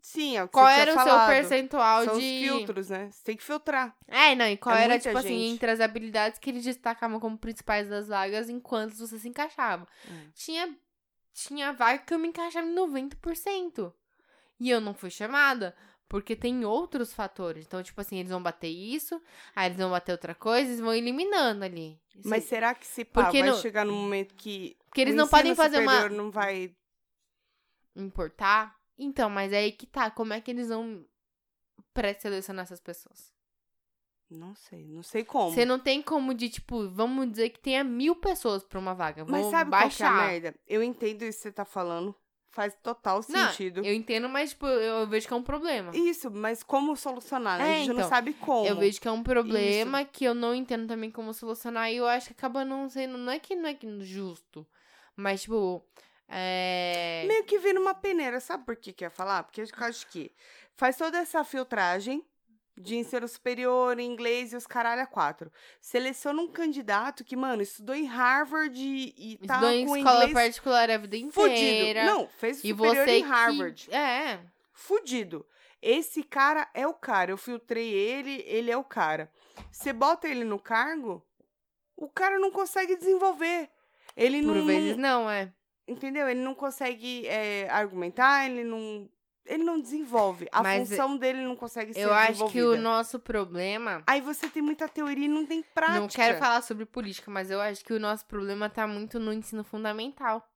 Sim, 0.01 0.37
é 0.37 0.43
o 0.43 0.47
que 0.47 0.53
qual 0.53 0.67
era 0.67 0.91
o 0.91 0.93
seu 0.93 1.03
falado. 1.05 1.29
percentual 1.29 2.03
São 2.05 2.19
de. 2.19 2.25
os 2.25 2.41
filtros, 2.49 2.89
né? 2.89 3.09
Você 3.11 3.23
tem 3.23 3.35
que 3.37 3.43
filtrar. 3.43 3.95
É, 4.07 4.35
não, 4.35 4.45
e 4.47 4.57
qual 4.57 4.75
É 4.75 4.83
era, 4.83 4.99
tipo 4.99 5.17
assim, 5.17 5.29
gente. 5.29 5.53
entre 5.55 5.71
as 5.71 5.79
habilidades 5.79 6.37
que 6.37 6.49
eles 6.49 6.63
destacavam 6.63 7.19
como 7.19 7.37
principais 7.37 7.89
das 7.89 8.07
vagas 8.09 8.49
enquanto 8.49 8.93
você 8.95 9.17
se 9.17 9.27
encaixava. 9.29 9.87
É. 10.05 10.27
Tinha, 10.35 10.77
tinha 11.45 11.71
vaga 11.71 11.99
que 11.99 12.13
eu 12.13 12.19
me 12.19 12.27
encaixava 12.29 12.65
em 12.67 12.73
90%. 12.75 13.93
E 14.59 14.69
eu 14.69 14.81
não 14.81 14.93
fui 14.93 15.09
chamada. 15.11 15.75
Porque 16.09 16.35
tem 16.37 16.63
outros 16.65 17.13
fatores. 17.13 17.65
Então, 17.65 17.83
tipo 17.83 17.99
assim, 17.99 18.17
eles 18.17 18.31
vão 18.31 18.41
bater 18.41 18.69
isso, 18.69 19.21
aí 19.53 19.67
eles 19.67 19.77
vão 19.77 19.91
bater 19.91 20.13
outra 20.13 20.33
coisa, 20.33 20.69
eles 20.69 20.79
vão 20.79 20.93
eliminando 20.93 21.65
ali. 21.65 21.99
Isso- 22.15 22.29
Mas 22.29 22.45
será 22.45 22.73
que 22.73 22.87
se 22.87 23.03
pá, 23.03 23.23
Porque 23.25 23.39
vai 23.41 23.49
não- 23.49 23.57
chegar 23.57 23.85
num 23.85 24.01
momento 24.03 24.33
que 24.35 24.77
porque 24.85 25.01
eles 25.01 25.15
não 25.15 25.27
podem 25.27 25.53
fazer 25.53 25.79
uma. 25.79 26.07
não 26.09 26.31
vai 26.31 26.73
Importar. 27.95 28.75
Então, 28.97 29.29
mas 29.29 29.51
aí 29.51 29.71
que 29.71 29.85
tá. 29.85 30.09
Como 30.11 30.31
é 30.33 30.39
que 30.39 30.49
eles 30.51 30.69
vão 30.69 31.05
pré-selecionar 31.93 32.63
essas 32.63 32.79
pessoas? 32.79 33.33
Não 34.29 34.53
sei, 34.55 34.85
não 34.85 35.01
sei 35.03 35.23
como. 35.23 35.51
Você 35.51 35.63
não 35.63 35.79
tem 35.79 36.01
como 36.01 36.33
de, 36.33 36.49
tipo, 36.49 36.89
vamos 36.89 37.31
dizer 37.31 37.49
que 37.49 37.59
tenha 37.59 37.83
mil 37.83 38.15
pessoas 38.15 38.63
pra 38.63 38.77
uma 38.77 38.93
vaga. 38.93 39.25
Mas 39.25 39.43
Vou 39.43 39.51
sabe 39.51 39.71
qual 39.71 39.89
que 39.89 40.03
é 40.03 40.05
a 40.05 40.09
baixar. 40.09 40.27
merda? 40.27 40.55
Eu 40.67 40.83
entendo 40.83 41.23
isso 41.23 41.37
que 41.39 41.43
você 41.43 41.51
tá 41.51 41.63
falando. 41.63 42.13
Faz 42.49 42.75
total 42.81 43.21
Não, 43.29 43.47
sentido. 43.49 43.85
Eu 43.85 43.93
entendo, 43.93 44.27
mas, 44.27 44.49
tipo, 44.49 44.65
eu 44.65 45.05
vejo 45.07 45.27
que 45.27 45.33
é 45.33 45.35
um 45.37 45.43
problema. 45.43 45.95
Isso, 45.95 46.31
mas 46.31 46.63
como 46.63 46.95
solucionar? 46.95 47.59
né? 47.59 47.67
É, 47.67 47.75
a 47.75 47.77
gente 47.79 47.89
não 47.89 47.95
então, 47.97 48.09
sabe 48.09 48.33
como. 48.33 48.67
Eu 48.67 48.75
vejo 48.75 48.99
que 48.99 49.07
é 49.07 49.11
um 49.11 49.21
problema 49.21 50.03
que 50.03 50.25
eu 50.25 50.33
não 50.33 50.55
entendo 50.55 50.87
também 50.87 51.11
como 51.11 51.33
solucionar. 51.33 51.91
E 51.91 51.97
eu 51.97 52.07
acho 52.07 52.27
que 52.27 52.33
acaba 52.33 52.65
não 52.65 52.89
sendo. 52.89 53.17
Não 53.17 53.31
é 53.31 53.39
que 53.39 53.55
não 53.55 53.69
é 53.69 53.77
justo. 54.01 54.65
Mas, 55.15 55.43
tipo. 55.43 55.85
É. 56.27 57.25
Meio 57.27 57.43
que 57.45 57.59
vira 57.59 57.79
uma 57.79 57.93
peneira. 57.93 58.39
Sabe 58.39 58.65
por 58.65 58.75
que 58.75 58.91
que 58.91 59.03
eu 59.03 59.07
ia 59.07 59.11
falar? 59.11 59.43
Porque 59.43 59.61
eu 59.61 59.67
acho 59.81 60.07
que 60.07 60.31
faz 60.73 60.97
toda 60.97 61.19
essa 61.19 61.43
filtragem 61.43 62.25
de 62.77 62.95
ensino 62.95 63.27
superior, 63.27 63.99
inglês 63.99 64.53
e 64.53 64.55
os 64.55 64.67
caralho 64.67 65.01
a 65.01 65.05
quatro. 65.07 65.51
Seleciona 65.81 66.41
um 66.41 66.47
candidato 66.47 67.23
que, 67.23 67.35
mano, 67.35 67.61
estudou 67.61 67.95
em 67.95 68.05
Harvard 68.05 68.79
e, 68.79 69.33
e 69.33 69.37
tá 69.37 69.55
Estudou 69.55 69.71
em 69.71 69.85
com 69.87 69.97
escola 69.97 70.17
inglês 70.29 70.33
particular 70.33 70.89
a 70.91 70.97
vida 70.97 71.17
fudido. 71.31 71.53
inteira. 71.53 72.05
Não, 72.05 72.27
fez 72.27 72.63
E 72.63 72.69
superior 72.69 73.07
em 73.07 73.21
que- 73.23 73.27
Harvard. 73.27 73.89
É. 73.93 74.39
Fudido. 74.71 75.45
Esse 75.81 76.23
cara 76.23 76.69
é 76.73 76.85
o 76.87 76.93
cara. 76.93 77.31
Eu 77.31 77.37
filtrei 77.37 77.91
ele, 77.93 78.43
ele 78.47 78.69
é 78.71 78.77
o 78.77 78.83
cara. 78.83 79.31
Você 79.71 79.91
bota 79.93 80.27
ele 80.27 80.43
no 80.43 80.59
cargo, 80.59 81.23
o 81.95 82.07
cara 82.09 82.37
não 82.39 82.51
consegue 82.51 82.95
desenvolver. 82.95 83.69
Ele 84.15 84.41
Por 84.43 84.55
não, 84.55 84.65
vezes 84.65 84.97
não- 84.97 85.23
não, 85.23 85.29
é. 85.29 85.51
Entendeu? 85.87 86.27
Ele 86.27 86.41
não 86.41 86.53
consegue 86.53 87.25
é, 87.27 87.67
argumentar, 87.69 88.45
ele 88.45 88.63
não. 88.63 89.09
Ele 89.47 89.63
não 89.63 89.79
desenvolve. 89.79 90.47
A 90.51 90.61
Mas 90.61 90.89
função 90.89 91.17
dele 91.17 91.41
não 91.41 91.55
consegue 91.55 91.93
ser 91.93 92.01
Eu 92.01 92.13
acho 92.13 92.47
que 92.49 92.61
o 92.61 92.77
nosso 92.77 93.19
problema. 93.19 94.03
Aí 94.05 94.19
você 94.21 94.49
tem 94.49 94.61
muita 94.61 94.87
teoria 94.87 95.25
e 95.25 95.29
não 95.29 95.45
tem 95.45 95.61
prática. 95.73 95.99
Não 95.99 96.07
quero 96.07 96.37
falar 96.37 96.61
sobre 96.61 96.85
política, 96.85 97.31
mas 97.31 97.49
eu 97.49 97.59
acho 97.61 97.83
que 97.83 97.93
o 97.93 97.99
nosso 97.99 98.25
problema 98.25 98.69
tá 98.69 98.85
muito 98.85 99.19
no 99.19 99.31
ensino 99.33 99.63
fundamental. 99.63 100.47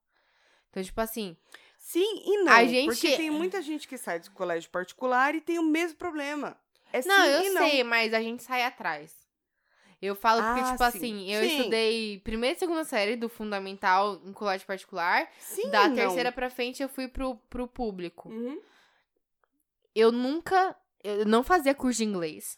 Então, 0.70 0.82
tipo 0.84 1.00
assim, 1.02 1.36
Sim 1.78 2.22
e 2.26 2.44
não. 2.44 2.52
A 2.54 2.64
gente- 2.66 2.86
Porque 2.86 3.18
tem 3.18 3.32
muita 3.32 3.62
gente 3.62 3.88
que 3.88 3.98
sai 3.98 4.20
do 4.20 4.30
colégio 4.32 4.70
particular 4.70 5.34
e 5.36 5.42
tem 5.42 5.58
o 5.58 5.64
mesmo 5.64 5.98
problema. 5.98 6.56
É 6.94 7.02
Não, 7.06 7.26
sim 7.26 7.32
eu 7.32 7.42
e 7.44 7.50
não. 7.50 7.70
sei, 7.70 7.84
mas 7.84 8.14
a 8.14 8.22
gente 8.22 8.44
sai 8.44 8.64
atrás. 8.64 9.14
Eu 10.02 10.16
falo 10.16 10.42
porque, 10.42 10.62
Ah, 10.62 10.72
tipo 10.72 10.78
sim. 10.92 10.98
assim, 10.98 11.32
eu 11.32 11.44
Sim. 11.44 11.58
estudei 11.60 12.20
primeira 12.20 12.56
e 12.56 12.60
segunda 12.60 12.84
série 12.84 13.16
do 13.16 13.30
fundamental 13.30 14.20
em 14.26 14.34
colégio 14.34 14.66
particular. 14.66 15.30
Sim 15.40 15.70
da 15.70 15.88
não. 15.88 15.96
terceira 15.96 16.32
pra 16.32 16.50
frente 16.50 16.82
eu 16.82 16.90
fui 16.90 17.08
pro, 17.08 17.36
pro 17.50 17.68
público. 17.68 18.30
Uhum. 18.30 18.60
Eu 19.96 20.12
nunca. 20.12 20.76
Eu 21.04 21.26
não 21.26 21.44
fazia 21.44 21.74
curso 21.76 21.98
de 21.98 22.06
inglês. 22.06 22.58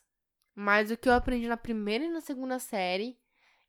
Mas 0.56 0.92
o 0.92 0.98
que 0.98 1.10
eu 1.10 1.14
aprendi 1.14 1.48
na 1.48 1.58
primeira 1.58 2.04
e 2.04 2.10
na 2.10 2.22
segunda 2.22 2.60
série, 2.60 3.18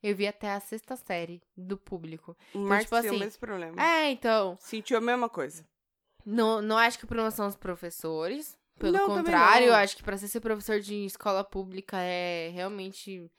eu 0.02 0.14
vi 0.14 0.26
até 0.26 0.50
a 0.52 0.60
sexta 0.60 0.96
série 0.96 1.40
do 1.56 1.78
público. 1.78 2.36
O 2.52 2.58
Marcos 2.58 2.84
tipo 2.86 3.00
tem 3.00 3.10
o 3.10 3.14
assim, 3.14 3.24
mesmo 3.24 3.40
problema. 3.40 3.82
É, 3.82 4.10
então. 4.10 4.56
Sentiu 4.60 4.98
a 4.98 5.00
mesma 5.00 5.28
coisa. 5.28 5.66
Não, 6.26 6.60
não 6.60 6.76
acho 6.76 6.98
que 6.98 7.04
o 7.04 7.08
problema 7.08 7.30
são 7.30 7.46
os 7.46 7.56
professores. 7.56 8.58
Pelo 8.78 8.92
Não, 8.92 9.06
contrário, 9.06 9.68
eu 9.68 9.74
acho 9.74 9.96
que 9.96 10.02
pra 10.02 10.16
ser 10.18 10.40
professor 10.40 10.80
de 10.80 11.04
escola 11.06 11.44
pública 11.44 11.96
é 11.98 12.50
realmente 12.52 13.30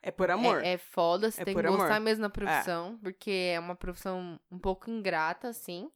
É 0.00 0.10
por 0.12 0.30
amor. 0.30 0.62
É, 0.64 0.74
é 0.74 0.78
foda, 0.78 1.30
você 1.30 1.42
É 1.42 1.44
tem 1.44 1.54
que 1.56 1.62
gostar 1.62 1.96
amor. 1.96 2.00
mesmo 2.00 2.22
da 2.22 2.30
profissão, 2.30 2.96
porque 3.02 3.50
é 3.52 3.58
uma 3.58 3.74
profissão 3.74 4.38
um 4.50 4.58
pouco 4.58 4.88
ingrata, 4.88 5.48
assim. 5.48 5.90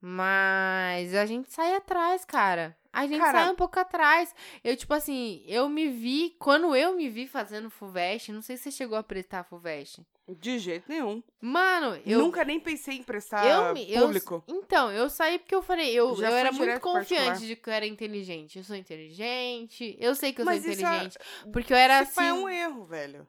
Mas 0.00 1.14
a 1.14 1.26
gente 1.26 1.52
sai 1.52 1.76
atrás, 1.76 2.24
cara. 2.24 2.76
A 2.92 3.06
gente 3.06 3.18
Cara- 3.18 3.42
sai 3.44 3.50
um 3.52 3.54
pouco 3.56 3.78
atrás. 3.78 4.34
Eu, 4.64 4.76
tipo 4.76 4.92
assim, 4.92 5.44
eu 5.46 5.68
me 5.68 5.88
vi. 5.88 6.34
Quando 6.40 6.74
eu 6.74 6.94
me 6.96 7.08
vi 7.08 7.26
fazendo 7.28 7.70
FUVEST, 7.70 8.32
não 8.32 8.42
sei 8.42 8.56
se 8.56 8.64
você 8.64 8.70
chegou 8.72 8.98
a 8.98 9.02
prestar 9.02 9.44
FUVEST. 9.44 10.02
De 10.28 10.58
jeito 10.58 10.84
nenhum. 10.88 11.22
Mano, 11.40 12.00
eu. 12.06 12.18
Nunca 12.20 12.44
nem 12.44 12.58
pensei 12.60 12.96
em 12.98 13.02
prestar 13.02 13.44
eu, 13.46 13.76
eu- 13.76 14.02
público. 14.06 14.44
então, 14.46 14.90
eu 14.92 15.08
saí 15.10 15.38
porque 15.38 15.54
eu 15.54 15.62
falei, 15.62 15.92
eu, 15.92 16.14
Já 16.16 16.26
eu 16.26 16.30
foi 16.30 16.40
era 16.40 16.52
muito 16.52 16.80
confiante 16.80 17.24
particular. 17.26 17.36
de 17.48 17.56
que 17.56 17.68
eu 17.68 17.74
era 17.74 17.86
inteligente. 17.86 18.58
Eu 18.58 18.64
sou 18.64 18.76
inteligente. 18.76 19.96
Eu 19.98 20.14
sei 20.14 20.32
que 20.32 20.40
eu 20.40 20.44
Mas 20.44 20.62
sou 20.62 20.70
é- 20.70 20.74
inteligente. 20.74 21.18
Porque 21.52 21.72
eu 21.72 21.76
era 21.76 22.02
Esse 22.02 22.20
é 22.20 22.28
assim. 22.28 22.38
um 22.40 22.48
erro, 22.48 22.84
velho. 22.84 23.26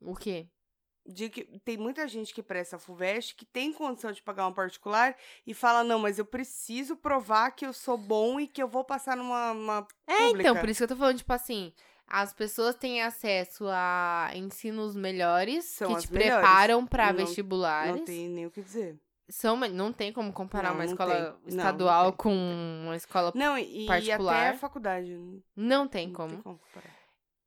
O 0.00 0.14
quê? 0.16 0.46
De 1.04 1.28
que 1.28 1.44
tem 1.64 1.76
muita 1.76 2.06
gente 2.06 2.32
que 2.32 2.42
presta 2.42 2.78
FUVEST 2.78 3.34
que 3.34 3.44
tem 3.44 3.72
condição 3.72 4.12
de 4.12 4.22
pagar 4.22 4.46
uma 4.46 4.54
particular 4.54 5.16
e 5.44 5.52
fala, 5.52 5.82
não, 5.82 5.98
mas 5.98 6.18
eu 6.18 6.24
preciso 6.24 6.94
provar 6.96 7.50
que 7.50 7.66
eu 7.66 7.72
sou 7.72 7.98
bom 7.98 8.38
e 8.38 8.46
que 8.46 8.62
eu 8.62 8.68
vou 8.68 8.84
passar 8.84 9.16
numa 9.16 9.50
uma 9.52 9.86
É, 10.06 10.16
pública. 10.28 10.40
então, 10.48 10.60
por 10.60 10.68
isso 10.68 10.78
que 10.78 10.84
eu 10.84 10.88
tô 10.88 10.96
falando, 10.96 11.18
tipo 11.18 11.32
assim, 11.32 11.72
as 12.06 12.32
pessoas 12.32 12.76
têm 12.76 13.02
acesso 13.02 13.64
a 13.68 14.30
ensinos 14.34 14.94
melhores 14.94 15.64
São 15.64 15.92
que 15.96 16.02
te 16.02 16.12
melhores. 16.12 16.34
preparam 16.36 16.86
pra 16.86 17.08
Não- 17.12 17.16
vestibulares. 17.24 17.96
Não 17.96 18.04
tem 18.04 18.28
nem 18.28 18.46
o 18.46 18.50
que 18.50 18.62
dizer. 18.62 18.96
São, 19.28 19.56
não 19.56 19.92
tem 19.92 20.12
como 20.12 20.32
comparar 20.32 20.68
Não, 20.68 20.74
uma 20.76 20.84
não 20.84 20.90
escola 20.92 21.14
tem. 21.14 21.22
Não, 21.22 21.30
não 21.40 21.48
estadual 21.48 22.12
tem. 22.12 22.16
com 22.18 22.34
uma 22.84 22.94
escola. 22.96 23.32
Não, 23.34 23.56
e, 23.58 23.84
e 23.84 23.86
Particular. 23.86 24.36
até 24.36 24.48
a 24.50 24.58
faculdade. 24.58 25.16
Não 25.16 25.42
Não 25.56 25.88
tem 25.88 26.06
tem 26.06 26.12
como. 26.12 26.42
como 26.42 26.58
comparar. 26.58 27.01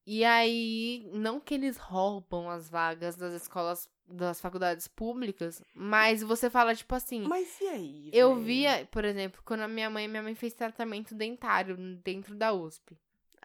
E 0.05 0.23
aí, 0.23 1.09
não 1.13 1.39
que 1.39 1.53
eles 1.53 1.77
roubam 1.77 2.49
as 2.49 2.69
vagas 2.69 3.15
das 3.15 3.33
escolas, 3.33 3.89
das 4.07 4.39
faculdades 4.39 4.87
públicas, 4.87 5.63
mas 5.73 6.21
você 6.21 6.47
fala, 6.49 6.75
tipo 6.75 6.93
assim. 6.93 7.21
Mas 7.27 7.59
e 7.59 7.67
aí? 7.67 8.09
Eu 8.13 8.33
velho? 8.35 8.45
via, 8.45 8.87
por 8.91 9.03
exemplo, 9.03 9.41
quando 9.43 9.61
a 9.61 9.67
minha 9.67 9.89
mãe, 9.89 10.07
minha 10.07 10.21
mãe 10.21 10.35
fez 10.35 10.53
tratamento 10.53 11.15
dentário 11.15 11.75
dentro 12.03 12.35
da 12.35 12.53
USP. 12.53 12.95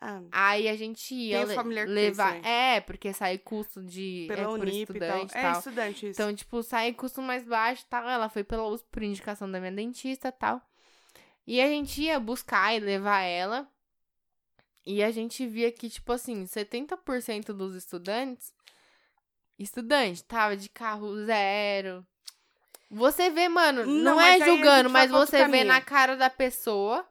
Ah, 0.03 0.23
Aí 0.33 0.69
a 0.69 0.77
gente 0.77 1.15
ia 1.15 1.45
le- 1.45 1.85
levar. 1.87 2.37
isso 2.39 2.47
É, 2.47 2.81
porque 2.81 3.13
sai 3.13 3.37
custo 3.39 3.83
de. 3.83 4.27
é, 4.31 4.35
pela 4.35 4.49
por 4.49 4.61
Unip 4.61 4.75
e 4.75 4.85
tal. 4.87 4.93
estudante 5.25 5.35
e 5.35 5.39
É, 5.39 5.43
tal. 5.43 5.59
estudante, 5.59 6.07
isso. 6.09 6.23
Então, 6.23 6.35
tipo, 6.35 6.63
sai 6.63 6.93
custo 6.95 7.21
mais 7.21 7.45
baixo 7.45 7.83
e 7.87 7.91
tal. 7.91 8.09
Ela 8.09 8.29
foi 8.31 8.43
pela 8.45 8.67
USP 8.67 8.87
por 8.91 9.03
indicação 9.03 9.51
da 9.51 9.59
minha 9.61 9.73
dentista 9.73 10.29
e 10.29 10.33
tal. 10.33 10.61
E 11.47 11.61
a 11.61 11.67
gente 11.67 12.01
ia 12.03 12.19
buscar 12.21 12.75
e 12.75 12.81
levar 12.81 13.21
ela. 13.23 13.69
E 14.85 15.03
a 15.03 15.11
gente 15.11 15.47
via 15.47 15.71
que, 15.71 15.89
tipo 15.89 16.13
assim, 16.13 16.45
70% 16.45 17.53
dos 17.53 17.75
estudantes. 17.75 18.53
Estudante, 19.59 20.25
tava 20.25 20.57
de 20.57 20.71
carro 20.71 21.25
zero. 21.27 22.07
Você 22.91 23.31
vê, 23.31 23.49
mano, 23.49 23.85
não, 23.85 24.17
Não, 24.17 24.21
é 24.21 24.41
julgando, 24.41 24.91
mas 24.91 25.11
você 25.11 25.47
vê 25.47 25.63
na 25.65 25.81
cara 25.81 26.17
da 26.17 26.31
pessoa 26.31 27.07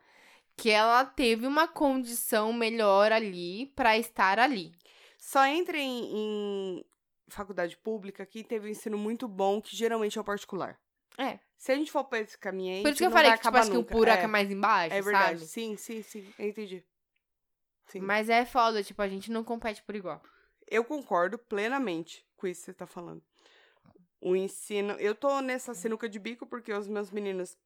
que 0.58 0.70
ela 0.70 1.06
teve 1.06 1.48
uma 1.48 1.68
condição 1.68 2.52
melhor 2.52 3.12
ali 3.12 3.68
pra 3.76 3.98
estar 3.98 4.40
ali. 4.40 4.74
Só 5.18 5.46
entra 5.46 5.78
em, 5.78 6.12
em 6.12 6.86
faculdade 7.30 7.78
pública 7.78 8.26
que 8.26 8.44
teve 8.44 8.68
um 8.68 8.72
ensino 8.72 8.98
muito 8.98 9.28
bom, 9.28 9.62
que 9.62 9.76
geralmente 9.76 10.18
é 10.18 10.22
o 10.22 10.24
particular. 10.24 10.78
É. 11.18 11.40
Se 11.58 11.72
a 11.72 11.76
gente 11.76 11.92
for 11.92 12.04
pra 12.06 12.20
esse 12.20 12.38
caminho 12.38 12.76
aí, 12.76 12.82
Por 12.82 12.90
isso 12.90 12.98
que 12.98 13.06
eu 13.06 13.12
falei 13.12 13.32
que, 13.34 13.42
tipo, 13.42 13.56
acho 13.56 13.72
que 13.72 13.78
o 13.78 13.82
nunca. 13.82 13.94
buraco 13.94 14.22
é, 14.22 14.26
é, 14.26 14.28
mais 14.28 14.50
embaixo, 14.52 14.96
é 14.96 15.02
verdade. 15.02 15.40
sabe? 15.40 15.52
Sim, 15.52 15.78
sim, 15.78 16.02
sim. 16.02 16.26
Eu 16.38 16.48
entendi. 16.48 16.84
Sim. 17.90 18.02
Mas 18.02 18.30
é 18.30 18.46
foda, 18.46 18.84
tipo, 18.84 19.02
a 19.02 19.08
gente 19.08 19.32
não 19.32 19.44
compete 19.44 19.84
por 19.84 19.96
igual. 19.96 20.22
Eu 20.68 20.84
concordo 20.86 21.38
plenamente 21.38 22.26
com 22.38 22.48
isso 22.48 22.62
que 22.62 22.66
você 22.68 22.74
tá 22.74 22.86
falando. 22.86 23.22
O 24.22 24.36
ensino. 24.36 24.94
Eu 24.94 25.16
tô 25.16 25.42
nessa 25.42 25.74
sinuca 25.74 26.08
de 26.08 26.20
bico 26.20 26.46
porque 26.46 26.72
os 26.72 26.88
meus 26.88 27.10
meninos, 27.10 27.58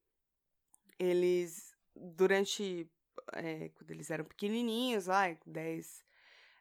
eles, 0.98 1.76
durante. 1.94 2.90
é, 3.32 3.68
quando 3.70 3.90
eles 3.90 4.10
eram 4.10 4.24
pequenininhos, 4.24 5.06
lá, 5.06 5.24
10 5.44 6.04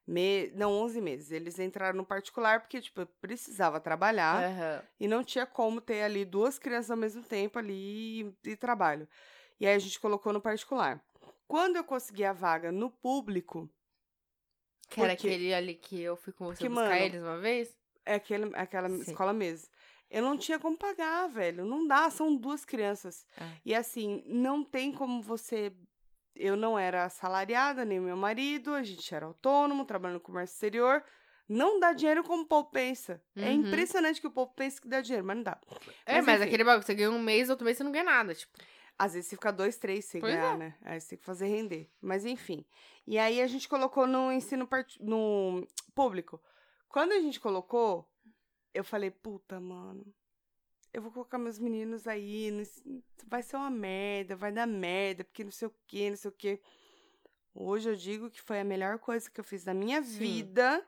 meses. 0.05 0.53
Não, 0.55 0.71
11 0.73 0.99
meses. 0.99 1.31
Eles 1.31 1.57
entraram 1.59 1.97
no 1.97 2.05
particular 2.05 2.59
porque, 2.59 2.81
tipo, 2.81 3.01
eu 3.01 3.07
precisava 3.21 3.79
trabalhar. 3.79 4.43
Aham. 4.43 4.83
E 4.99 5.07
não 5.07 5.23
tinha 5.23 5.45
como 5.45 5.79
ter 5.79 6.01
ali 6.01 6.25
duas 6.25 6.59
crianças 6.59 6.91
ao 6.91 6.97
mesmo 6.97 7.23
tempo 7.23 7.57
ali 7.59 8.33
e, 8.43 8.49
e 8.51 8.55
trabalho. 8.57 9.07
E 9.59 9.65
aí 9.65 9.75
a 9.75 9.79
gente 9.79 9.99
colocou 9.99 10.33
no 10.33 10.41
particular. 10.41 11.01
Quando 11.47 11.75
eu 11.77 11.83
consegui 11.83 12.23
a 12.23 12.33
vaga 12.33 12.71
no 12.71 12.89
público, 12.89 13.69
Que 14.89 15.01
era 15.01 15.13
Porque- 15.15 15.27
aquele 15.27 15.53
ali 15.53 15.73
que 15.75 15.99
eu 15.99 16.15
fui 16.15 16.31
com 16.33 16.45
você 16.45 16.53
Porque, 16.55 16.69
buscar 16.69 16.89
mano, 16.89 17.03
eles 17.05 17.23
uma 17.23 17.39
vez? 17.39 17.75
é 18.05 18.15
aquele, 18.15 18.51
aquela 18.55 18.89
Sim. 18.89 19.01
escola 19.01 19.33
mesmo. 19.33 19.67
Eu 20.09 20.21
não 20.21 20.37
tinha 20.37 20.59
como 20.59 20.77
pagar, 20.77 21.27
velho. 21.27 21.65
Não 21.65 21.87
dá, 21.87 22.09
são 22.11 22.35
duas 22.35 22.63
crianças. 22.63 23.25
É. 23.39 23.43
E 23.65 23.73
assim, 23.73 24.21
não 24.27 24.63
tem 24.63 24.91
como 24.91 25.19
você. 25.21 25.73
Eu 26.35 26.55
não 26.55 26.77
era 26.77 27.05
assalariada, 27.05 27.83
nem 27.85 27.99
meu 27.99 28.15
marido, 28.17 28.73
a 28.75 28.83
gente 28.83 29.13
era 29.15 29.25
autônomo, 29.25 29.85
trabalhando 29.85 30.15
no 30.19 30.19
comércio 30.23 30.53
exterior. 30.53 31.03
Não 31.49 31.79
dá 31.79 31.93
dinheiro 31.93 32.23
como 32.23 32.43
o 32.43 32.47
povo 32.47 32.69
pensa. 32.69 33.19
É 33.35 33.49
Uhum. 33.49 33.53
impressionante 33.67 34.21
que 34.21 34.27
o 34.27 34.31
povo 34.31 34.51
pensa 34.55 34.79
que 34.79 34.87
dá 34.87 35.01
dinheiro, 35.01 35.25
mas 35.25 35.37
não 35.37 35.43
dá. 35.43 35.59
É, 36.05 36.15
Mas 36.17 36.25
mas 36.25 36.41
aquele 36.41 36.63
bagulho, 36.63 36.85
você 36.85 36.93
ganha 36.93 37.09
um 37.09 37.19
mês, 37.21 37.49
outro 37.49 37.65
mês 37.65 37.77
você 37.77 37.83
não 37.83 37.91
ganha 37.91 38.03
nada, 38.03 38.35
tipo. 38.35 38.51
Às 38.97 39.13
vezes 39.13 39.29
você 39.29 39.35
fica 39.35 39.51
dois, 39.51 39.77
três 39.77 40.05
sem 40.05 40.21
Pois 40.21 40.33
ganhar, 40.33 40.55
é. 40.55 40.57
né? 40.57 40.77
Aí 40.81 40.99
você 40.99 41.09
tem 41.09 41.17
que 41.17 41.25
fazer 41.25 41.47
render. 41.47 41.89
Mas 42.01 42.25
enfim. 42.25 42.65
E 43.05 43.17
aí 43.17 43.41
a 43.41 43.47
gente 43.47 43.67
colocou 43.67 44.07
no 44.07 44.31
ensino 44.31 44.67
part... 44.67 45.01
no 45.03 45.67
público. 45.93 46.41
Quando 46.87 47.11
a 47.11 47.19
gente 47.19 47.39
colocou, 47.39 48.07
eu 48.73 48.83
falei, 48.83 49.11
puta, 49.11 49.59
mano. 49.59 50.05
Eu 50.93 51.01
vou 51.01 51.11
colocar 51.11 51.39
meus 51.39 51.57
meninos 51.57 52.07
aí. 52.07 52.51
Vai 53.25 53.41
ser 53.41 53.55
uma 53.55 53.69
merda, 53.69 54.35
vai 54.35 54.51
dar 54.51 54.67
merda, 54.67 55.23
porque 55.23 55.43
não 55.43 55.51
sei 55.51 55.67
o 55.67 55.75
quê, 55.87 56.09
não 56.09 56.17
sei 56.17 56.29
o 56.29 56.33
quê. 56.33 56.61
Hoje 57.55 57.89
eu 57.89 57.95
digo 57.95 58.29
que 58.29 58.41
foi 58.41 58.59
a 58.59 58.63
melhor 58.63 58.99
coisa 58.99 59.29
que 59.29 59.39
eu 59.39 59.43
fiz 59.43 59.65
na 59.65 59.73
minha 59.73 60.01
Sim. 60.03 60.17
vida. 60.19 60.85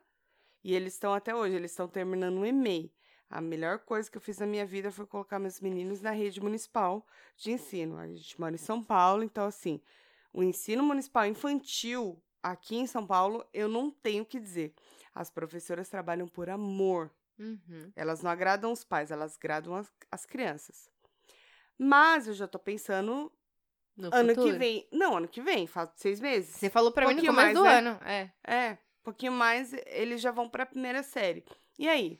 E 0.63 0.73
eles 0.73 0.93
estão 0.93 1.13
até 1.13 1.35
hoje, 1.35 1.55
eles 1.55 1.71
estão 1.71 1.87
terminando 1.87 2.37
um 2.37 2.45
EMEI. 2.45 2.91
A 3.29 3.41
melhor 3.41 3.79
coisa 3.79 4.09
que 4.09 4.17
eu 4.17 4.21
fiz 4.21 4.37
na 4.37 4.45
minha 4.45 4.65
vida 4.65 4.91
foi 4.91 5.05
colocar 5.05 5.39
meus 5.39 5.59
meninos 5.59 6.01
na 6.01 6.11
rede 6.11 6.39
municipal 6.41 7.05
de 7.35 7.51
ensino. 7.51 7.97
A 7.97 8.07
gente 8.07 8.39
mora 8.39 8.53
em 8.53 8.57
São 8.57 8.83
Paulo, 8.83 9.23
então, 9.23 9.45
assim, 9.45 9.81
o 10.31 10.43
ensino 10.43 10.83
municipal 10.83 11.25
infantil 11.25 12.21
aqui 12.41 12.75
em 12.77 12.85
São 12.87 13.05
Paulo, 13.05 13.43
eu 13.51 13.67
não 13.67 13.89
tenho 13.89 14.23
o 14.23 14.25
que 14.25 14.39
dizer. 14.39 14.73
As 15.13 15.29
professoras 15.31 15.89
trabalham 15.89 16.27
por 16.27 16.49
amor. 16.49 17.11
Uhum. 17.39 17.91
Elas 17.95 18.21
não 18.21 18.29
agradam 18.29 18.71
os 18.71 18.83
pais, 18.83 19.11
elas 19.11 19.35
agradam 19.37 19.75
as, 19.75 19.91
as 20.11 20.25
crianças. 20.25 20.89
Mas 21.77 22.27
eu 22.27 22.33
já 22.33 22.47
tô 22.47 22.59
pensando 22.59 23.31
No 23.97 24.09
ano 24.13 24.29
futuro. 24.29 24.53
que 24.53 24.57
vem. 24.57 24.87
Não, 24.91 25.17
ano 25.17 25.27
que 25.27 25.41
vem, 25.41 25.65
faz 25.67 25.89
seis 25.95 26.19
meses. 26.21 26.55
Você 26.55 26.69
falou 26.69 26.91
pra 26.91 27.07
mim 27.07 27.15
no 27.15 27.21
começo 27.21 27.35
mais, 27.35 27.53
do 27.53 27.63
né? 27.63 27.77
ano. 27.77 27.99
É. 28.05 28.31
É, 28.43 28.71
um 28.73 29.03
pouquinho 29.03 29.31
mais, 29.31 29.73
eles 29.87 30.21
já 30.21 30.31
vão 30.31 30.47
pra 30.47 30.65
primeira 30.65 31.01
série. 31.03 31.43
E 31.77 31.87
aí? 31.89 32.19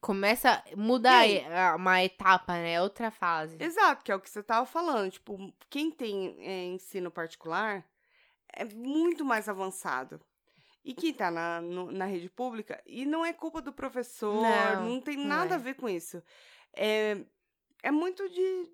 Começa 0.00 0.50
a 0.72 0.76
mudar 0.76 1.26
E 1.26 1.44
a- 1.44 1.74
uma 1.76 2.02
etapa, 2.04 2.52
né? 2.54 2.80
Outra 2.80 3.10
fase. 3.10 3.56
Exato, 3.60 4.04
que 4.04 4.12
é 4.12 4.14
o 4.14 4.20
que 4.20 4.30
você 4.30 4.42
tava 4.42 4.64
falando. 4.64 5.10
Tipo, 5.10 5.52
quem 5.68 5.90
tem 5.90 6.36
é, 6.40 6.64
ensino 6.66 7.10
particular 7.10 7.84
é 8.52 8.64
muito 8.64 9.24
mais 9.24 9.48
avançado. 9.48 10.20
E 10.84 10.94
quem 10.94 11.12
tá 11.12 11.30
na, 11.30 11.60
no- 11.60 11.90
na 11.90 12.04
rede 12.06 12.30
pública, 12.30 12.80
e 12.86 13.04
não 13.04 13.24
é 13.26 13.32
culpa 13.32 13.60
do 13.60 13.72
professor, 13.72 14.40
Não, 14.42 14.88
não, 14.88 15.00
tem 15.00 15.16
não 15.16 15.24
nada 15.26 15.54
é. 15.54 15.56
a 15.56 15.58
ver 15.60 15.74
com 15.74 15.88
isso. 15.88 16.22
É, 16.72 17.18
é 17.82 17.90
muito 17.90 18.26
de, 18.28 18.70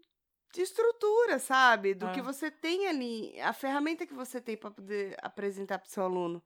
de 0.53 0.61
estrutura, 0.61 1.39
sabe? 1.39 1.95
Do 1.95 2.07
É. 2.07 2.12
que 2.12 2.20
você 2.22 2.51
tem 2.51 2.87
ali, 2.87 3.41
a 3.41 3.53
ferramenta 3.55 4.07
que 4.07 4.14
você 4.14 4.41
tem 4.43 4.57
pra 4.57 4.70
poder 4.70 5.16
apresentar 5.22 5.79
pro 5.79 5.91
seu 5.91 6.05
aluno. 6.05 6.43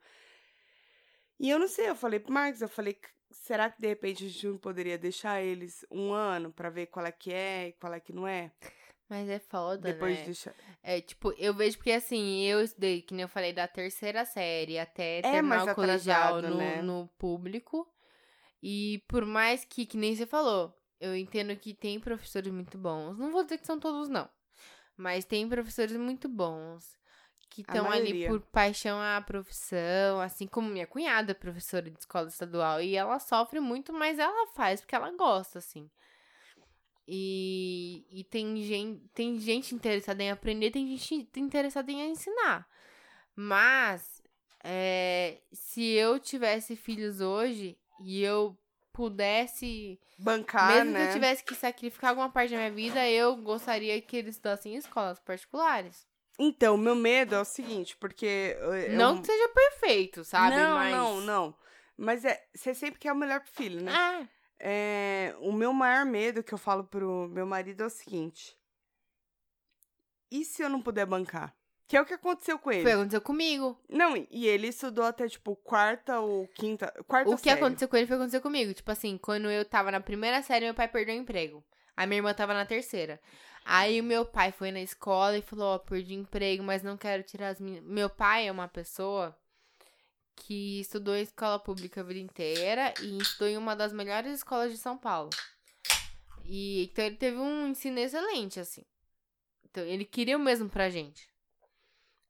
E 1.38 1.50
eu 1.50 1.58
não 1.58 1.68
sei, 1.68 1.88
eu 1.88 1.96
falei 1.96 2.18
pro 2.20 2.32
Marcos, 2.32 2.62
eu 2.62 2.68
falei, 2.68 2.98
será 3.30 3.70
que 3.70 3.80
de 3.80 3.88
repente 3.88 4.24
a 4.24 4.28
gente 4.28 4.46
não 4.46 4.58
poderia 4.58 4.98
deixar 4.98 5.42
eles 5.42 5.84
um 5.90 6.12
ano 6.12 6.52
pra 6.52 6.70
ver 6.70 6.86
qual 6.86 7.06
é 7.06 7.12
que 7.12 7.32
é 7.32 7.68
e 7.68 7.72
qual 7.72 7.92
é 7.92 8.00
que 8.00 8.12
não 8.12 8.26
é? 8.26 8.50
Mas 9.08 9.28
é 9.28 9.38
foda, 9.38 9.90
Depois 9.92 10.14
né? 10.14 10.20
de 10.20 10.24
deixar. 10.26 10.54
É, 10.82 11.00
tipo, 11.00 11.32
eu 11.38 11.54
vejo 11.54 11.78
porque 11.78 11.92
assim, 11.92 12.42
eu 12.44 12.62
estudei, 12.62 13.00
que 13.00 13.14
nem 13.14 13.22
eu 13.22 13.28
falei, 13.28 13.52
da 13.54 13.66
terceira 13.66 14.24
série 14.26 14.78
até 14.78 15.22
terminar 15.22 15.38
É 15.38 15.42
mais 15.42 15.68
o 15.68 15.74
colegial 15.74 16.42
no, 16.42 16.56
né? 16.56 16.82
no 16.82 17.08
público. 17.18 17.90
E 18.62 19.02
por 19.08 19.24
mais 19.24 19.64
que, 19.64 19.86
que 19.86 19.96
nem 19.96 20.14
você 20.14 20.26
falou, 20.26 20.74
eu 21.00 21.16
entendo 21.16 21.56
que 21.56 21.72
tem 21.72 21.98
professores 21.98 22.52
muito 22.52 22.76
bons. 22.76 23.16
Não 23.16 23.30
vou 23.30 23.44
dizer 23.44 23.56
que 23.58 23.66
são 23.66 23.78
todos, 23.80 24.08
não. 24.08 24.28
Mas 24.96 25.24
tem 25.24 25.48
professores 25.48 25.96
muito 25.96 26.28
bons. 26.28 26.97
Que 27.50 27.62
estão 27.62 27.90
ali 27.90 28.26
por 28.28 28.40
paixão 28.40 29.00
à 29.00 29.20
profissão, 29.20 30.20
assim 30.20 30.46
como 30.46 30.68
minha 30.68 30.86
cunhada, 30.86 31.32
é 31.32 31.34
professora 31.34 31.90
de 31.90 31.98
escola 31.98 32.28
estadual. 32.28 32.80
E 32.80 32.94
ela 32.94 33.18
sofre 33.18 33.58
muito, 33.58 33.92
mas 33.92 34.18
ela 34.18 34.46
faz 34.48 34.80
porque 34.80 34.94
ela 34.94 35.10
gosta, 35.12 35.58
assim. 35.58 35.90
E, 37.10 38.04
e 38.10 38.22
tem, 38.24 38.62
gente, 38.62 39.08
tem 39.14 39.38
gente 39.38 39.74
interessada 39.74 40.22
em 40.22 40.30
aprender, 40.30 40.70
tem 40.70 40.86
gente 40.94 41.26
interessada 41.36 41.90
em 41.90 42.10
ensinar. 42.10 42.68
Mas, 43.34 44.22
é, 44.62 45.38
se 45.50 45.82
eu 45.82 46.18
tivesse 46.20 46.76
filhos 46.76 47.20
hoje 47.22 47.78
e 48.00 48.22
eu 48.22 48.54
pudesse, 48.92 49.98
Bancar, 50.18 50.74
mesmo 50.74 50.90
né? 50.90 51.04
que 51.04 51.08
eu 51.08 51.14
tivesse 51.14 51.44
que 51.44 51.54
sacrificar 51.54 52.10
alguma 52.10 52.28
parte 52.28 52.50
da 52.50 52.56
minha 52.56 52.70
vida, 52.70 53.08
eu 53.08 53.36
gostaria 53.36 53.98
que 54.02 54.16
eles 54.16 54.34
estudassem 54.34 54.74
em 54.74 54.76
escolas 54.76 55.18
particulares. 55.18 56.06
Então, 56.38 56.76
meu 56.76 56.94
medo 56.94 57.34
é 57.34 57.40
o 57.40 57.44
seguinte, 57.44 57.96
porque. 57.96 58.56
eu- 58.60 58.92
Não 58.96 59.20
que 59.20 59.26
seja 59.26 59.48
perfeito, 59.48 60.24
sabe? 60.24 60.54
Não, 60.56 60.74
Mas... 60.76 60.92
não, 60.94 61.20
não. 61.20 61.54
Mas 61.96 62.24
é, 62.24 62.40
você 62.54 62.72
sempre 62.74 63.00
quer 63.00 63.12
o 63.12 63.16
melhor 63.16 63.40
pro 63.40 63.50
filho, 63.52 63.82
né? 63.82 63.92
Ah, 63.92 64.28
É, 64.60 65.34
o 65.40 65.52
meu 65.52 65.72
maior 65.72 66.04
medo 66.04 66.42
que 66.42 66.52
eu 66.54 66.58
falo 66.58 66.84
pro 66.84 67.28
meu 67.28 67.44
marido 67.46 67.82
é 67.82 67.86
o 67.86 67.90
seguinte: 67.90 68.56
e 70.30 70.44
se 70.44 70.62
eu 70.62 70.68
não 70.68 70.80
puder 70.82 71.06
bancar? 71.06 71.54
Que 71.86 71.96
é 71.96 72.00
o 72.02 72.04
que 72.04 72.12
aconteceu 72.14 72.58
com 72.58 72.70
ele. 72.70 72.82
foi 72.82 72.90
o 72.92 72.94
que 72.96 73.00
aconteceu 73.00 73.20
comigo. 73.22 73.80
Não, 73.88 74.14
e 74.30 74.46
ele 74.46 74.68
estudou 74.68 75.04
até, 75.06 75.26
tipo, 75.26 75.56
quarta 75.56 76.20
ou 76.20 76.46
quinta. 76.48 76.92
Quarta 77.06 77.30
O 77.30 77.36
que 77.36 77.44
série. 77.48 77.58
aconteceu 77.58 77.88
com 77.88 77.96
ele 77.96 78.06
foi 78.06 78.16
o 78.16 78.18
que 78.18 78.22
aconteceu 78.24 78.42
comigo. 78.42 78.74
Tipo 78.74 78.90
assim, 78.92 79.16
quando 79.16 79.50
eu 79.50 79.64
tava 79.64 79.90
na 79.90 79.98
primeira 80.00 80.42
série, 80.42 80.66
meu 80.66 80.74
pai 80.74 80.86
perdeu 80.86 81.14
o 81.14 81.18
emprego. 81.18 81.64
A 81.96 82.06
minha 82.06 82.18
irmã 82.18 82.34
tava 82.34 82.52
na 82.52 82.66
terceira. 82.66 83.18
Aí 83.70 84.00
o 84.00 84.04
meu 84.04 84.24
pai 84.24 84.50
foi 84.50 84.72
na 84.72 84.80
escola 84.80 85.36
e 85.36 85.42
falou, 85.42 85.74
ó, 85.74 85.78
perdi 85.78 86.14
emprego, 86.14 86.62
mas 86.62 86.82
não 86.82 86.96
quero 86.96 87.22
tirar 87.22 87.48
as 87.50 87.60
minhas... 87.60 87.84
Meu 87.84 88.08
pai 88.08 88.48
é 88.48 88.50
uma 88.50 88.66
pessoa 88.66 89.36
que 90.34 90.80
estudou 90.80 91.14
em 91.14 91.20
escola 91.20 91.58
pública 91.58 92.00
a 92.00 92.04
vida 92.04 92.18
inteira 92.18 92.94
e 93.02 93.18
estudou 93.18 93.46
em 93.46 93.58
uma 93.58 93.76
das 93.76 93.92
melhores 93.92 94.32
escolas 94.32 94.72
de 94.72 94.78
São 94.78 94.96
Paulo. 94.96 95.28
E 96.46 96.84
então 96.84 97.04
ele 97.04 97.16
teve 97.16 97.36
um 97.36 97.68
ensino 97.68 97.98
excelente, 97.98 98.58
assim. 98.58 98.86
Então 99.64 99.84
ele 99.84 100.06
queria 100.06 100.38
o 100.38 100.40
mesmo 100.40 100.70
pra 100.70 100.88
gente. 100.88 101.28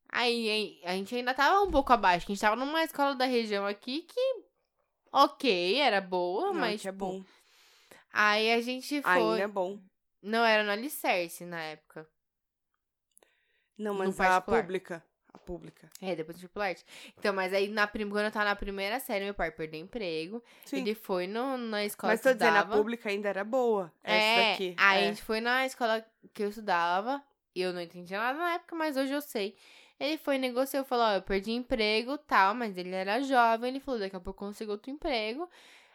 Aí 0.09 0.81
a 0.83 0.91
gente 0.97 1.15
ainda 1.15 1.35
tava 1.35 1.61
um 1.63 1.71
pouco 1.71 1.93
abaixo, 1.93 2.27
a 2.27 2.33
gente 2.33 2.41
tava 2.41 2.57
numa 2.57 2.83
escola 2.83 3.15
da 3.15 3.27
região 3.27 3.65
aqui 3.65 4.03
que, 4.03 4.43
ok, 5.13 5.77
era 5.77 6.01
boa, 6.01 6.47
Não, 6.47 6.55
mas. 6.55 6.85
é 6.85 6.91
tipo, 6.91 6.99
bom. 6.99 7.25
Aí 8.13 8.51
a 8.51 8.61
gente 8.61 9.01
foi. 9.03 9.13
Ainda 9.13 9.43
é 9.43 9.47
bom. 9.47 9.79
Não, 10.23 10.45
era 10.45 10.65
no 10.65 10.71
Alicerce 10.71 11.45
na 11.45 11.61
época. 11.61 12.07
Não, 13.77 13.95
mas 13.95 14.19
a 14.21 14.41
pública. 14.41 15.03
A 15.33 15.39
pública. 15.39 15.89
É, 16.01 16.17
depois 16.17 16.37
do 16.37 16.41
Triple 16.41 16.63
Arte. 16.63 16.85
Então, 17.17 17.33
mas 17.33 17.53
aí 17.53 17.69
na 17.69 17.87
prim... 17.87 18.09
quando 18.09 18.25
eu 18.25 18.31
tava 18.33 18.47
na 18.47 18.57
primeira 18.57 18.99
série, 18.99 19.25
meu 19.25 19.35
pai 19.35 19.51
perdeu 19.53 19.81
emprego. 19.81 20.43
Sim. 20.65 20.79
Ele 20.79 20.95
foi 20.95 21.27
no, 21.27 21.57
na 21.57 21.85
escola 21.85 22.13
Mas 22.15 22.21
que 22.23 22.29
eu 22.29 22.33
tô 22.33 22.39
dizendo, 22.39 22.57
a 22.57 22.61
estudava. 22.61 22.77
pública 22.77 23.09
ainda 23.09 23.29
era 23.29 23.45
boa. 23.45 23.93
Essa 24.03 24.17
É, 24.17 24.51
daqui. 24.53 24.75
aí 24.79 24.99
a 24.99 25.03
é. 25.03 25.09
gente 25.09 25.23
foi 25.23 25.41
na 25.41 25.65
escola 25.67 26.05
que 26.35 26.43
eu 26.43 26.49
estudava. 26.49 27.23
e 27.55 27.61
Eu 27.61 27.73
não 27.73 27.81
entendia 27.81 28.19
nada 28.19 28.39
na 28.39 28.55
época, 28.55 28.75
mas 28.75 28.97
hoje 28.97 29.13
eu 29.13 29.21
sei. 29.21 29.55
Ele 30.01 30.17
foi 30.17 30.37
e 30.37 30.39
negociou, 30.39 30.85
falou, 30.85 31.07
ó, 31.07 31.13
eu 31.15 31.23
perdi 31.23 31.51
emprego, 31.53 32.17
tal, 32.19 32.55
mas 32.55 32.77
ele 32.79 32.95
era 32.95 33.21
jovem, 33.21 33.71
ele 33.71 33.81
falou, 33.81 33.99
daqui 34.01 34.15
a 34.17 34.21
pouco 34.21 34.45
eu 34.45 34.49
consigo 34.49 34.73
outro 34.73 34.91
emprego. 34.91 35.49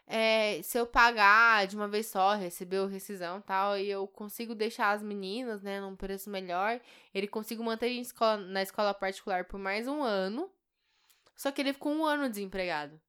É, 0.06 0.62
se 0.64 0.78
eu 0.78 0.86
pagar 0.86 1.66
de 1.66 1.76
uma 1.76 1.88
vez 1.88 2.08
só, 2.08 2.34
receber 2.36 2.80
o 2.80 2.88
rescisão 2.88 3.40
e 3.40 3.42
tal, 3.42 3.78
e 3.78 3.90
eu 3.90 4.06
consigo 4.06 4.54
deixar 4.54 4.92
as 4.92 5.02
meninas, 5.02 5.62
né, 5.62 5.80
num 5.80 5.96
preço 5.96 6.30
melhor, 6.30 6.80
ele 7.14 7.28
consigo 7.28 7.64
manter 7.64 7.88
em 7.88 8.02
escola, 8.02 8.38
na 8.38 8.62
escola 8.62 8.94
particular 8.94 9.46
por 9.46 9.60
mais 9.60 9.88
um 9.88 10.04
ano. 10.04 10.50
Só 11.36 11.52
que 11.52 11.62
ele 11.62 11.74
ficou 11.74 11.94
um 11.94 12.06
ano 12.06 12.30
desempregado. 12.30 13.00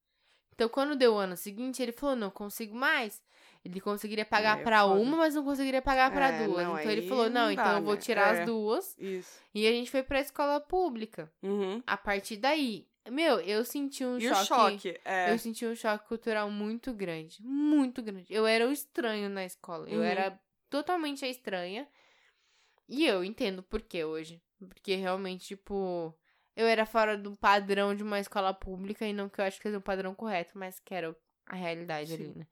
Então, 0.54 0.68
quando 0.68 0.94
deu 0.96 1.14
o 1.14 1.18
ano 1.18 1.36
seguinte, 1.36 1.82
ele 1.82 1.90
falou, 1.92 2.14
não 2.14 2.30
consigo 2.30 2.76
mais. 2.76 3.20
Ele 3.64 3.80
conseguiria 3.80 4.24
pagar 4.24 4.60
É, 4.60 4.62
foda. 4.62 4.84
uma, 5.00 5.16
mas 5.16 5.34
não 5.34 5.42
conseguiria 5.42 5.80
pagar 5.82 6.12
pra 6.12 6.28
É, 6.28 6.44
duas. 6.46 6.64
não, 6.64 6.78
então 6.78 6.90
ele 6.92 7.08
falou: 7.08 7.30
não, 7.30 7.44
não 7.46 7.50
então 7.50 7.64
dá, 7.64 7.72
eu 7.78 7.82
vou 7.82 7.94
né? 7.94 8.00
tirar 8.00 8.34
É. 8.36 8.40
as 8.40 8.46
duas. 8.46 8.94
Isso. 8.98 9.40
E 9.54 9.66
a 9.66 9.70
gente 9.72 9.90
foi 9.90 10.02
pra 10.02 10.20
escola 10.20 10.60
pública. 10.60 11.32
Uhum. 11.42 11.82
A 11.86 11.96
partir 11.96 12.36
daí, 12.36 12.86
meu, 13.10 13.40
eu 13.40 13.64
senti 13.64 14.04
um 14.04 14.16
E 14.18 14.22
choque. 14.28 14.40
o 14.42 14.44
choque? 14.46 15.00
É. 15.04 15.30
Eu 15.32 15.38
senti 15.38 15.66
um 15.66 15.74
choque 15.74 16.06
cultural 16.08 16.50
muito 16.50 16.92
grande. 16.92 17.42
Muito 17.42 18.02
grande. 18.02 18.32
Eu 18.32 18.46
era 18.46 18.66
o 18.66 18.72
estranho 18.72 19.28
na 19.28 19.44
escola. 19.44 19.88
Eu 19.88 19.98
Uhum. 19.98 20.04
era 20.04 20.40
totalmente 20.70 21.24
a 21.24 21.28
estranha. 21.28 21.86
E 22.88 23.06
eu 23.06 23.22
entendo 23.24 23.62
por 23.62 23.82
que 23.82 24.04
hoje. 24.04 24.42
Porque 24.58 24.94
realmente, 24.96 25.46
tipo. 25.48 26.14
Eu 26.56 26.66
era 26.66 26.86
fora 26.86 27.18
do 27.18 27.36
padrão 27.36 27.94
de 27.94 28.02
uma 28.02 28.20
escola 28.20 28.54
pública. 28.54 29.06
E 29.06 29.12
não 29.12 29.28
que 29.28 29.40
eu 29.40 29.44
acho 29.44 29.56
que 29.58 29.64
seja 29.64 29.78
um 29.78 29.82
padrão 29.82 30.14
correto, 30.14 30.56
mas 30.56 30.78
que 30.80 30.94
era 30.94 31.14
a 31.46 31.56
realidade 31.56 32.08
Sim. 32.08 32.14
ali, 32.14 32.34
né? 32.38 32.46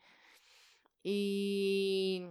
E. 1.04 2.28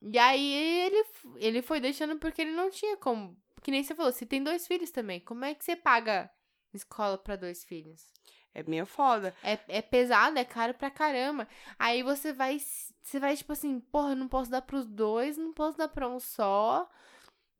E 0.00 0.16
aí 0.16 0.54
ele, 0.86 1.04
ele 1.36 1.62
foi 1.62 1.80
deixando 1.80 2.18
porque 2.18 2.42
ele 2.42 2.52
não 2.52 2.70
tinha 2.70 2.96
como. 2.96 3.36
Que 3.62 3.70
nem 3.72 3.82
você 3.82 3.94
falou, 3.94 4.12
você 4.12 4.24
tem 4.24 4.42
dois 4.42 4.66
filhos 4.66 4.90
também. 4.92 5.18
Como 5.20 5.44
é 5.44 5.54
que 5.54 5.64
você 5.64 5.74
paga 5.74 6.30
escola 6.72 7.16
pra 7.18 7.36
dois 7.36 7.64
filhos? 7.64 8.12
É 8.54 8.62
meio 8.62 8.86
foda. 8.86 9.34
É, 9.42 9.58
é 9.68 9.82
pesado, 9.82 10.38
é 10.38 10.44
caro 10.44 10.74
pra 10.74 10.90
caramba. 10.90 11.46
Aí 11.78 12.02
você 12.02 12.32
vai. 12.32 12.58
Você 12.58 13.20
vai, 13.20 13.36
tipo 13.36 13.52
assim, 13.52 13.78
porra, 13.80 14.14
não 14.14 14.28
posso 14.28 14.50
dar 14.50 14.62
pros 14.62 14.86
dois, 14.86 15.36
não 15.36 15.52
posso 15.52 15.78
dar 15.78 15.88
pra 15.88 16.08
um 16.08 16.18
só. 16.18 16.88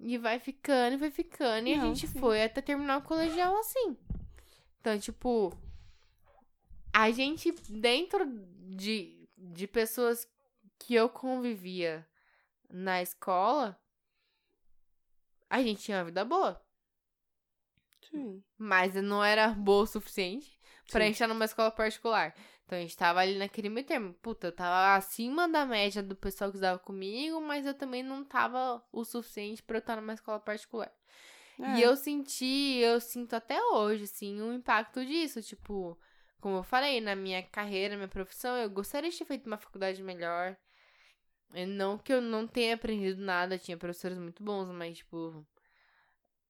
E 0.00 0.16
vai 0.18 0.38
ficando, 0.38 0.94
e 0.94 0.96
vai 0.96 1.10
ficando. 1.10 1.68
E 1.68 1.74
a 1.74 1.78
Não, 1.78 1.94
gente 1.94 2.06
sim. 2.08 2.18
foi 2.18 2.42
até 2.42 2.60
terminar 2.60 2.98
o 2.98 3.02
colegial 3.02 3.56
assim. 3.58 3.96
Então, 4.80 4.98
tipo. 4.98 5.52
A 6.92 7.10
gente, 7.10 7.52
dentro 7.68 8.24
de, 8.26 9.28
de 9.36 9.66
pessoas 9.66 10.26
que 10.78 10.94
eu 10.94 11.08
convivia 11.08 12.06
na 12.70 13.02
escola, 13.02 13.78
a 15.48 15.62
gente 15.62 15.82
tinha 15.82 15.98
uma 15.98 16.04
vida 16.04 16.24
boa. 16.24 16.60
Sim. 18.10 18.42
Mas 18.56 18.94
não 18.94 19.22
era 19.22 19.48
boa 19.48 19.82
o 19.82 19.86
suficiente 19.86 20.58
pra 20.90 21.04
Sim. 21.04 21.10
entrar 21.10 21.28
numa 21.28 21.44
escola 21.44 21.70
particular. 21.70 22.34
Então 22.64 22.78
a 22.78 22.80
gente 22.82 22.96
tava 22.96 23.20
ali 23.20 23.38
naquele 23.38 23.68
meio 23.68 23.86
termo. 23.86 24.12
Puta, 24.14 24.48
eu 24.48 24.52
tava 24.52 24.96
acima 24.96 25.48
da 25.48 25.64
média 25.64 26.02
do 26.02 26.14
pessoal 26.14 26.50
que 26.50 26.56
estudava 26.56 26.78
comigo, 26.78 27.40
mas 27.40 27.64
eu 27.64 27.72
também 27.74 28.02
não 28.02 28.24
tava 28.24 28.82
o 28.92 29.04
suficiente 29.04 29.62
pra 29.62 29.78
eu 29.78 29.80
estar 29.80 29.96
numa 29.96 30.12
escola 30.12 30.38
particular. 30.38 30.92
É. 31.60 31.78
E 31.78 31.82
eu 31.82 31.96
senti, 31.96 32.78
eu 32.82 33.00
sinto 33.00 33.34
até 33.34 33.60
hoje, 33.60 34.04
assim, 34.04 34.40
um 34.40 34.52
impacto 34.52 35.04
disso. 35.04 35.42
Tipo, 35.42 35.98
como 36.40 36.56
eu 36.56 36.62
falei, 36.62 37.00
na 37.00 37.16
minha 37.16 37.42
carreira, 37.42 37.94
na 37.94 37.98
minha 37.98 38.08
profissão, 38.08 38.56
eu 38.56 38.70
gostaria 38.70 39.10
de 39.10 39.18
ter 39.18 39.24
feito 39.24 39.46
uma 39.46 39.58
faculdade 39.58 40.02
melhor. 40.02 40.56
E 41.54 41.64
Não 41.64 41.96
que 41.96 42.12
eu 42.12 42.20
não 42.20 42.46
tenha 42.46 42.74
aprendido 42.74 43.22
nada, 43.22 43.58
tinha 43.58 43.76
professores 43.76 44.18
muito 44.18 44.42
bons, 44.42 44.68
mas, 44.68 44.98
tipo, 44.98 45.44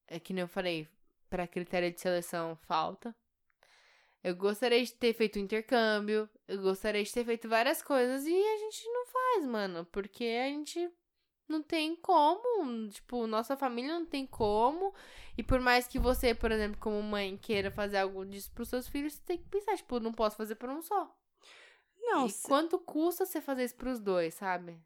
é 0.09 0.18
que 0.18 0.32
nem 0.32 0.42
eu 0.42 0.48
falei, 0.48 0.88
pra 1.29 1.47
critério 1.47 1.91
de 1.93 2.01
seleção 2.01 2.57
falta. 2.57 3.14
Eu 4.22 4.35
gostaria 4.35 4.85
de 4.85 4.93
ter 4.93 5.14
feito 5.14 5.39
intercâmbio, 5.39 6.29
eu 6.47 6.61
gostaria 6.61 7.03
de 7.03 7.12
ter 7.12 7.24
feito 7.24 7.49
várias 7.49 7.81
coisas 7.83 8.26
e 8.26 8.35
a 8.35 8.57
gente 8.59 8.85
não 8.89 9.07
faz, 9.07 9.47
mano, 9.47 9.85
porque 9.93 10.24
a 10.45 10.49
gente 10.49 10.91
não 11.49 11.62
tem 11.62 11.95
como, 11.97 12.89
tipo, 12.89 13.26
nossa 13.26 13.57
família 13.57 13.93
não 13.99 14.05
tem 14.05 14.26
como. 14.26 14.93
E 15.37 15.43
por 15.43 15.61
mais 15.61 15.87
que 15.87 15.99
você, 15.99 16.35
por 16.35 16.51
exemplo, 16.51 16.79
como 16.81 17.01
mãe, 17.03 17.37
queira 17.37 17.70
fazer 17.70 17.99
algo 17.99 18.26
disso 18.26 18.51
pros 18.53 18.68
seus 18.68 18.89
filhos, 18.89 19.14
você 19.14 19.22
tem 19.24 19.39
que 19.39 19.49
pensar, 19.49 19.76
tipo, 19.76 20.01
não 20.01 20.12
posso 20.12 20.37
fazer 20.37 20.57
por 20.57 20.68
um 20.68 20.83
só. 20.83 21.14
Não, 22.01 22.26
e 22.26 22.31
se- 22.31 22.43
quanto 22.43 22.79
custa 22.79 23.24
você 23.24 23.41
fazer 23.41 23.64
isso 23.64 23.76
pros 23.76 24.01
dois, 24.01 24.35
sabe? 24.35 24.81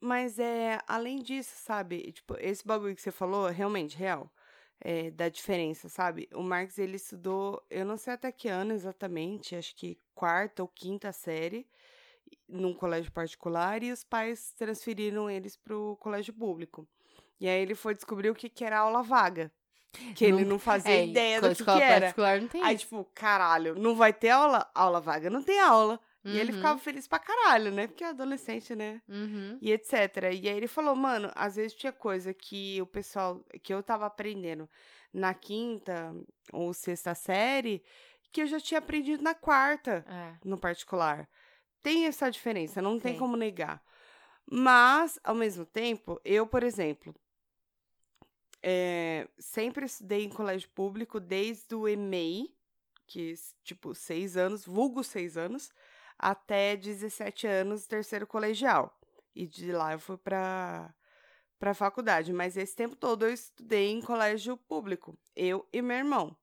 mas 0.00 0.38
é 0.38 0.80
além 0.88 1.22
disso, 1.22 1.52
sabe? 1.56 2.10
Tipo, 2.12 2.36
esse 2.40 2.66
bagulho 2.66 2.94
que 2.94 3.00
você 3.02 3.12
falou, 3.12 3.48
é 3.48 3.52
realmente 3.52 3.96
real. 3.96 4.32
É, 4.84 5.12
da 5.12 5.28
diferença, 5.28 5.88
sabe? 5.88 6.28
O 6.34 6.42
Marx, 6.42 6.76
ele 6.76 6.96
estudou, 6.96 7.62
eu 7.70 7.84
não 7.84 7.96
sei 7.96 8.14
até 8.14 8.32
que 8.32 8.48
ano 8.48 8.72
exatamente, 8.72 9.54
acho 9.54 9.76
que 9.76 9.96
quarta 10.12 10.60
ou 10.60 10.66
quinta 10.68 11.12
série, 11.12 11.64
num 12.48 12.74
colégio 12.74 13.12
particular, 13.12 13.80
e 13.84 13.92
os 13.92 14.02
pais 14.02 14.52
transferiram 14.58 15.30
eles 15.30 15.56
pro 15.56 15.96
colégio 16.00 16.34
público. 16.34 16.84
E 17.38 17.48
aí 17.48 17.62
ele 17.62 17.76
foi 17.76 17.94
descobrir 17.94 18.30
o 18.30 18.34
que, 18.34 18.48
que 18.48 18.64
era 18.64 18.80
aula 18.80 19.02
vaga. 19.04 19.52
Que 20.16 20.24
ele 20.24 20.42
Não- 20.42 20.50
não 20.52 20.58
fazia 20.58 20.90
É, 20.96 21.06
ideia 21.06 21.40
do 21.40 21.54
que, 21.54 21.62
que 21.64 21.70
era. 21.70 22.00
particular 22.00 22.40
não 22.40 22.48
tem 22.48 22.62
Aí, 22.64 22.74
isso. 22.74 22.84
tipo, 22.86 23.04
caralho, 23.14 23.74
não 23.76 23.94
vai 23.94 24.12
ter 24.12 24.30
aula? 24.30 24.68
Aula 24.74 25.00
vaga? 25.00 25.30
Não 25.30 25.42
tem 25.44 25.60
aula. 25.60 26.00
E 26.24 26.38
ele 26.38 26.52
Uhum. 26.52 26.58
ficava 26.58 26.78
feliz 26.78 27.08
pra 27.08 27.18
caralho, 27.18 27.72
né? 27.72 27.88
Porque 27.88 28.04
é 28.04 28.08
adolescente, 28.08 28.74
né? 28.76 29.02
Uhum. 29.08 29.58
E 29.60 29.72
etc. 29.72 29.92
E 30.40 30.48
aí 30.48 30.56
ele 30.56 30.68
falou, 30.68 30.94
mano, 30.94 31.30
às 31.34 31.56
vezes 31.56 31.74
tinha 31.74 31.92
coisa 31.92 32.32
que 32.32 32.80
o 32.80 32.86
pessoal, 32.86 33.44
que 33.62 33.74
eu 33.74 33.82
tava 33.82 34.06
aprendendo 34.06 34.68
na 35.12 35.34
quinta 35.34 36.14
ou 36.52 36.72
sexta 36.72 37.14
série, 37.14 37.82
que 38.30 38.40
eu 38.42 38.46
já 38.46 38.60
tinha 38.60 38.78
aprendido 38.78 39.22
na 39.22 39.34
quarta, 39.34 40.04
É. 40.08 40.38
no 40.44 40.56
particular. 40.56 41.28
Tem 41.82 42.06
essa 42.06 42.30
diferença, 42.30 42.80
não 42.80 43.00
tem 43.00 43.12
Tem. 43.12 43.18
como 43.18 43.36
negar. 43.36 43.82
Mas, 44.48 45.18
ao 45.24 45.34
mesmo 45.34 45.66
tempo, 45.66 46.20
eu, 46.24 46.46
por 46.46 46.62
exemplo, 46.62 47.14
é, 48.62 49.28
sempre 49.38 49.86
estudei 49.86 50.24
em 50.24 50.28
colégio 50.30 50.68
público 50.70 51.18
desde 51.18 51.74
o 51.74 51.88
EMEI, 51.88 52.54
que, 53.06 53.34
tipo, 53.64 53.94
seis 53.94 54.36
anos, 54.36 54.64
vulgo 54.64 55.02
seis 55.02 55.36
anos, 55.36 55.70
até 56.22 56.76
17 56.76 57.46
anos, 57.48 57.86
terceiro 57.86 58.26
colegial. 58.26 58.96
E 59.34 59.44
de 59.46 59.72
lá 59.72 59.92
eu 59.92 59.98
fui 59.98 60.16
pra, 60.16 60.94
pra 61.58 61.74
faculdade. 61.74 62.32
Mas 62.32 62.56
esse 62.56 62.76
tempo 62.76 62.94
todo 62.94 63.26
eu 63.26 63.32
estudei 63.32 63.90
em 63.90 64.00
colégio 64.00 64.56
público. 64.56 65.18
Eu 65.34 65.66
e 65.72 65.82
meu 65.82 65.96
irmão. 65.96 66.36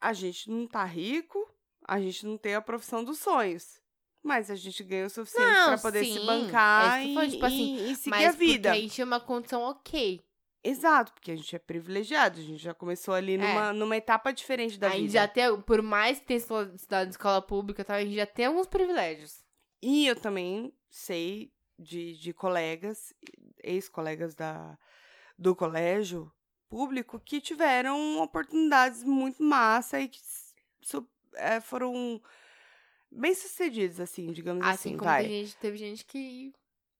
A 0.00 0.14
gente 0.14 0.48
não 0.50 0.66
tá 0.66 0.82
rico, 0.84 1.46
a 1.86 2.00
gente 2.00 2.24
não 2.26 2.38
tem 2.38 2.54
a 2.54 2.62
profissão 2.62 3.04
dos 3.04 3.18
sonhos. 3.18 3.78
Mas 4.22 4.50
a 4.50 4.54
gente 4.54 4.82
ganha 4.82 5.06
o 5.06 5.10
suficiente 5.10 5.64
pra 5.66 5.78
poder 5.78 6.04
sim, 6.04 6.12
se 6.14 6.26
bancar 6.26 6.98
é 7.00 7.04
isso 7.04 7.06
que 7.06 7.10
e, 7.10 7.14
foi, 7.14 7.28
tipo 7.30 7.46
assim, 7.46 7.76
e- 7.76 7.92
e 7.92 7.96
seguir 7.96 8.24
a 8.26 8.32
vida. 8.32 8.68
porque 8.70 8.78
a 8.78 8.80
gente 8.82 8.94
tinha 8.94 9.04
uma 9.06 9.20
condição 9.20 9.62
ok. 9.62 10.22
Exato, 10.62 11.12
porque 11.14 11.30
a 11.32 11.36
gente 11.36 11.56
é 11.56 11.58
privilegiado, 11.58 12.38
a 12.38 12.42
gente 12.42 12.58
já 12.62 12.74
começou 12.74 13.14
ali 13.14 13.34
É. 13.34 13.38
numa, 13.38 13.72
numa 13.72 13.96
etapa 13.96 14.30
diferente 14.32 14.78
da 14.78 14.88
a 14.88 14.90
gente 14.90 15.00
vida. 15.02 15.12
já 15.14 15.26
tem, 15.28 15.60
por 15.62 15.80
mais 15.80 16.18
que 16.18 16.26
tenha 16.26 16.38
estu- 16.38 16.74
estudado 16.74 17.06
em 17.06 17.10
escola 17.10 17.40
pública, 17.40 17.84
tal, 17.84 17.96
a 17.96 18.04
gente 18.04 18.14
já 18.14 18.26
tem 18.26 18.44
alguns 18.46 18.66
privilégios. 18.66 19.42
E 19.80 20.06
eu 20.06 20.14
também 20.16 20.72
sei 20.90 21.50
de, 21.78 22.14
de 22.18 22.34
colegas, 22.34 23.14
ex-colegas 23.64 24.34
da, 24.34 24.78
do 25.38 25.56
colégio 25.56 26.30
público, 26.68 27.18
que 27.18 27.40
tiveram 27.40 28.20
oportunidades 28.20 29.02
muito 29.02 29.42
massa 29.42 29.98
e 29.98 30.08
que 30.08 30.20
é, 31.36 31.58
foram 31.60 32.20
bem 33.10 33.34
sucedidos, 33.34 33.98
assim, 33.98 34.30
digamos 34.32 34.62
Assim, 34.66 34.90
assim, 34.90 34.96
como 34.98 35.10
vai. 35.10 35.24
gente, 35.26 35.56
teve 35.56 35.78
gente 35.78 36.04
que. 36.04 36.52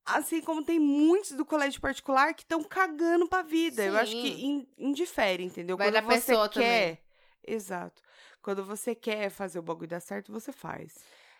Assim 0.05 0.41
como 0.41 0.65
tem 0.65 0.79
muitos 0.81 1.33
do 1.33 1.45
colégio 1.45 1.81
particular 1.81 2.35
que 2.35 2.43
estão 2.43 2.63
cagando 2.65 3.29
pra 3.29 3.43
vida. 3.43 3.85
Eu 3.85 3.97
acho 3.97 4.13
que 4.13 4.29
Sim. 4.29 4.67
in- 4.79 4.89
indifere, 4.91 5.45
entendeu? 5.45 5.77
Vai 5.77 5.89
Quando 5.89 5.95
da 5.95 6.03
você 6.03 6.33
pessoa 6.33 6.49
quer. 6.49 7.03
Exato. 7.47 8.03
Quando 8.43 8.65
você 8.65 8.95
quer 8.95 9.31
fazer 9.31 9.59
o 9.59 9.63
bagulho 9.63 9.89
dar 9.89 10.01
certo, 10.01 10.33
você 10.33 10.51
faz. 10.53 10.95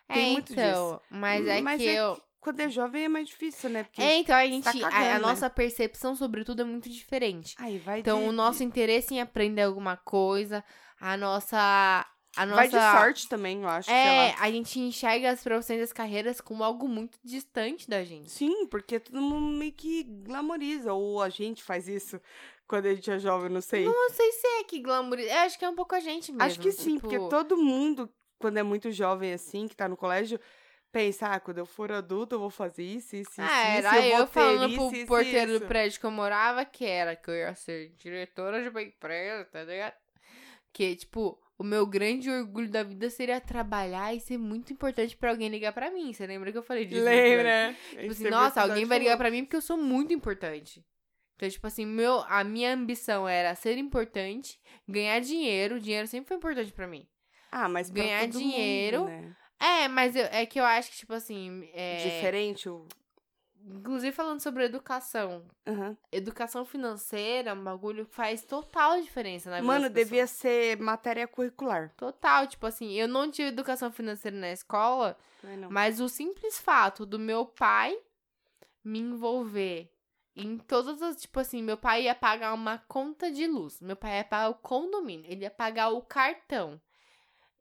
É, 0.09 0.15
Tem 0.15 0.33
muito 0.33 0.53
então, 0.53 1.01
mas 1.11 1.47
é 1.47 1.61
Mas 1.61 1.81
que 1.81 1.89
é 1.89 2.01
eu. 2.01 2.21
Quando 2.41 2.61
é 2.61 2.69
jovem 2.71 3.05
é 3.05 3.09
mais 3.09 3.29
difícil, 3.29 3.69
né? 3.69 3.85
Porque 3.85 4.01
É, 4.01 4.17
então 4.17 4.35
a 4.35 4.47
gente. 4.47 4.65
tá 4.65 4.71
a- 4.71 4.89
a, 4.89 4.91
cagando, 4.91 5.13
né? 5.13 5.19
nossa 5.19 5.51
percepção 5.51 6.17
sobre 6.17 6.43
tudo 6.45 6.63
é 6.63 6.65
muito 6.65 6.89
diferente. 6.89 7.55
Aí 7.59 7.79
vai 7.79 8.01
Então, 8.01 8.27
o 8.27 8.33
nosso 8.33 8.63
interesse 8.63 9.15
em 9.15 9.21
aprender 9.21 9.63
alguma 9.63 9.97
coisa, 9.97 10.65
a 10.99 11.17
nossa. 11.17 12.07
A 12.37 12.47
nossa. 12.47 12.57
Vai 12.57 12.69
de 12.69 12.99
sorte 12.99 13.29
também, 13.29 13.63
eu 13.63 13.69
acho. 13.69 13.91
É, 13.91 14.35
a 14.39 14.51
gente 14.51 14.79
enxerga 14.79 15.31
as 15.31 15.43
profissões 15.43 15.81
e 15.81 15.83
as 15.83 15.93
carreiras 15.93 16.41
como 16.41 16.63
algo 16.63 16.87
muito 16.89 17.19
distante 17.25 17.89
da 17.91 18.05
gente. 18.05 18.31
Sim, 18.31 18.67
porque 18.67 19.01
todo 19.01 19.21
mundo 19.21 19.59
meio 19.59 19.73
que 19.73 20.05
glamoriza. 20.05 20.93
Ou 20.93 21.21
a 21.21 21.29
gente 21.29 21.63
faz 21.63 21.89
isso 21.89 22.21
quando 22.69 22.87
a 22.87 22.95
gente 22.95 23.11
é 23.11 23.19
jovem, 23.19 23.51
não 23.51 23.61
sei. 23.61 23.85
Não 23.85 24.11
sei 24.11 24.31
se 24.31 24.47
é 24.47 24.65
que 24.65 24.81
glamour. 24.81 25.19
Eu 25.19 25.39
acho 25.39 25.59
que 25.59 25.65
é 25.65 25.69
um 25.69 25.75
pouco 25.75 25.95
a 25.95 26.01
gente 26.01 26.31
mesmo. 26.31 26.45
acho 26.45 26.61
que 26.61 26.71
sim, 26.71 26.95
tipo, 26.95 27.09
porque 27.09 27.19
todo 27.29 27.57
mundo, 27.57 28.09
quando 28.39 28.59
é 28.59 28.63
muito 28.63 28.93
jovem 28.93 29.33
assim, 29.33 29.67
que 29.67 29.75
tá 29.75 29.89
no 29.89 29.97
colégio, 29.97 30.39
pensa, 30.93 31.27
ah, 31.27 31.41
quando 31.41 31.59
eu 31.59 31.67
for 31.67 31.91
adulto 31.91 32.37
eu 32.37 32.39
vou 32.39 32.51
fazer 32.51 32.85
isso, 32.85 33.17
isso, 33.17 33.31
isso, 33.33 33.41
Ah, 33.41 33.79
isso, 33.79 33.89
era 33.89 34.07
eu 34.07 34.19
eu, 34.19 34.27
ter 34.27 34.33
falando 34.33 34.71
isso, 34.71 34.89
pro 34.89 34.97
isso, 34.97 35.07
porteiro 35.07 35.51
isso. 35.51 35.61
do 35.61 35.67
prédio 35.67 35.99
que 35.99 36.07
eu 36.07 36.11
morava, 36.13 36.65
que 36.65 36.85
era 36.85 37.17
que 37.17 37.29
eu 37.29 37.35
ia 37.35 37.55
ser 37.57 37.89
diretora 37.97 38.63
de 38.63 38.69
uma 38.69 38.83
empresa, 38.83 39.45
tá 39.47 39.65
ligado? 39.65 39.95
Que, 40.73 40.95
tipo, 40.95 41.41
o 41.61 41.63
meu 41.63 41.85
grande 41.85 42.31
orgulho 42.31 42.71
da 42.71 42.83
vida 42.83 43.11
seria 43.11 43.39
trabalhar 43.39 44.15
e 44.15 44.19
ser 44.21 44.39
muito 44.39 44.73
importante 44.73 45.15
pra 45.15 45.29
alguém 45.31 45.51
ligar 45.51 45.75
pra 45.75 45.91
mim. 45.91 46.11
Você 46.11 46.27
lembra 46.27 46.51
que 46.51 46.57
eu 46.57 46.63
falei 46.63 46.87
disso? 46.87 47.05
Lembra? 47.05 47.77
Tipo 47.91 48.11
assim, 48.13 48.31
nossa, 48.31 48.63
alguém 48.63 48.87
vai 48.87 48.99
ligar 48.99 49.19
pra 49.19 49.31
mim 49.31 49.45
porque 49.45 49.57
eu 49.57 49.61
sou 49.61 49.77
muito 49.77 50.11
importante. 50.15 50.83
Então, 51.37 51.47
tipo 51.51 51.67
assim, 51.67 51.85
meu, 51.85 52.21
a 52.29 52.43
minha 52.43 52.73
ambição 52.73 53.29
era 53.29 53.55
ser 53.55 53.77
importante, 53.77 54.59
ganhar 54.89 55.21
dinheiro. 55.21 55.77
O 55.77 55.81
dinheiro 55.81 56.07
sempre 56.07 56.29
foi 56.29 56.39
importante 56.39 56.73
pra 56.73 56.87
mim. 56.87 57.07
Ah, 57.53 57.69
mas 57.69 57.91
ganhar 57.91 58.27
dinheiro. 58.27 59.01
mundo, 59.01 59.09
né? 59.11 59.37
É, 59.61 59.87
mas 59.89 60.17
eu- 60.17 60.29
é 60.33 60.47
que 60.47 60.59
eu 60.59 60.65
acho 60.65 60.91
que, 60.91 60.97
tipo 60.97 61.13
assim. 61.13 61.69
É, 61.75 61.97
Diferente 62.05 62.71
o... 62.71 62.87
Inclusive 63.77 64.13
falando 64.13 64.41
sobre 64.41 64.65
educação. 64.65 65.45
Aham. 65.67 65.97
Educação 66.11 66.65
financeira 66.65 67.51
é 67.51 67.55
um 67.55 67.63
bagulho 67.63 68.07
que 68.07 68.15
faz 68.15 68.43
total 68.43 69.01
diferença 69.01 69.51
na 69.51 69.57
vida 69.57 69.67
Mano, 69.67 69.91
devia 69.91 70.27
ser 70.27 70.79
matéria 70.79 71.27
curricular. 71.27 71.93
Total, 71.97 72.47
tipo 72.47 72.67
assim, 72.67 72.93
eu 72.93 73.07
não 73.07 73.31
tive 73.31 73.49
educação 73.49 73.91
financeira 73.91 74.37
na 74.37 74.51
escola, 74.51 75.17
não. 75.43 75.71
mas 75.71 76.01
o 76.01 76.09
simples 76.09 76.59
fato 76.59 77.05
do 77.07 77.19
meu 77.19 77.47
pai 77.47 77.99
me 78.85 78.99
envolver 78.99 79.93
em 80.35 80.59
todas 80.59 81.03
as, 81.03 81.21
tipo 81.21 81.39
assim, 81.41 81.63
meu 81.63 81.77
pai 81.77 82.05
ia 82.05 82.15
pagar 82.15 82.55
uma 82.55 82.79
conta 82.79 83.31
de 83.31 83.47
luz, 83.47 83.81
meu 83.81 83.97
pai 83.97 84.19
ia 84.19 84.25
pagar 84.25 84.49
o 84.49 84.55
condomínio, 84.55 85.31
ele 85.31 85.43
ia 85.43 85.51
pagar 85.51 85.91
o 85.91 86.03
cartão. 86.03 86.81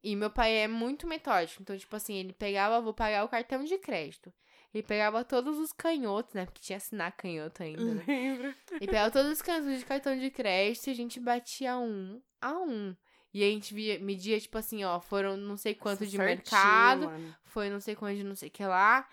E 0.02 0.16
meu 0.16 0.30
pai 0.30 0.56
é 0.60 0.68
muito 0.68 1.06
metódico, 1.06 1.62
então 1.62 1.78
tipo 1.78 1.94
assim, 1.96 2.16
ele 2.16 2.32
pegava, 2.32 2.80
vou 2.80 2.94
pagar 2.94 3.26
o 3.26 3.30
cartão 3.30 3.64
de 3.64 3.78
crédito. 3.78 4.32
Ele 4.74 4.84
pegava 4.84 5.24
todos 5.24 5.58
os 5.58 5.72
canhotos, 5.72 6.34
né? 6.34 6.46
Porque 6.46 6.62
tinha 6.62 6.78
assinar 6.78 7.12
canhoto 7.14 7.64
ainda, 7.64 7.84
né? 7.96 8.04
Lembra? 8.08 8.56
E 8.80 8.86
pegava 8.86 9.10
todos 9.10 9.32
os 9.32 9.42
cantos 9.42 9.80
de 9.80 9.86
cartão 9.86 10.18
de 10.18 10.30
crédito 10.30 10.88
e 10.88 10.92
a 10.92 10.96
gente 10.96 11.20
batia 11.20 11.78
um 11.78 12.22
a 12.40 12.54
um. 12.54 12.96
E 13.34 13.44
a 13.44 13.48
gente 13.48 13.74
via, 13.74 14.00
media, 14.00 14.40
tipo 14.40 14.58
assim, 14.58 14.84
ó, 14.84 15.00
foram 15.00 15.38
não 15.38 15.58
sei 15.58 15.76
quanto 15.76 16.06
de 16.06 16.18
Certinho, 16.18 16.24
mercado, 16.24 17.06
mano. 17.06 17.36
foi 17.44 17.70
não 17.70 17.80
sei 17.80 17.96
quanto 17.96 18.18
de 18.18 18.24
não 18.24 18.36
sei 18.36 18.50
o 18.50 18.52
que 18.52 18.64
lá. 18.64 19.08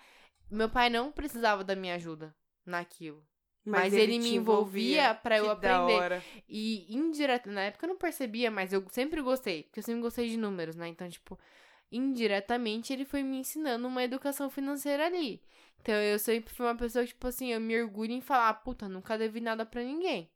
Meu 0.49 0.69
pai 0.69 0.89
não 0.89 1.11
precisava 1.11 1.63
da 1.63 1.75
minha 1.75 1.95
ajuda 1.95 2.35
naquilo. 2.65 3.23
Mas 3.65 3.93
ele 3.93 4.17
me 4.17 4.29
te 4.29 4.35
envolvia 4.35 5.13
pra 5.13 5.37
eu 5.37 5.51
aprender. 5.51 6.23
E 6.47 6.95
indireto, 6.95 7.49
na 7.49 7.63
época 7.63 7.85
eu 7.85 7.89
não 7.89 7.97
percebia, 7.97 8.49
mas 8.49 8.71
eu 8.71 8.83
sempre 8.89 9.21
gostei, 9.21 9.63
porque 9.63 9.79
eu 9.79 9.83
sempre 9.83 10.01
gostei 10.01 10.29
de 10.29 10.37
números, 10.37 10.75
né? 10.75 10.87
Então, 10.87 11.07
tipo, 11.09 11.37
indiretamente 11.91 12.91
ele 12.93 13.05
foi 13.05 13.23
me 13.23 13.37
ensinando 13.37 13.87
uma 13.87 14.03
educação 14.03 14.49
financeira 14.49 15.05
ali. 15.05 15.41
Então, 15.81 15.95
eu 15.95 16.19
sempre 16.19 16.53
fui 16.53 16.65
uma 16.65 16.75
pessoa 16.75 17.05
que, 17.05 17.11
tipo 17.11 17.27
assim, 17.27 17.53
eu 17.53 17.61
me 17.61 17.79
orgulho 17.81 18.11
em 18.11 18.21
falar, 18.21 18.53
puta, 18.55 18.89
nunca 18.89 19.17
devi 19.17 19.39
nada 19.39 19.65
pra 19.65 19.83
ninguém. 19.83 20.29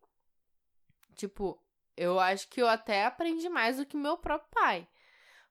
Tipo, 1.16 1.62
eu 1.98 2.20
acho 2.20 2.48
que 2.48 2.62
eu 2.62 2.68
até 2.68 3.06
aprendi 3.06 3.50
mais 3.50 3.78
do 3.78 3.86
que 3.86 3.98
meu 3.98 4.18
próprio 4.18 4.50
pai. 4.52 4.88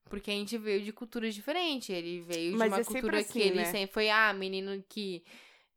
Porque 0.09 0.31
a 0.31 0.35
gente 0.35 0.57
veio 0.59 0.83
de 0.83 0.93
culturas 0.93 1.35
diferentes. 1.35 1.91
Ele 1.91 2.21
veio 2.23 2.57
Mas 2.57 2.71
de 2.71 2.75
uma 2.75 2.81
é 2.81 2.85
cultura 2.85 3.19
assim, 3.19 3.33
que 3.33 3.41
ele 3.41 3.59
né? 3.59 3.65
sempre 3.67 3.93
foi, 3.93 4.11
ah, 4.11 4.33
menino 4.33 4.83
que 4.89 5.23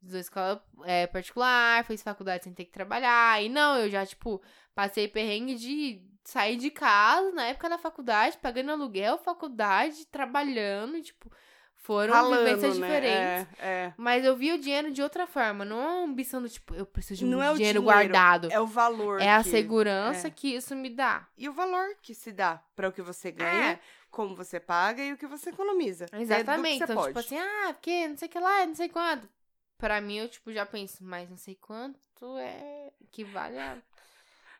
estudou 0.00 0.20
escola 0.20 0.64
é, 0.84 1.06
particular, 1.06 1.84
fez 1.84 2.02
faculdade 2.02 2.44
sem 2.44 2.52
ter 2.52 2.64
que 2.64 2.72
trabalhar. 2.72 3.42
E 3.42 3.48
não, 3.48 3.78
eu 3.78 3.90
já, 3.90 4.04
tipo, 4.04 4.42
passei 4.74 5.06
perrengue 5.06 5.54
de 5.54 6.02
sair 6.24 6.56
de 6.56 6.70
casa 6.70 7.30
na 7.32 7.46
época 7.46 7.68
da 7.68 7.78
faculdade, 7.78 8.38
pagando 8.38 8.70
aluguel, 8.72 9.18
faculdade, 9.18 10.06
trabalhando, 10.06 11.00
tipo, 11.02 11.30
foram 11.76 12.14
Ralando, 12.14 12.44
vivências 12.46 12.78
né? 12.78 12.86
diferentes. 12.86 13.58
É, 13.60 13.66
é. 13.66 13.94
Mas 13.96 14.24
eu 14.24 14.34
via 14.34 14.54
o 14.54 14.58
dinheiro 14.58 14.90
de 14.90 15.02
outra 15.02 15.26
forma, 15.26 15.64
não 15.66 15.78
é 15.80 15.86
uma 15.86 16.04
ambição 16.04 16.40
do 16.40 16.48
tipo, 16.48 16.74
eu 16.74 16.86
preciso 16.86 17.18
de 17.20 17.24
Não 17.26 17.38
muito 17.38 17.48
é 17.48 17.52
o 17.52 17.56
dinheiro, 17.56 17.80
dinheiro, 17.80 17.82
guardado. 18.08 18.50
É 18.50 18.58
o 18.58 18.66
valor. 18.66 19.20
É 19.20 19.30
a 19.34 19.42
que- 19.42 19.50
segurança 19.50 20.28
é. 20.28 20.30
que 20.30 20.48
isso 20.56 20.74
me 20.74 20.88
dá. 20.88 21.28
E 21.36 21.46
o 21.48 21.52
valor 21.52 21.94
que 22.00 22.14
se 22.14 22.32
dá 22.32 22.62
para 22.74 22.88
o 22.88 22.92
que 22.92 23.02
você 23.02 23.30
ganha, 23.30 23.72
É. 23.72 23.78
como 24.10 24.34
você 24.34 24.58
paga 24.58 25.02
e 25.04 25.12
o 25.12 25.18
que 25.18 25.26
você 25.26 25.50
economiza. 25.50 26.06
É 26.10 26.22
Exatamente. 26.22 26.78
você 26.78 26.84
Então, 26.84 26.96
pode. 26.96 27.08
tipo 27.08 27.18
assim, 27.20 27.38
ah, 27.38 27.72
porque 27.74 28.08
não 28.08 28.16
sei 28.16 28.28
o 28.28 28.30
que 28.30 28.38
lá, 28.38 28.64
não 28.66 28.74
sei 28.74 28.88
quanto. 28.88 29.28
Pra 29.76 30.00
mim, 30.00 30.16
eu, 30.16 30.28
tipo, 30.28 30.50
já 30.52 30.64
penso, 30.64 31.04
mas 31.04 31.28
não 31.28 31.36
sei 31.36 31.54
quanto 31.56 31.98
é 32.38 32.90
que 33.10 33.24
vale 33.24 33.58
a... 33.58 33.76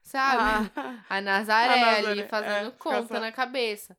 Sabe? 0.05 0.70
Ah, 0.76 1.05
A 1.09 1.20
Nazaré, 1.20 1.72
A 1.72 1.76
Nazaré, 1.86 2.07
ali 2.07 2.28
fazendo 2.28 2.68
é, 2.68 2.70
conta 2.72 3.14
só- 3.14 3.20
na 3.20 3.32
cabeça. 3.32 3.96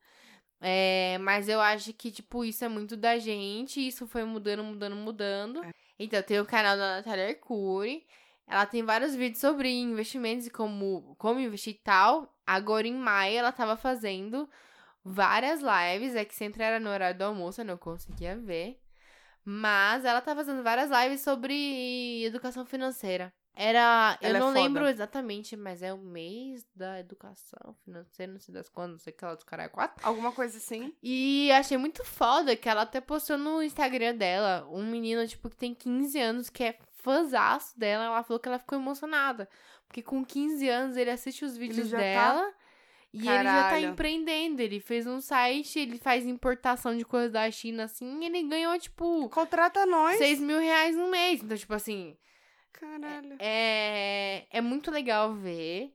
É, 0.61 1.17
mas 1.19 1.49
eu 1.49 1.59
acho 1.59 1.91
que, 1.93 2.11
tipo, 2.11 2.45
isso 2.45 2.63
é 2.63 2.67
muito 2.69 2.95
da 2.95 3.17
gente. 3.17 3.85
Isso 3.85 4.07
foi 4.07 4.23
mudando, 4.23 4.63
mudando, 4.63 4.95
mudando. 4.95 5.63
É. 5.63 5.71
Então, 5.99 6.21
tem 6.23 6.39
o 6.39 6.45
canal 6.45 6.77
da 6.77 6.97
Natália 6.97 7.27
Arcuri. 7.27 8.05
Ela 8.47 8.65
tem 8.65 8.83
vários 8.83 9.15
vídeos 9.15 9.41
sobre 9.41 9.69
investimentos 9.69 10.45
e 10.47 10.49
como, 10.51 11.15
como 11.17 11.39
investir 11.39 11.73
e 11.73 11.79
tal. 11.79 12.31
Agora, 12.45 12.87
em 12.87 12.93
maio, 12.95 13.37
ela 13.39 13.51
tava 13.51 13.75
fazendo 13.75 14.47
várias 15.03 15.59
lives. 15.61 16.15
É 16.15 16.23
que 16.23 16.35
sempre 16.35 16.63
era 16.63 16.79
no 16.79 16.89
horário 16.89 17.17
do 17.17 17.23
almoço, 17.23 17.61
eu 17.61 17.65
não 17.65 17.77
conseguia 17.77 18.37
ver. 18.37 18.79
Mas 19.43 20.05
ela 20.05 20.21
tá 20.21 20.35
fazendo 20.35 20.63
várias 20.63 20.89
lives 20.89 21.21
sobre 21.21 22.23
educação 22.23 22.65
financeira. 22.65 23.33
Era. 23.55 24.17
Eu 24.21 24.29
Ela 24.29 24.37
é 24.37 24.39
não 24.41 24.47
foda. 24.49 24.59
lembro 24.61 24.87
exatamente, 24.87 25.55
mas 25.55 25.81
é 25.81 25.93
o 25.93 25.97
mês 25.97 26.65
da 26.75 26.99
educação 26.99 27.75
financeira, 27.83 28.31
não 28.33 28.39
sei 28.39 28.53
das 28.53 28.67
quando, 28.69 28.91
não 28.93 28.99
sei 28.99 29.13
que 29.13 29.23
lá 29.23 29.33
dos 29.33 29.43
caras 29.43 29.71
quatro. 29.71 30.05
Alguma 30.05 30.31
coisa 30.31 30.57
assim. 30.57 30.93
E 31.01 31.51
achei 31.53 31.77
muito 31.77 32.03
foda 32.03 32.55
que 32.55 32.67
ela 32.67 32.81
até 32.81 32.99
postou 32.99 33.37
no 33.37 33.63
Instagram 33.63 34.15
dela 34.15 34.67
um 34.69 34.83
menino, 34.85 35.25
tipo, 35.27 35.49
que 35.49 35.55
tem 35.55 35.73
15 35.73 36.19
anos, 36.19 36.49
que 36.49 36.63
é 36.63 36.77
fãzaço 36.97 37.77
dela. 37.79 38.05
Ela 38.05 38.23
falou 38.23 38.39
que 38.39 38.47
ela 38.49 38.59
ficou 38.59 38.77
emocionada. 38.77 39.47
Porque 39.87 40.01
com 40.01 40.25
15 40.25 40.67
anos 40.67 40.97
ele 40.97 41.11
assiste 41.11 41.45
os 41.45 41.55
vídeos 41.55 41.91
tá- 41.91 41.97
dela. 41.97 42.53
E 43.13 43.19
ele 43.19 43.27
já 43.27 43.43
tá 43.43 43.43
Caralho. 43.69 43.87
empreendendo. 43.91 44.59
Ele 44.61 44.81
fez 44.81 45.07
um 45.07 45.21
site, 45.21 45.79
ele 45.79 45.97
faz 45.97 46.25
importação 46.25 46.97
de 46.97 47.05
coisas 47.05 47.31
da 47.31 47.49
China, 47.49 47.85
assim, 47.85 48.19
e 48.21 48.25
ele 48.25 48.43
ganhou, 48.43 48.77
tipo, 48.77 49.29
Contrata 49.29 49.85
nós. 49.85 50.17
6 50.17 50.41
mil 50.41 50.59
reais 50.59 50.97
no 50.97 51.09
mês. 51.09 51.41
Então, 51.41 51.55
tipo 51.55 51.73
assim, 51.73 52.17
Caralho. 52.79 53.35
é, 53.39 54.45
é 54.49 54.61
muito 54.61 54.91
legal 54.91 55.33
ver 55.33 55.93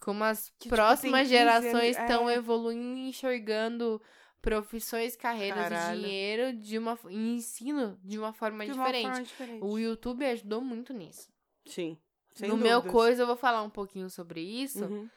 como 0.00 0.22
as 0.24 0.48
Que, 0.50 0.64
tipo, 0.64 0.74
próximas 0.74 1.28
tem 1.28 1.38
15 1.38 1.48
anos, 1.48 1.62
gerações 1.64 1.96
estão 1.98 2.28
é. 2.30 2.34
evoluindo 2.34 2.98
e 2.98 3.08
enxergando 3.08 4.00
profissões, 4.40 5.16
carreiras 5.16 5.68
Caralho. 5.68 5.98
e 5.98 6.02
dinheiro 6.02 6.52
de 6.56 6.78
uma 6.78 6.98
e 7.08 7.34
ensino 7.36 7.98
de 8.04 8.18
uma 8.18 8.32
forma 8.32 8.64
De 8.64 8.72
uma 8.72 8.84
diferente. 8.84 9.06
forma 9.08 9.22
diferente. 9.22 9.64
O 9.64 9.78
YouTube 9.78 10.24
ajudou 10.26 10.60
muito 10.60 10.92
nisso. 10.92 11.28
Sim. 11.66 11.98
Sem 12.34 12.48
no 12.48 12.56
meu 12.56 12.76
dúvidas. 12.80 12.92
coisa 12.92 13.22
eu 13.22 13.26
vou 13.26 13.36
falar 13.36 13.62
um 13.62 13.70
pouquinho 13.70 14.10
sobre 14.10 14.40
isso, 14.42 14.84
Uhum. 14.84 15.08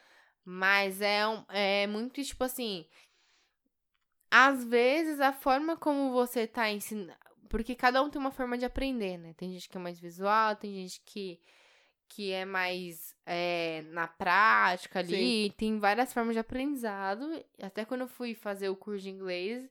mas 0.46 1.02
é, 1.02 1.28
um, 1.28 1.44
é 1.50 1.88
muito 1.88 2.24
tipo 2.24 2.44
assim. 2.44 2.86
Às 4.30 4.64
vezes 4.64 5.20
a 5.20 5.32
forma 5.34 5.76
como 5.78 6.12
você 6.12 6.46
tá 6.48 6.70
ensinando. 6.70 7.18
Porque 7.50 7.76
cada 7.76 8.02
um 8.02 8.10
tem 8.10 8.20
uma 8.20 8.32
forma 8.32 8.58
de 8.58 8.66
aprender, 8.66 9.18
né? 9.18 9.34
Tem 9.36 9.52
gente 9.52 9.70
que 9.70 9.78
é 9.78 9.82
mais 9.82 10.00
visual, 10.00 10.56
tem 10.56 10.74
gente 10.74 11.02
que, 11.06 11.40
que 12.10 12.32
é 12.32 12.46
mais 12.46 13.16
é, 13.26 13.84
na 13.90 14.08
prática 14.08 15.00
ali. 15.00 15.52
Tem 15.58 15.80
várias 15.80 16.14
formas 16.14 16.36
de 16.36 16.40
aprendizado. 16.40 17.44
Até 17.62 17.86
quando 17.86 18.02
eu 18.02 18.08
fui 18.08 18.34
fazer 18.36 18.70
o 18.70 18.76
curso 18.76 19.04
de 19.04 19.10
inglês, 19.10 19.70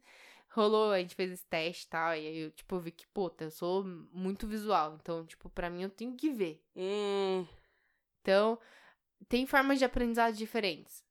rolou, 0.50 0.92
a 0.92 0.98
gente 1.00 1.14
fez 1.14 1.30
esse 1.32 1.46
teste 1.46 1.86
e 1.86 1.88
tal. 1.88 2.10
E 2.14 2.26
aí 2.26 2.38
eu, 2.38 2.50
tipo, 2.50 2.78
vi 2.80 2.90
que, 2.92 3.06
puta, 3.08 3.44
eu 3.44 3.50
sou 3.50 3.84
muito 4.12 4.46
visual. 4.46 4.96
Então, 5.00 5.24
tipo, 5.26 5.48
pra 5.50 5.70
mim 5.70 5.82
eu 5.82 5.90
tenho 5.90 6.14
que 6.16 6.30
ver. 6.30 6.62
Hum, 6.76 7.46
Então, 8.22 8.58
tem 9.28 9.46
formas 9.46 9.78
de 9.78 9.84
aprendizado 9.84 10.34
diferentes. 10.34 11.05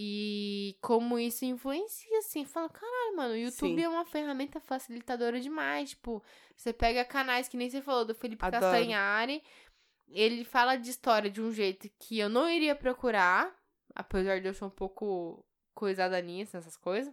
E 0.00 0.76
como 0.80 1.18
isso 1.18 1.44
influencia, 1.44 2.18
assim, 2.20 2.44
fala, 2.44 2.68
caralho, 2.68 3.16
mano, 3.16 3.34
o 3.34 3.36
YouTube 3.36 3.74
Sim. 3.74 3.82
é 3.82 3.88
uma 3.88 4.04
ferramenta 4.04 4.60
facilitadora 4.60 5.40
demais. 5.40 5.90
Tipo, 5.90 6.22
você 6.54 6.72
pega 6.72 7.04
canais 7.04 7.48
que 7.48 7.56
nem 7.56 7.68
você 7.68 7.82
falou, 7.82 8.04
do 8.04 8.14
Felipe 8.14 8.44
Adoro. 8.44 8.62
Castanhari, 8.62 9.42
ele 10.08 10.44
fala 10.44 10.76
de 10.76 10.88
história 10.88 11.28
de 11.28 11.42
um 11.42 11.50
jeito 11.52 11.90
que 11.98 12.16
eu 12.16 12.28
não 12.28 12.48
iria 12.48 12.76
procurar, 12.76 13.52
apesar 13.92 14.40
de 14.40 14.46
eu 14.46 14.54
ser 14.54 14.66
um 14.66 14.70
pouco 14.70 15.44
coisada 15.74 16.22
nisso, 16.22 16.56
nessas 16.56 16.76
coisas. 16.76 17.12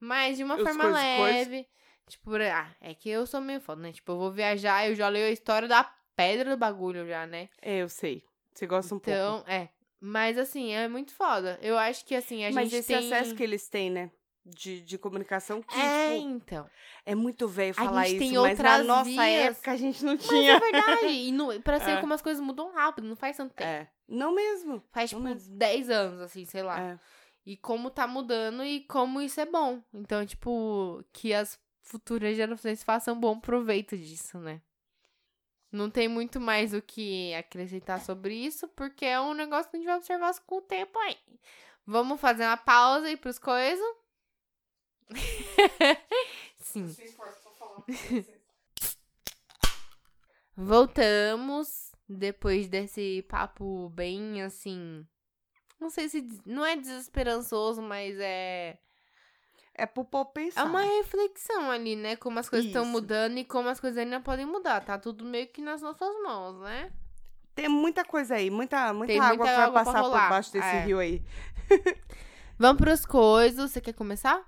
Mas 0.00 0.38
de 0.38 0.42
uma 0.42 0.56
Os 0.56 0.62
forma 0.64 0.90
coisas. 0.90 1.22
leve. 1.22 1.68
Tipo, 2.08 2.34
ah, 2.34 2.74
é 2.80 2.94
que 2.94 3.08
eu 3.08 3.28
sou 3.28 3.40
meio 3.40 3.60
foda, 3.60 3.80
né? 3.82 3.92
Tipo, 3.92 4.10
eu 4.10 4.18
vou 4.18 4.32
viajar, 4.32 4.88
eu 4.88 4.94
já 4.96 5.08
leio 5.08 5.26
a 5.26 5.30
história 5.30 5.68
da 5.68 5.84
pedra 6.16 6.50
do 6.50 6.56
bagulho 6.56 7.06
já, 7.06 7.28
né? 7.28 7.48
é, 7.62 7.76
eu 7.78 7.88
sei. 7.88 8.24
Você 8.52 8.66
gosta 8.66 8.92
um 8.92 8.98
pouco. 8.98 9.16
Então, 9.16 9.44
é. 9.46 9.68
Mas 10.00 10.38
assim, 10.38 10.72
é 10.72 10.86
muito 10.88 11.12
foda. 11.12 11.58
Eu 11.60 11.76
acho 11.78 12.04
que 12.04 12.14
assim, 12.14 12.44
a 12.44 12.50
Mas 12.52 12.70
gente 12.70 12.80
esse 12.80 12.88
tem. 12.94 13.12
acesso 13.12 13.34
que 13.34 13.42
eles 13.42 13.68
têm, 13.68 13.90
né? 13.90 14.10
De, 14.44 14.80
de 14.80 14.96
comunicação 14.96 15.60
que, 15.60 15.74
É, 15.78 16.14
tipo, 16.16 16.28
então. 16.30 16.70
é 17.04 17.14
muito 17.14 17.46
velho 17.46 17.72
A 17.72 17.84
falar 17.84 18.04
gente 18.06 18.12
isso, 18.16 18.18
tem 18.20 18.38
mas 18.40 18.58
na 18.58 18.70
outras 18.72 18.86
nossa 18.86 19.04
vias. 19.10 19.20
época 19.50 19.70
a 19.72 19.76
gente 19.76 20.04
não 20.04 20.14
Mas 20.14 20.26
tinha. 20.26 20.52
é 20.52 20.58
verdade. 20.60 21.06
E 21.06 21.32
no, 21.32 21.60
pra 21.60 21.78
ser 21.80 21.90
É. 21.90 22.00
como 22.00 22.14
as 22.14 22.22
coisas 22.22 22.42
mudam 22.42 22.72
rápido, 22.72 23.06
não 23.06 23.16
faz 23.16 23.36
tanto 23.36 23.52
tempo. 23.54 23.68
É. 23.68 23.90
Não 24.08 24.34
mesmo. 24.34 24.82
Faz, 24.90 25.12
não 25.12 25.20
tipo, 25.20 25.34
mesmo. 25.34 25.54
10 25.58 25.90
anos, 25.90 26.20
assim, 26.22 26.46
sei 26.46 26.62
lá. 26.62 26.80
É. 26.80 26.98
E 27.44 27.56
como 27.58 27.90
tá 27.90 28.06
mudando 28.06 28.64
e 28.64 28.80
como 28.86 29.20
isso 29.20 29.38
é 29.40 29.44
bom. 29.44 29.82
Então, 29.92 30.24
tipo, 30.24 31.04
que 31.12 31.34
as 31.34 31.58
futuras 31.82 32.34
gerações 32.36 32.82
façam 32.82 33.18
bom 33.20 33.38
proveito 33.38 33.98
disso, 33.98 34.38
né? 34.38 34.62
Não 35.70 35.90
tem 35.90 36.08
muito 36.08 36.40
mais 36.40 36.72
o 36.72 36.80
que 36.80 37.34
acrescentar 37.34 38.00
sobre 38.00 38.34
isso, 38.34 38.66
porque 38.68 39.04
é 39.04 39.20
um 39.20 39.34
negócio 39.34 39.70
que 39.70 39.76
a 39.76 39.80
gente 39.80 39.86
vai 39.86 39.96
observar 39.96 40.34
com 40.46 40.56
o 40.56 40.62
tempo 40.62 40.98
aí. 40.98 41.16
Vamos 41.86 42.20
fazer 42.20 42.44
uma 42.44 42.56
pausa 42.56 43.06
aí 43.06 43.16
pros 43.16 43.38
coisas. 43.38 43.86
Sim. 46.60 46.94
Voltamos 50.56 51.92
depois 52.08 52.68
desse 52.68 53.22
papo 53.28 53.90
bem 53.90 54.42
assim. 54.42 55.06
Não 55.78 55.90
sei 55.90 56.08
se. 56.08 56.26
Não 56.44 56.64
é 56.64 56.76
desesperançoso, 56.76 57.80
mas 57.80 58.18
é. 58.18 58.78
É 59.78 59.86
pro 59.86 60.04
povo 60.04 60.28
É 60.30 60.32
pensar. 60.34 60.64
uma 60.64 60.82
reflexão 60.82 61.70
ali, 61.70 61.94
né? 61.94 62.16
Como 62.16 62.38
as 62.38 62.48
coisas 62.48 62.66
estão 62.66 62.84
mudando 62.84 63.38
e 63.38 63.44
como 63.44 63.68
as 63.68 63.78
coisas 63.78 63.96
ainda 63.98 64.18
podem 64.20 64.44
mudar. 64.44 64.84
Tá 64.84 64.98
tudo 64.98 65.24
meio 65.24 65.46
que 65.48 65.62
nas 65.62 65.80
nossas 65.80 66.08
mãos, 66.22 66.60
né? 66.60 66.92
Tem 67.54 67.68
muita 67.68 68.04
coisa 68.04 68.34
aí, 68.34 68.50
muita, 68.50 68.92
muita 68.92 69.12
Tem 69.12 69.20
água 69.20 69.36
muita 69.36 69.44
que 69.50 69.56
vai 69.56 69.64
água 69.66 69.84
passar 69.84 70.02
por 70.02 70.10
baixo 70.10 70.52
desse 70.52 70.66
É. 70.66 70.84
rio 70.84 70.98
aí. 70.98 71.22
Vamos 72.58 72.80
pros 72.82 73.06
coisas. 73.06 73.70
Você 73.70 73.80
quer 73.80 73.92
começar? 73.94 74.44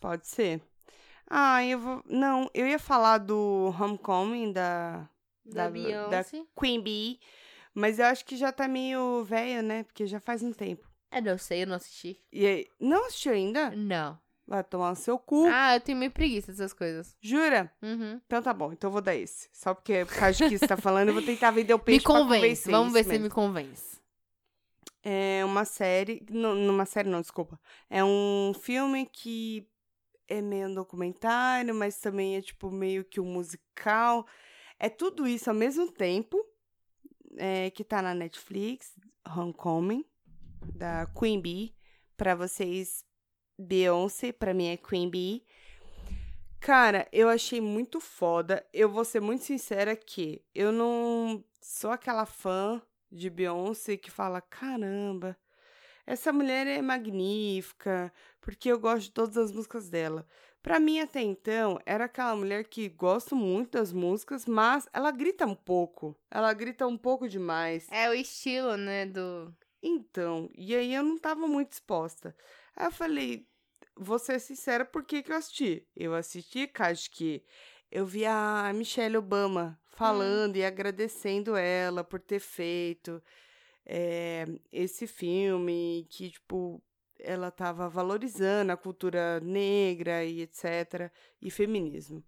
Pode 0.00 0.26
ser. 0.26 0.60
Ah, 1.30 1.64
eu 1.64 1.78
vou. 1.78 2.02
Não, 2.06 2.50
eu 2.52 2.66
ia 2.66 2.78
falar 2.78 3.18
do 3.18 3.72
Homecoming 3.80 4.52
da 4.52 5.08
Da, 5.44 5.64
Da- 5.64 5.70
Beyoncé. 5.70 6.42
Queen 6.58 6.80
Bee, 6.82 7.20
mas 7.74 7.98
eu 7.98 8.06
acho 8.06 8.24
que 8.24 8.36
já 8.36 8.50
tá 8.52 8.66
meio 8.68 9.24
velho, 9.24 9.62
né? 9.62 9.84
Porque 9.84 10.06
já 10.06 10.20
faz 10.20 10.42
um 10.42 10.52
tempo. 10.52 10.86
É, 11.10 11.20
eu 11.24 11.38
sei, 11.38 11.62
eu 11.62 11.66
não 11.66 11.76
assisti. 11.76 12.20
E 12.32 12.46
aí, 12.46 12.66
não 12.80 13.06
assistiu 13.06 13.32
ainda? 13.32 13.70
Não. 13.70 14.18
Vai 14.46 14.62
tomar 14.64 14.90
no 14.90 14.96
seu 14.96 15.18
cu. 15.18 15.46
Ah, 15.46 15.76
eu 15.76 15.80
tenho 15.80 15.96
meio 15.98 16.10
preguiça 16.10 16.50
dessas 16.50 16.72
coisas. 16.72 17.16
Jura? 17.20 17.72
Uhum. 17.80 18.20
Então 18.26 18.42
tá 18.42 18.52
bom, 18.52 18.72
então 18.72 18.88
eu 18.88 18.92
vou 18.92 19.00
dar 19.00 19.14
esse. 19.14 19.48
Só 19.52 19.72
porque 19.72 20.04
por 20.04 20.16
causa 20.16 20.48
que 20.48 20.58
você 20.58 20.66
tá 20.66 20.76
falando, 20.76 21.08
eu 21.08 21.14
vou 21.14 21.22
tentar 21.22 21.50
vender 21.52 21.72
o 21.74 21.78
Me 21.78 21.84
peixe 21.84 22.02
pra 22.02 22.12
convence. 22.12 22.70
Vamos 22.70 22.92
ver 22.92 23.04
se 23.04 23.10
mesmo. 23.10 23.24
me 23.24 23.30
convence. 23.30 24.00
É 25.02 25.44
uma 25.44 25.64
série. 25.64 26.24
Não, 26.30 26.54
numa 26.54 26.84
série, 26.84 27.08
não, 27.08 27.20
desculpa. 27.20 27.58
É 27.88 28.04
um 28.04 28.52
filme 28.60 29.06
que 29.06 29.68
é 30.28 30.40
meio 30.40 30.68
um 30.68 30.74
documentário, 30.74 31.74
mas 31.74 31.98
também 31.98 32.36
é 32.36 32.42
tipo 32.42 32.70
meio 32.70 33.04
que 33.04 33.20
um 33.20 33.24
musical. 33.24 34.26
É 34.78 34.88
tudo 34.88 35.26
isso 35.26 35.48
ao 35.50 35.56
mesmo 35.56 35.90
tempo. 35.90 36.44
é, 37.38 37.70
que 37.70 37.82
tá 37.84 38.02
na 38.02 38.12
Netflix, 38.14 38.92
Homecoming, 39.26 40.04
da 40.74 41.06
Queen 41.18 41.40
Bee. 41.40 41.74
Pra 42.16 42.34
vocês, 42.34 43.04
Beyoncé, 43.62 44.32
pra 44.32 44.52
mim 44.52 44.68
é 44.68 44.76
Queen 44.76 45.08
Bee. 45.08 45.44
Cara, 46.60 47.08
eu 47.12 47.28
achei 47.28 47.60
muito 47.60 48.00
foda. 48.00 48.64
Eu 48.72 48.88
vou 48.88 49.04
ser 49.04 49.20
muito 49.20 49.44
sincera 49.44 49.96
que 49.96 50.42
eu 50.54 50.70
não 50.70 51.44
sou 51.60 51.90
aquela 51.90 52.26
fã 52.26 52.80
de 53.10 53.28
Beyoncé 53.28 53.96
que 53.96 54.10
fala: 54.10 54.40
caramba, 54.40 55.36
essa 56.06 56.32
mulher 56.32 56.66
é 56.66 56.82
magnífica, 56.82 58.12
porque 58.40 58.68
eu 58.70 58.78
gosto 58.78 59.04
de 59.04 59.12
todas 59.12 59.36
as 59.36 59.52
músicas 59.52 59.88
dela. 59.88 60.26
Pra 60.62 60.78
mim, 60.78 61.00
até 61.00 61.20
então, 61.20 61.80
era 61.84 62.04
aquela 62.04 62.36
mulher 62.36 62.64
que 62.64 62.88
gosto 62.88 63.34
muito 63.34 63.72
das 63.72 63.92
músicas, 63.92 64.46
mas 64.46 64.88
ela 64.92 65.10
grita 65.10 65.44
um 65.44 65.56
pouco. 65.56 66.16
Ela 66.30 66.52
grita 66.52 66.86
um 66.86 66.96
pouco 66.96 67.28
demais. 67.28 67.88
É 67.90 68.08
o 68.08 68.14
estilo, 68.14 68.76
né, 68.76 69.06
do... 69.06 69.52
Então, 69.82 70.48
e 70.54 70.72
aí 70.76 70.94
eu 70.94 71.02
não 71.02 71.18
tava 71.18 71.48
muito 71.48 71.70
disposta. 71.70 72.36
Aí 72.76 72.86
eu 72.86 72.92
falei, 72.92 73.48
vou 74.02 74.18
ser 74.18 74.40
sincera, 74.40 74.84
por 74.84 75.04
que, 75.04 75.22
que 75.22 75.32
eu 75.32 75.36
assisti? 75.36 75.86
Eu 75.96 76.14
assisti, 76.14 76.70
acho 76.78 77.10
que 77.10 77.44
eu 77.90 78.06
vi 78.06 78.24
a 78.24 78.70
Michelle 78.74 79.16
Obama 79.16 79.78
falando 79.90 80.56
e 80.56 80.64
agradecendo 80.64 81.56
ela 81.56 82.02
por 82.02 82.20
ter 82.20 82.40
feito 82.40 83.22
eh, 83.84 84.46
esse 84.72 85.06
filme, 85.06 86.06
que, 86.10 86.30
tipo, 86.30 86.82
ela 87.18 87.50
tava 87.50 87.88
valorizando 87.88 88.72
a 88.72 88.76
cultura 88.76 89.40
negra 89.40 90.24
e 90.24 90.42
etc. 90.42 91.12
e 91.40 91.50
feminismo. 91.50 92.24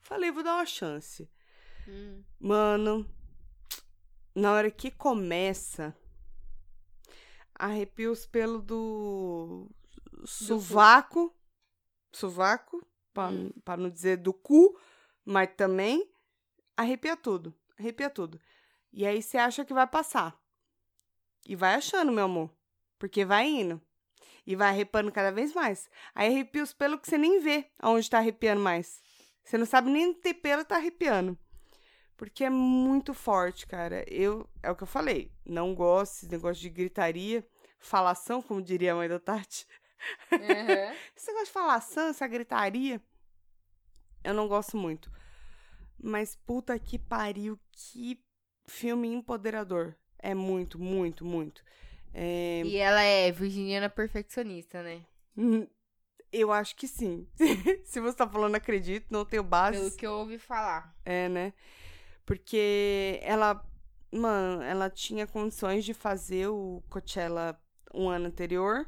Falei, 0.00 0.30
vou 0.30 0.42
dar 0.42 0.54
uma 0.54 0.66
chance. 0.66 1.30
Hum. 1.86 2.22
Mano, 2.38 3.08
na 4.34 4.52
hora 4.52 4.70
que 4.70 4.90
começa, 4.90 5.96
arrepia 7.54 8.10
os 8.10 8.26
pelos 8.26 8.62
do 8.64 9.70
sovaco, 10.26 11.34
sovaco, 12.12 12.84
pra, 13.12 13.28
Hum. 13.28 13.50
pra 13.64 13.76
não 13.76 13.90
dizer 13.90 14.16
do 14.16 14.32
cu, 14.32 14.78
mas 15.24 15.50
também 15.56 16.10
arrepia 16.76 17.16
tudo, 17.16 17.54
arrepia 17.78 18.10
tudo. 18.10 18.40
E 18.92 19.06
aí 19.06 19.22
você 19.22 19.38
acha 19.38 19.64
que 19.64 19.74
vai 19.74 19.86
passar. 19.86 20.38
E 21.46 21.54
vai 21.56 21.74
achando, 21.74 22.12
meu 22.12 22.24
amor, 22.24 22.50
porque 22.98 23.24
vai 23.24 23.46
indo. 23.46 23.80
E 24.46 24.56
vai 24.56 24.68
arrepiando 24.68 25.12
cada 25.12 25.30
vez 25.30 25.54
mais. 25.54 25.88
Aí 26.14 26.28
arrepia 26.28 26.62
os 26.62 26.72
pelos 26.72 27.00
que 27.00 27.08
você 27.08 27.18
nem 27.18 27.40
vê 27.40 27.70
aonde 27.78 28.08
tá 28.10 28.18
arrepiando 28.18 28.60
mais. 28.60 29.00
Você 29.44 29.56
não 29.56 29.66
sabe 29.66 29.90
nem 29.90 30.12
ter 30.12 30.34
pelo 30.34 30.64
tá 30.64 30.76
arrepiando. 30.76 31.38
Porque 32.16 32.44
é 32.44 32.50
muito 32.50 33.14
forte, 33.14 33.66
cara. 33.66 34.04
Eu, 34.08 34.48
é 34.62 34.70
o 34.70 34.76
que 34.76 34.82
eu 34.82 34.86
falei, 34.86 35.32
não 35.44 35.74
gosto 35.74 36.14
desse 36.14 36.30
negócio 36.30 36.60
de 36.62 36.68
gritaria, 36.68 37.46
falação, 37.78 38.42
como 38.42 38.60
diria 38.60 38.92
a 38.92 38.96
mãe 38.96 39.08
da 39.08 39.18
Tati. 39.18 39.66
Uhum. 40.38 40.96
Esse 41.16 41.26
negócio 41.28 41.46
de 41.46 41.52
falação, 41.52 42.08
essa 42.08 42.26
gritaria, 42.26 43.00
eu 44.24 44.34
não 44.34 44.48
gosto 44.48 44.76
muito. 44.76 45.10
Mas 46.02 46.34
puta 46.36 46.78
que 46.78 46.98
pariu, 46.98 47.58
que 47.72 48.22
filme 48.66 49.08
empoderador. 49.08 49.94
É 50.18 50.34
muito, 50.34 50.78
muito, 50.78 51.24
muito. 51.24 51.62
É, 52.12 52.62
E 52.64 52.76
ela 52.76 53.02
é 53.02 53.30
virginiana 53.32 53.88
perfeccionista, 53.88 54.82
né? 54.82 55.02
hum, 55.36 55.66
Eu 56.32 56.52
acho 56.52 56.76
que 56.76 56.86
sim. 56.88 57.26
Se 57.84 58.00
você 58.00 58.16
tá 58.16 58.28
falando 58.28 58.54
acredito, 58.54 59.06
não 59.10 59.24
tenho 59.24 59.42
Pelo 59.42 59.50
bases. 59.50 59.96
que 59.96 60.06
eu 60.06 60.12
ouvi 60.12 60.38
falar. 60.38 60.94
É, 61.04 61.28
né? 61.28 61.52
Porque 62.24 63.18
ela, 63.22 63.64
mano, 64.12 64.62
ela 64.62 64.88
tinha 64.90 65.26
condições 65.26 65.84
de 65.84 65.94
fazer 65.94 66.48
o 66.48 66.82
Coachella 66.88 67.60
um 67.94 68.08
ano 68.08 68.26
anterior, 68.26 68.86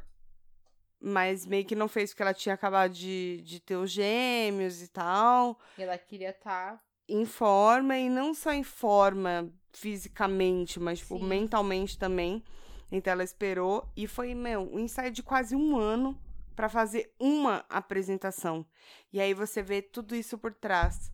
mas 1.03 1.45
meio 1.45 1.65
que 1.65 1.75
não 1.75 1.89
fez 1.89 2.11
porque 2.11 2.21
ela 2.21 2.33
tinha 2.33 2.55
acabado 2.55 2.93
de, 2.93 3.41
de 3.41 3.59
ter 3.59 3.75
os 3.75 3.91
gêmeos 3.91 4.81
e 4.81 4.87
tal. 4.87 5.59
E 5.77 5.83
ela 5.83 5.97
queria 5.97 6.29
estar. 6.29 6.81
Em 7.09 7.25
forma, 7.25 7.97
e 7.97 8.09
não 8.09 8.33
só 8.33 8.53
em 8.53 8.63
forma 8.63 9.53
fisicamente, 9.73 10.79
mas 10.79 10.99
tipo, 10.99 11.17
Sim. 11.17 11.25
mentalmente 11.25 11.97
também. 11.97 12.41
Então 12.89 13.11
ela 13.11 13.23
esperou 13.23 13.85
e 13.97 14.07
foi, 14.07 14.33
meu, 14.33 14.61
um 14.71 14.79
ensaio 14.79 15.11
de 15.11 15.21
quase 15.21 15.55
um 15.55 15.75
ano 15.75 16.17
pra 16.55 16.69
fazer 16.69 17.13
uma 17.19 17.65
apresentação. 17.67 18.65
E 19.11 19.19
aí 19.19 19.33
você 19.33 19.61
vê 19.61 19.81
tudo 19.81 20.15
isso 20.15 20.37
por 20.37 20.53
trás. 20.53 21.11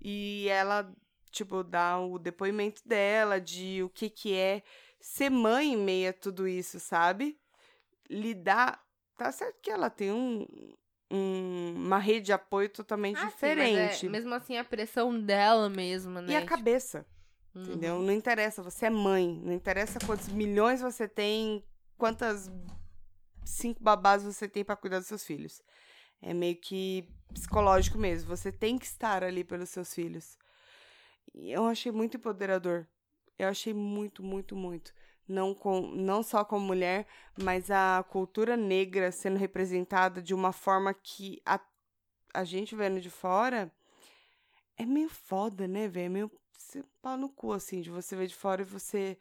E 0.00 0.48
ela, 0.48 0.92
tipo, 1.30 1.62
dá 1.62 2.00
o 2.00 2.18
depoimento 2.18 2.82
dela 2.84 3.40
de 3.40 3.82
o 3.84 3.88
que 3.88 4.10
que 4.10 4.34
é 4.34 4.62
ser 5.00 5.30
mãe 5.30 5.74
em 5.74 5.76
meio 5.76 6.10
a 6.10 6.12
tudo 6.12 6.48
isso, 6.48 6.80
sabe? 6.80 7.38
Lidar. 8.10 8.82
Tá 9.18 9.30
certo 9.32 9.58
que 9.60 9.70
ela 9.70 9.90
tem 9.90 10.12
um, 10.12 10.46
um- 11.10 11.74
uma 11.76 11.98
rede 11.98 12.26
de 12.26 12.32
apoio 12.32 12.68
totalmente 12.68 13.16
Ah, 13.18 13.22
sim, 13.22 13.26
mas 13.26 13.34
diferente. 13.34 14.06
é- 14.06 14.08
mesmo 14.08 14.32
assim, 14.32 14.56
a 14.56 14.64
pressão 14.64 15.20
dela 15.20 15.68
mesma, 15.68 16.22
né? 16.22 16.32
E 16.32 16.36
a 16.36 16.46
cabeça. 16.46 17.04
Uhum. 17.54 17.62
Entendeu? 17.62 18.00
Não 18.00 18.12
interessa, 18.12 18.62
você 18.62 18.86
é 18.86 18.90
mãe. 18.90 19.40
Não 19.42 19.52
interessa 19.52 19.98
quantos 20.06 20.28
milhões 20.28 20.80
você 20.80 21.08
tem, 21.08 21.64
quantas 21.98 22.48
cinco 23.44 23.82
babás 23.82 24.22
você 24.22 24.48
tem 24.48 24.64
pra 24.64 24.76
cuidar 24.76 24.98
dos 24.98 25.08
seus 25.08 25.24
filhos. 25.24 25.60
É 26.22 26.32
meio 26.32 26.54
que 26.56 27.08
psicológico 27.34 27.98
mesmo. 27.98 28.28
Você 28.36 28.52
tem 28.52 28.78
que 28.78 28.86
estar 28.86 29.24
ali 29.24 29.42
pelos 29.42 29.70
seus 29.70 29.92
filhos. 29.92 30.38
E 31.34 31.50
eu 31.50 31.66
achei 31.66 31.90
muito 31.90 32.16
empoderador. 32.16 32.86
Eu 33.36 33.48
achei 33.48 33.74
muito, 33.74 34.22
muito, 34.22 34.54
muito. 34.54 34.92
Não, 35.28 35.54
com, 35.54 35.82
não 35.94 36.22
só 36.22 36.44
como 36.44 36.64
mulher, 36.66 37.06
mas 37.42 37.70
a 37.70 38.02
cultura 38.08 38.56
negra 38.56 39.12
sendo 39.12 39.36
representada 39.36 40.22
de 40.22 40.34
uma 40.34 40.52
forma 40.52 40.94
que 40.94 41.40
a, 41.44 41.60
a 42.32 42.44
gente 42.44 42.74
vendo 42.74 43.00
de 43.00 43.10
fora 43.10 43.70
é 44.76 44.86
meio 44.86 45.10
foda, 45.10 45.68
né, 45.68 45.86
velho? 45.88 46.06
É 46.06 46.08
meio 46.08 46.30
você 46.56 46.82
pau 47.02 47.16
no 47.16 47.28
cu, 47.28 47.52
assim, 47.52 47.80
de 47.80 47.90
você 47.90 48.16
ver 48.16 48.26
de 48.26 48.34
fora 48.34 48.62
e 48.62 48.64
você. 48.64 49.18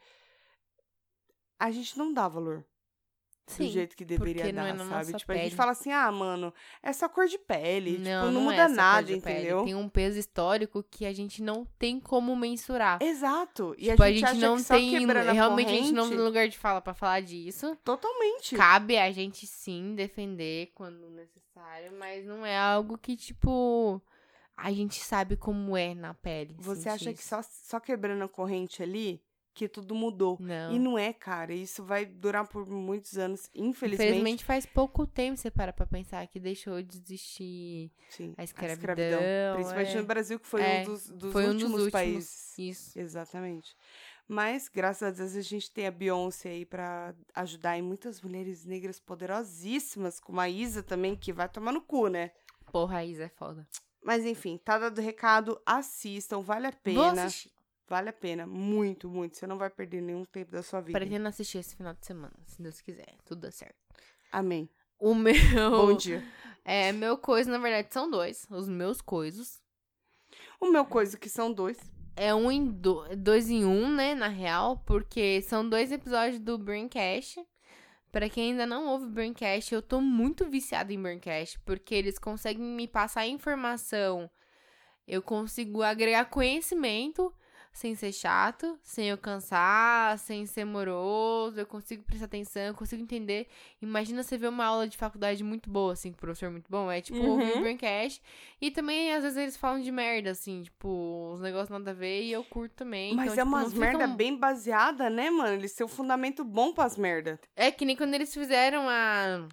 A 1.60 1.72
gente 1.72 1.98
não 1.98 2.14
dá 2.14 2.28
valor 2.28 2.66
Sim. 3.48 3.66
do 3.66 3.72
jeito 3.72 3.96
que 3.96 4.04
deveria 4.04 4.52
não 4.52 4.64
dar, 4.64 4.76
é 4.76 4.78
sabe? 4.90 5.18
Tipo, 5.18 5.32
a 5.32 5.36
gente 5.36 5.44
pele. 5.46 5.56
fala 5.56 5.72
assim, 5.72 5.92
ah, 5.92 6.12
mano, 6.12 6.54
é 6.84 6.92
só 6.92 7.08
cor 7.08 7.28
de 7.28 7.38
pele. 7.38 7.94
tipo, 7.94 8.04
não, 8.04 8.32
não 8.32 8.42
muda 8.42 8.56
é 8.56 8.60
essa 8.60 8.68
cor 8.68 8.76
nada, 8.76 9.08
de 9.08 9.22
pele. 9.22 9.38
entendeu? 9.40 9.64
Tem 9.64 9.76
um 9.76 9.88
peso 9.88 10.20
histórico 10.20 10.84
que 10.84 11.06
a 11.06 11.14
gente 11.14 11.42
não 11.42 11.66
tem 11.80 12.00
como 12.00 12.36
mensurar. 12.36 13.02
Exato. 13.02 13.74
E 13.78 13.90
tipo, 13.90 14.04
a 14.04 14.12
gente, 14.12 14.26
acha 14.26 14.36
não 14.36 14.58
que 14.58 14.64
só 14.64 14.76
tem. 14.76 15.10
a 15.10 15.32
Realmente 15.32 15.72
a 15.72 15.76
gente 15.76 15.92
não 15.94 16.10
tem 16.10 16.18
lugar 16.18 16.48
de 16.50 16.58
fala 16.58 16.82
pra 16.82 16.94
falar 16.94 17.22
disso. 17.22 17.76
Totalmente. 17.84 18.56
Cabe 18.56 18.98
a 18.98 19.10
gente 19.12 19.48
sim 19.48 19.96
defender 19.96 20.72
quando 20.76 21.10
necessário, 21.10 21.94
mas 21.98 22.26
não 22.26 22.46
é 22.46 22.58
algo 22.58 22.98
que, 22.98 23.16
tipo, 23.16 24.02
a 24.58 24.72
gente 24.74 25.00
sabe 25.00 25.38
como 25.38 25.78
é 25.78 25.96
na 25.96 26.14
pele. 26.14 26.56
Você 26.60 26.90
acha 26.90 27.14
que 27.14 27.20
isso. 27.20 27.30
só, 27.30 27.42
só 27.44 27.80
quebrando 27.80 28.24
a 28.24 28.28
corrente 28.28 28.84
ali, 28.84 29.22
que 29.58 29.68
tudo 29.68 29.96
mudou. 29.96 30.38
Não. 30.40 30.72
E 30.72 30.78
não 30.78 31.00
é, 31.00 31.12
cara. 31.12 31.52
Isso 31.52 31.84
vai 31.84 32.06
durar 32.06 32.48
por 32.48 32.64
muitos 32.68 33.18
anos, 33.18 33.50
infelizmente. 33.56 34.10
Infelizmente 34.10 34.46
faz 34.46 34.68
pouco 34.68 35.08
tempo 35.08 35.36
você 35.36 35.50
para 35.50 35.74
pra 35.74 35.88
pensar 35.88 36.28
que 36.28 36.40
deixou 36.40 36.80
de 36.84 36.98
existir 36.98 37.92
Sim, 38.10 38.36
a 38.38 38.44
escravidão. 38.44 39.20
Principalmente 39.56 39.98
é. 39.98 40.02
no 40.02 40.06
Brasil, 40.06 40.40
que 40.40 40.46
foi 40.46 40.62
É, 40.62 40.82
um 40.82 40.84
dos, 40.86 41.10
dos 41.10 41.32
Foi 41.34 41.46
um 41.46 41.50
últimos 41.50 41.72
dos 41.72 41.80
últimos. 41.86 41.92
países. 41.92 42.58
Isso. 42.60 43.00
Exatamente. 43.00 43.76
Mas, 44.28 44.68
graças 44.68 45.04
a 45.04 45.10
Deus, 45.12 45.36
a 45.36 45.42
gente 45.42 45.72
tem 45.72 45.88
a 45.88 45.92
Beyoncé 45.92 46.50
aí 46.50 46.66
pra 46.66 47.16
ajudar 47.34 47.78
e 47.78 47.82
muitas 47.82 48.22
mulheres 48.22 48.64
negras 48.66 49.00
poderosíssimas, 49.00 50.20
como 50.20 50.40
a 50.40 50.50
Isa 50.50 50.84
também, 50.84 51.16
que 51.16 51.34
vai 51.34 51.48
tomar 51.50 51.72
no 51.72 51.82
cu, 51.82 52.08
né? 52.10 52.32
Porra, 52.72 52.98
a 52.98 53.06
Isa 53.06 53.24
é 53.24 53.30
foda. 53.30 53.68
Mas 54.04 54.26
enfim, 54.26 54.58
tá 54.58 54.78
dado 54.78 55.02
recado, 55.02 55.60
assistam, 55.66 56.42
vale 56.42 56.68
a 56.68 56.72
Vou 56.72 56.80
pena. 56.84 57.24
assistir. 57.26 57.52
Vale 57.90 58.10
a 58.10 58.14
pena, 58.14 58.46
muito, 58.46 59.08
muito. 59.10 59.38
Você 59.38 59.48
não 59.48 59.58
vai 59.58 59.70
perder 59.70 60.02
nenhum 60.02 60.26
tempo 60.26 60.52
da 60.52 60.62
sua 60.62 60.82
vida. 60.82 61.00
Pretendo 61.00 61.28
assistir 61.28 61.60
esse 61.60 61.76
final 61.76 61.94
de 61.94 62.06
semana, 62.06 62.34
se 62.46 62.62
Deus 62.62 62.82
quiser. 62.82 63.16
Tudo 63.26 63.42
dá 63.42 63.52
certo. 63.52 63.76
Amém. 64.32 64.70
O 65.00 65.16
meu. 65.16 65.36
Bom 65.72 65.94
dia. 65.96 66.24
É, 66.70 66.92
meu 66.92 67.18
coisa, 67.18 67.50
na 67.50 67.60
verdade, 67.60 67.94
são 67.94 68.12
dois. 68.12 68.46
Os 68.50 68.68
meus 68.68 69.00
coisos. 69.00 69.62
O 70.60 70.70
meu 70.70 70.84
coisa 70.84 71.18
que 71.18 71.30
são 71.30 71.50
dois. 71.54 71.78
É 72.14 72.36
um 72.36 72.52
em 72.52 72.66
do... 72.66 73.08
dois 73.16 73.50
em 73.50 73.64
um, 73.64 73.90
né, 73.90 74.14
na 74.14 74.28
real, 74.28 74.84
porque 74.86 75.42
são 75.44 75.70
dois 75.70 75.94
episódios 75.94 76.42
do 76.42 76.58
Braincast. 76.58 77.40
Pra 78.12 78.28
quem 78.28 78.52
ainda 78.52 78.66
não 78.66 78.88
ouve 78.88 79.08
Braincast, 79.08 79.74
eu 79.74 79.82
tô 79.82 80.02
muito 80.02 80.44
viciada 80.50 80.92
em 80.92 81.02
Braincast, 81.02 81.58
porque 81.62 81.96
eles 81.96 82.20
conseguem 82.20 82.66
me 82.66 82.86
passar 82.86 83.26
informação. 83.26 84.30
Eu 85.08 85.22
consigo 85.22 85.82
agregar 85.82 86.26
conhecimento 86.26 87.34
sem 87.78 87.94
ser 87.94 88.12
chato, 88.12 88.76
sem 88.82 89.08
eu 89.10 89.18
cansar, 89.20 90.18
sem 90.18 90.48
ser 90.48 90.66
moroso, 90.66 91.60
eu 91.60 91.66
consigo 91.68 92.04
prestar 92.04 92.26
atenção, 92.26 92.64
eu 92.64 92.74
consigo 92.74 93.04
entender. 93.04 93.48
Imagina 93.80 94.24
você 94.24 94.36
ver 94.36 94.48
uma 94.50 94.66
aula 94.66 94.88
de 94.88 94.98
faculdade 94.98 95.44
muito 95.44 95.70
boa, 95.70 95.94
assim, 95.94 96.12
com 96.12 96.18
professor 96.18 96.50
muito 96.50 96.66
bom, 96.72 96.92
é 96.92 97.02
tipo 97.02 97.20
Uhum. 97.20 97.58
o 97.58 97.60
Braincast. 97.62 98.20
E 98.60 98.72
também, 98.72 99.14
às 99.14 99.22
vezes, 99.22 99.38
eles 99.38 99.58
falam 99.58 99.80
de 99.80 99.92
merda, 99.92 100.32
assim, 100.32 100.64
tipo, 100.64 100.88
uns 101.34 101.40
negócios 101.40 101.70
nada 101.70 101.92
a 101.92 101.94
ver, 101.94 102.24
e 102.24 102.32
eu 102.32 102.44
curto 102.44 102.74
também. 102.74 103.14
Mas 103.16 103.34
então, 103.34 103.44
é 103.44 103.46
tipo, 103.46 103.56
umas 103.56 103.72
não 103.74 103.80
merda 103.80 104.00
ficam- 104.00 104.16
bem 104.16 104.36
baseada, 104.36 105.08
né, 105.08 105.30
mano? 105.30 105.54
Eles 105.54 105.74
têm 105.76 105.86
um 105.86 105.90
fundamento 105.90 106.44
bom 106.44 106.74
pras 106.74 106.98
merda. 106.98 107.40
É 107.56 107.70
que 107.72 107.86
nem 107.86 107.96
quando 107.96 108.16
eles 108.16 108.34
fizeram 108.34 108.90
a 108.90 109.48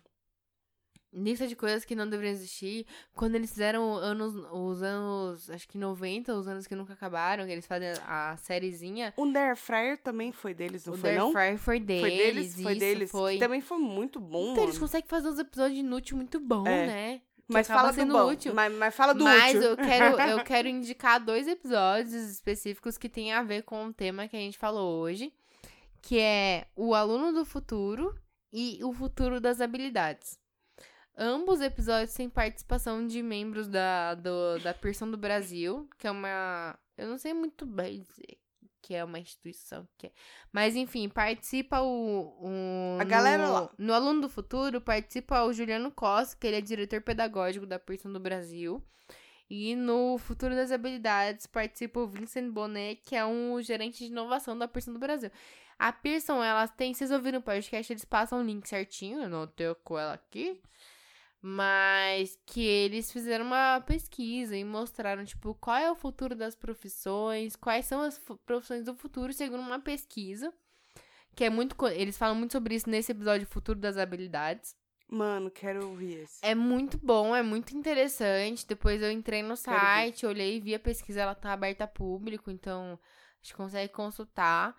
lista 1.14 1.46
de 1.46 1.54
coisas 1.56 1.84
que 1.84 1.94
não 1.94 2.08
deveriam 2.08 2.32
existir. 2.32 2.86
Quando 3.14 3.36
eles 3.36 3.50
fizeram 3.50 3.94
anos, 3.94 4.34
os 4.52 4.82
anos, 4.82 5.48
acho 5.50 5.68
que 5.68 5.78
90, 5.78 6.34
os 6.34 6.48
anos 6.48 6.66
que 6.66 6.74
nunca 6.74 6.92
acabaram, 6.92 7.46
que 7.46 7.52
eles 7.52 7.66
fazem 7.66 7.88
a 8.06 8.36
sériezinha. 8.36 9.14
O 9.16 9.30
The 9.32 9.38
Air 9.48 9.56
Fryer 9.56 9.98
também 10.02 10.32
foi 10.32 10.52
deles, 10.54 10.84
não 10.86 10.94
o 10.94 10.98
foi, 10.98 11.10
The 11.10 11.18
não? 11.18 11.32
Fryer 11.32 11.58
foi 11.58 11.80
deles, 11.80 12.02
Foi 12.02 12.10
deles? 12.16 12.62
Foi 12.62 12.74
deles. 12.74 13.10
Foi. 13.10 13.38
Também 13.38 13.60
foi 13.60 13.78
muito 13.78 14.18
bom, 14.20 14.52
Então, 14.52 14.64
eles 14.64 14.78
conseguem 14.78 15.08
fazer 15.08 15.28
uns 15.28 15.38
episódios 15.38 15.78
inúteis 15.78 16.12
muito 16.12 16.40
bons, 16.40 16.66
É. 16.66 16.86
né? 16.86 17.20
Que 17.46 17.52
Mas 17.52 17.66
fala 17.66 17.92
do 17.92 18.06
bom. 18.06 18.30
útil. 18.30 18.54
Mas, 18.54 18.72
mas 18.72 18.94
fala 18.94 19.12
do 19.12 19.22
Mas 19.22 19.54
útil. 19.56 19.68
eu 19.68 19.76
quero, 19.76 20.04
eu 20.40 20.44
quero 20.44 20.66
indicar 20.66 21.22
dois 21.22 21.46
episódios 21.46 22.14
específicos 22.14 22.96
que 22.96 23.06
têm 23.08 23.34
a 23.34 23.42
ver 23.42 23.62
com 23.64 23.84
o 23.86 23.92
tema 23.92 24.26
que 24.26 24.34
a 24.34 24.40
gente 24.40 24.56
falou 24.56 24.98
hoje, 25.00 25.30
que 26.00 26.18
é 26.18 26.66
o 26.74 26.94
aluno 26.94 27.32
do 27.34 27.44
futuro 27.44 28.14
e 28.50 28.78
o 28.82 28.92
futuro 28.94 29.40
das 29.42 29.60
habilidades. 29.60 30.38
Ambos 31.16 31.60
episódios 31.60 32.14
têm 32.14 32.28
participação 32.28 33.06
de 33.06 33.22
membros 33.22 33.68
da, 33.68 34.14
do, 34.14 34.58
da 34.58 34.74
Pearson 34.74 35.10
do 35.10 35.16
Brasil, 35.16 35.88
que 35.98 36.06
é 36.06 36.10
uma. 36.10 36.76
Eu 36.96 37.08
não 37.08 37.18
sei 37.18 37.32
muito 37.32 37.64
bem 37.64 38.02
dizer 38.02 38.38
que 38.82 38.94
é 38.94 39.02
uma 39.02 39.18
instituição 39.18 39.88
que 39.96 40.08
é. 40.08 40.12
Mas 40.52 40.76
enfim, 40.76 41.08
participa 41.08 41.80
o. 41.80 42.36
o 42.40 42.98
A 43.00 43.04
galera 43.04 43.46
no, 43.46 43.52
lá. 43.52 43.70
No 43.78 43.94
Aluno 43.94 44.22
do 44.22 44.28
Futuro 44.28 44.80
participa 44.80 45.44
o 45.44 45.52
Juliano 45.52 45.90
Costa, 45.90 46.36
que 46.36 46.46
ele 46.46 46.56
é 46.56 46.60
diretor 46.60 47.00
pedagógico 47.00 47.64
da 47.64 47.78
Pearson 47.78 48.12
do 48.12 48.20
Brasil. 48.20 48.82
E 49.48 49.76
no 49.76 50.18
Futuro 50.18 50.54
das 50.54 50.72
Habilidades 50.72 51.46
participa 51.46 52.00
o 52.00 52.06
Vincent 52.06 52.50
Bonet, 52.50 53.00
que 53.04 53.14
é 53.14 53.24
um 53.24 53.60
gerente 53.62 53.98
de 53.98 54.10
inovação 54.10 54.56
da 54.58 54.66
Pearson 54.66 54.92
do 54.92 54.98
Brasil. 54.98 55.30
A 55.78 55.92
Pearson, 55.92 56.42
ela 56.42 56.66
tem, 56.68 56.92
vocês 56.92 57.10
ouviram 57.10 57.38
o 57.38 57.42
podcast, 57.42 57.92
eles 57.92 58.04
passam 58.04 58.40
o 58.40 58.44
link 58.44 58.66
certinho, 58.66 59.22
eu 59.22 59.28
não 59.28 59.46
tenho 59.46 59.74
com 59.76 59.98
ela 59.98 60.14
aqui. 60.14 60.60
Mas 61.46 62.38
que 62.46 62.64
eles 62.64 63.12
fizeram 63.12 63.44
uma 63.44 63.78
pesquisa 63.82 64.56
e 64.56 64.64
mostraram, 64.64 65.26
tipo, 65.26 65.54
qual 65.56 65.76
é 65.76 65.90
o 65.90 65.94
futuro 65.94 66.34
das 66.34 66.54
profissões, 66.54 67.54
quais 67.54 67.84
são 67.84 68.00
as 68.00 68.18
profissões 68.46 68.86
do 68.86 68.94
futuro, 68.94 69.30
segundo 69.30 69.60
uma 69.60 69.78
pesquisa. 69.78 70.50
Que 71.36 71.44
é 71.44 71.50
muito. 71.50 71.76
Eles 71.88 72.16
falam 72.16 72.34
muito 72.34 72.52
sobre 72.52 72.74
isso 72.74 72.88
nesse 72.88 73.12
episódio 73.12 73.46
Futuro 73.46 73.78
das 73.78 73.98
Habilidades. 73.98 74.74
Mano, 75.06 75.50
quero 75.50 75.86
ouvir 75.86 76.20
esse. 76.20 76.38
É 76.40 76.54
muito 76.54 76.96
bom, 76.96 77.36
é 77.36 77.42
muito 77.42 77.76
interessante. 77.76 78.66
Depois 78.66 79.02
eu 79.02 79.10
entrei 79.10 79.42
no 79.42 79.54
site, 79.54 80.24
olhei, 80.24 80.58
vi 80.62 80.74
a 80.74 80.80
pesquisa, 80.80 81.20
ela 81.20 81.34
tá 81.34 81.52
aberta 81.52 81.84
a 81.84 81.88
público, 81.88 82.50
então 82.50 82.98
a 82.98 83.42
gente 83.42 83.54
consegue 83.54 83.92
consultar. 83.92 84.74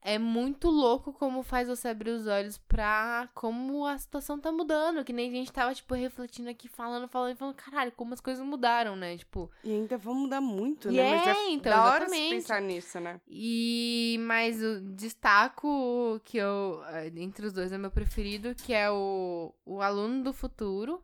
É 0.00 0.18
muito 0.18 0.68
louco 0.70 1.12
como 1.12 1.42
faz 1.42 1.68
você 1.68 1.88
abrir 1.88 2.10
os 2.10 2.26
olhos 2.26 2.56
pra 2.56 3.28
como 3.34 3.84
a 3.84 3.98
situação 3.98 4.38
tá 4.38 4.52
mudando. 4.52 5.04
Que 5.04 5.12
nem 5.12 5.28
a 5.28 5.32
gente 5.32 5.52
tava, 5.52 5.74
tipo, 5.74 5.94
refletindo 5.94 6.48
aqui, 6.48 6.68
falando, 6.68 7.08
falando, 7.08 7.36
falando, 7.36 7.54
caralho, 7.56 7.92
como 7.92 8.14
as 8.14 8.20
coisas 8.20 8.44
mudaram, 8.44 8.94
né? 8.94 9.16
Tipo, 9.16 9.50
E 9.64 9.72
ainda 9.72 9.98
vão 9.98 10.14
mudar 10.14 10.40
muito, 10.40 10.90
né? 10.90 11.16
Mas 11.16 11.26
é, 11.26 11.30
é 11.40 11.50
então, 11.50 11.72
da 11.72 11.84
hora 11.84 12.04
exatamente. 12.04 12.34
pensar 12.34 12.62
nisso, 12.62 13.00
né? 13.00 13.20
E 13.26 14.18
mas 14.20 14.62
o 14.62 14.80
destaco 14.80 16.20
que 16.24 16.38
eu 16.38 16.82
eh, 16.88 17.12
entre 17.16 17.46
os 17.46 17.52
dois 17.52 17.72
é 17.72 17.78
meu 17.78 17.90
preferido, 17.90 18.54
que 18.54 18.72
é 18.72 18.90
o, 18.90 19.52
o 19.66 19.80
aluno 19.80 20.22
do 20.22 20.32
futuro, 20.32 21.02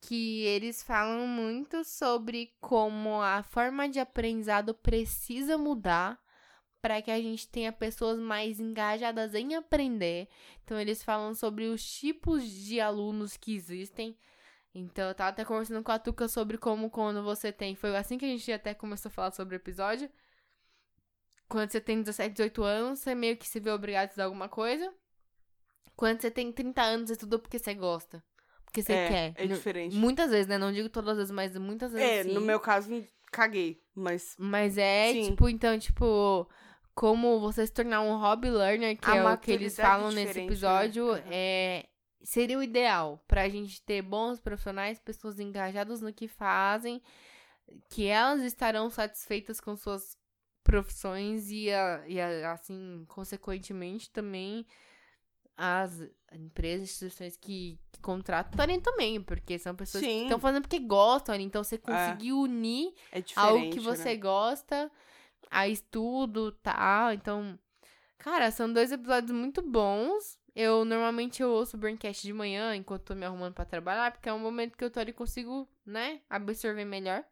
que 0.00 0.42
eles 0.42 0.82
falam 0.82 1.26
muito 1.26 1.84
sobre 1.84 2.52
como 2.60 3.20
a 3.20 3.42
forma 3.42 3.88
de 3.88 3.98
aprendizado 3.98 4.72
precisa 4.72 5.58
mudar 5.58 6.18
para 6.86 7.02
que 7.02 7.10
a 7.10 7.20
gente 7.20 7.48
tenha 7.48 7.72
pessoas 7.72 8.16
mais 8.16 8.60
engajadas 8.60 9.34
em 9.34 9.56
aprender. 9.56 10.28
Então 10.64 10.78
eles 10.78 11.02
falam 11.02 11.34
sobre 11.34 11.64
os 11.64 11.84
tipos 11.84 12.44
de 12.48 12.80
alunos 12.80 13.36
que 13.36 13.56
existem. 13.56 14.16
Então 14.72 15.08
eu 15.08 15.14
tava 15.14 15.30
até 15.30 15.44
conversando 15.44 15.82
com 15.82 15.90
a 15.90 15.98
Tuca 15.98 16.28
sobre 16.28 16.56
como 16.56 16.88
quando 16.88 17.24
você 17.24 17.50
tem, 17.50 17.74
foi 17.74 17.96
assim 17.96 18.16
que 18.16 18.24
a 18.24 18.28
gente 18.28 18.52
até 18.52 18.72
começou 18.72 19.08
a 19.08 19.12
falar 19.12 19.32
sobre 19.32 19.56
o 19.56 19.58
episódio. 19.58 20.08
Quando 21.48 21.72
você 21.72 21.80
tem 21.80 22.00
17, 22.00 22.34
18 22.34 22.62
anos, 22.62 23.00
você 23.00 23.16
meio 23.16 23.36
que 23.36 23.48
se 23.48 23.58
vê 23.58 23.70
obrigado 23.72 24.02
a 24.02 24.06
estudar 24.06 24.24
alguma 24.26 24.48
coisa. 24.48 24.94
Quando 25.96 26.20
você 26.20 26.30
tem 26.30 26.52
30 26.52 26.82
anos, 26.82 27.08
você 27.08 27.14
estuda 27.14 27.36
porque 27.36 27.58
você 27.58 27.74
gosta. 27.74 28.22
Porque 28.64 28.80
você 28.80 28.92
é, 28.92 29.08
quer. 29.08 29.34
é 29.42 29.46
diferente. 29.48 29.96
Muitas 29.96 30.30
vezes, 30.30 30.46
né? 30.46 30.56
Não 30.56 30.72
digo 30.72 30.88
todas 30.88 31.10
as 31.10 31.16
vezes, 31.16 31.32
mas 31.32 31.56
muitas 31.58 31.92
vezes. 31.92 32.08
É, 32.08 32.22
sim. 32.22 32.32
no 32.32 32.40
meu 32.40 32.60
caso, 32.60 32.88
caguei. 33.32 33.82
Mas 33.94 34.36
Mas 34.38 34.78
é, 34.78 35.12
Sim. 35.12 35.30
tipo, 35.30 35.48
então, 35.48 35.76
tipo, 35.78 36.48
como 36.96 37.38
você 37.38 37.64
se 37.66 37.72
tornar 37.72 38.00
um 38.00 38.16
hobby 38.18 38.50
learner, 38.50 38.96
que 38.98 39.08
A 39.10 39.14
é 39.16 39.22
o 39.34 39.36
que 39.36 39.52
eles 39.52 39.78
é 39.78 39.82
falam 39.82 40.10
nesse 40.10 40.38
né? 40.40 40.46
episódio, 40.46 41.10
Aham. 41.12 41.22
é. 41.30 41.86
Seria 42.22 42.58
o 42.58 42.62
ideal 42.62 43.22
pra 43.28 43.48
gente 43.48 43.80
ter 43.82 44.02
bons 44.02 44.40
profissionais, 44.40 44.98
pessoas 44.98 45.38
engajadas 45.38 46.00
no 46.00 46.12
que 46.12 46.26
fazem, 46.26 47.00
que 47.90 48.06
elas 48.06 48.40
estarão 48.42 48.88
satisfeitas 48.90 49.60
com 49.60 49.76
suas 49.76 50.16
profissões 50.64 51.50
e, 51.50 51.70
a- 51.70 52.02
e 52.08 52.18
a- 52.20 52.52
assim, 52.52 53.04
consequentemente, 53.08 54.10
também 54.10 54.66
as 55.56 56.02
empresas, 56.32 56.88
instituições 56.90 57.36
que, 57.36 57.78
que 57.92 58.00
contratam 58.00 58.50
estarem 58.52 58.80
também, 58.80 59.22
porque 59.22 59.58
são 59.58 59.74
pessoas 59.76 60.02
que 60.02 60.10
Sim. 60.10 60.22
estão 60.24 60.40
fazendo 60.40 60.62
porque 60.62 60.78
gostam, 60.80 61.34
né? 61.36 61.42
então 61.42 61.62
você 61.62 61.78
conseguir 61.78 62.32
unir 62.32 62.92
é 63.12 63.22
algo 63.36 63.70
que 63.70 63.78
você 63.80 64.10
né? 64.14 64.16
gosta, 64.16 64.90
a 65.50 65.68
estudo, 65.68 66.52
tal. 66.52 67.12
Então, 67.12 67.58
cara, 68.18 68.50
são 68.50 68.72
dois 68.72 68.92
episódios 68.92 69.32
muito 69.32 69.62
bons. 69.62 70.38
Eu 70.54 70.84
normalmente 70.84 71.42
eu 71.42 71.50
ouço 71.50 71.76
o 71.76 71.80
Braincast 71.80 72.22
de 72.26 72.32
manhã 72.32 72.74
enquanto 72.74 73.04
tô 73.04 73.14
me 73.14 73.26
arrumando 73.26 73.52
pra 73.52 73.64
trabalhar, 73.64 74.10
porque 74.10 74.28
é 74.28 74.32
um 74.32 74.38
momento 74.38 74.76
que 74.76 74.82
eu 74.82 74.90
tô 74.90 74.98
ali 74.98 75.10
e 75.10 75.14
consigo, 75.14 75.68
né, 75.84 76.20
absorver 76.30 76.84
melhor. 76.84 77.22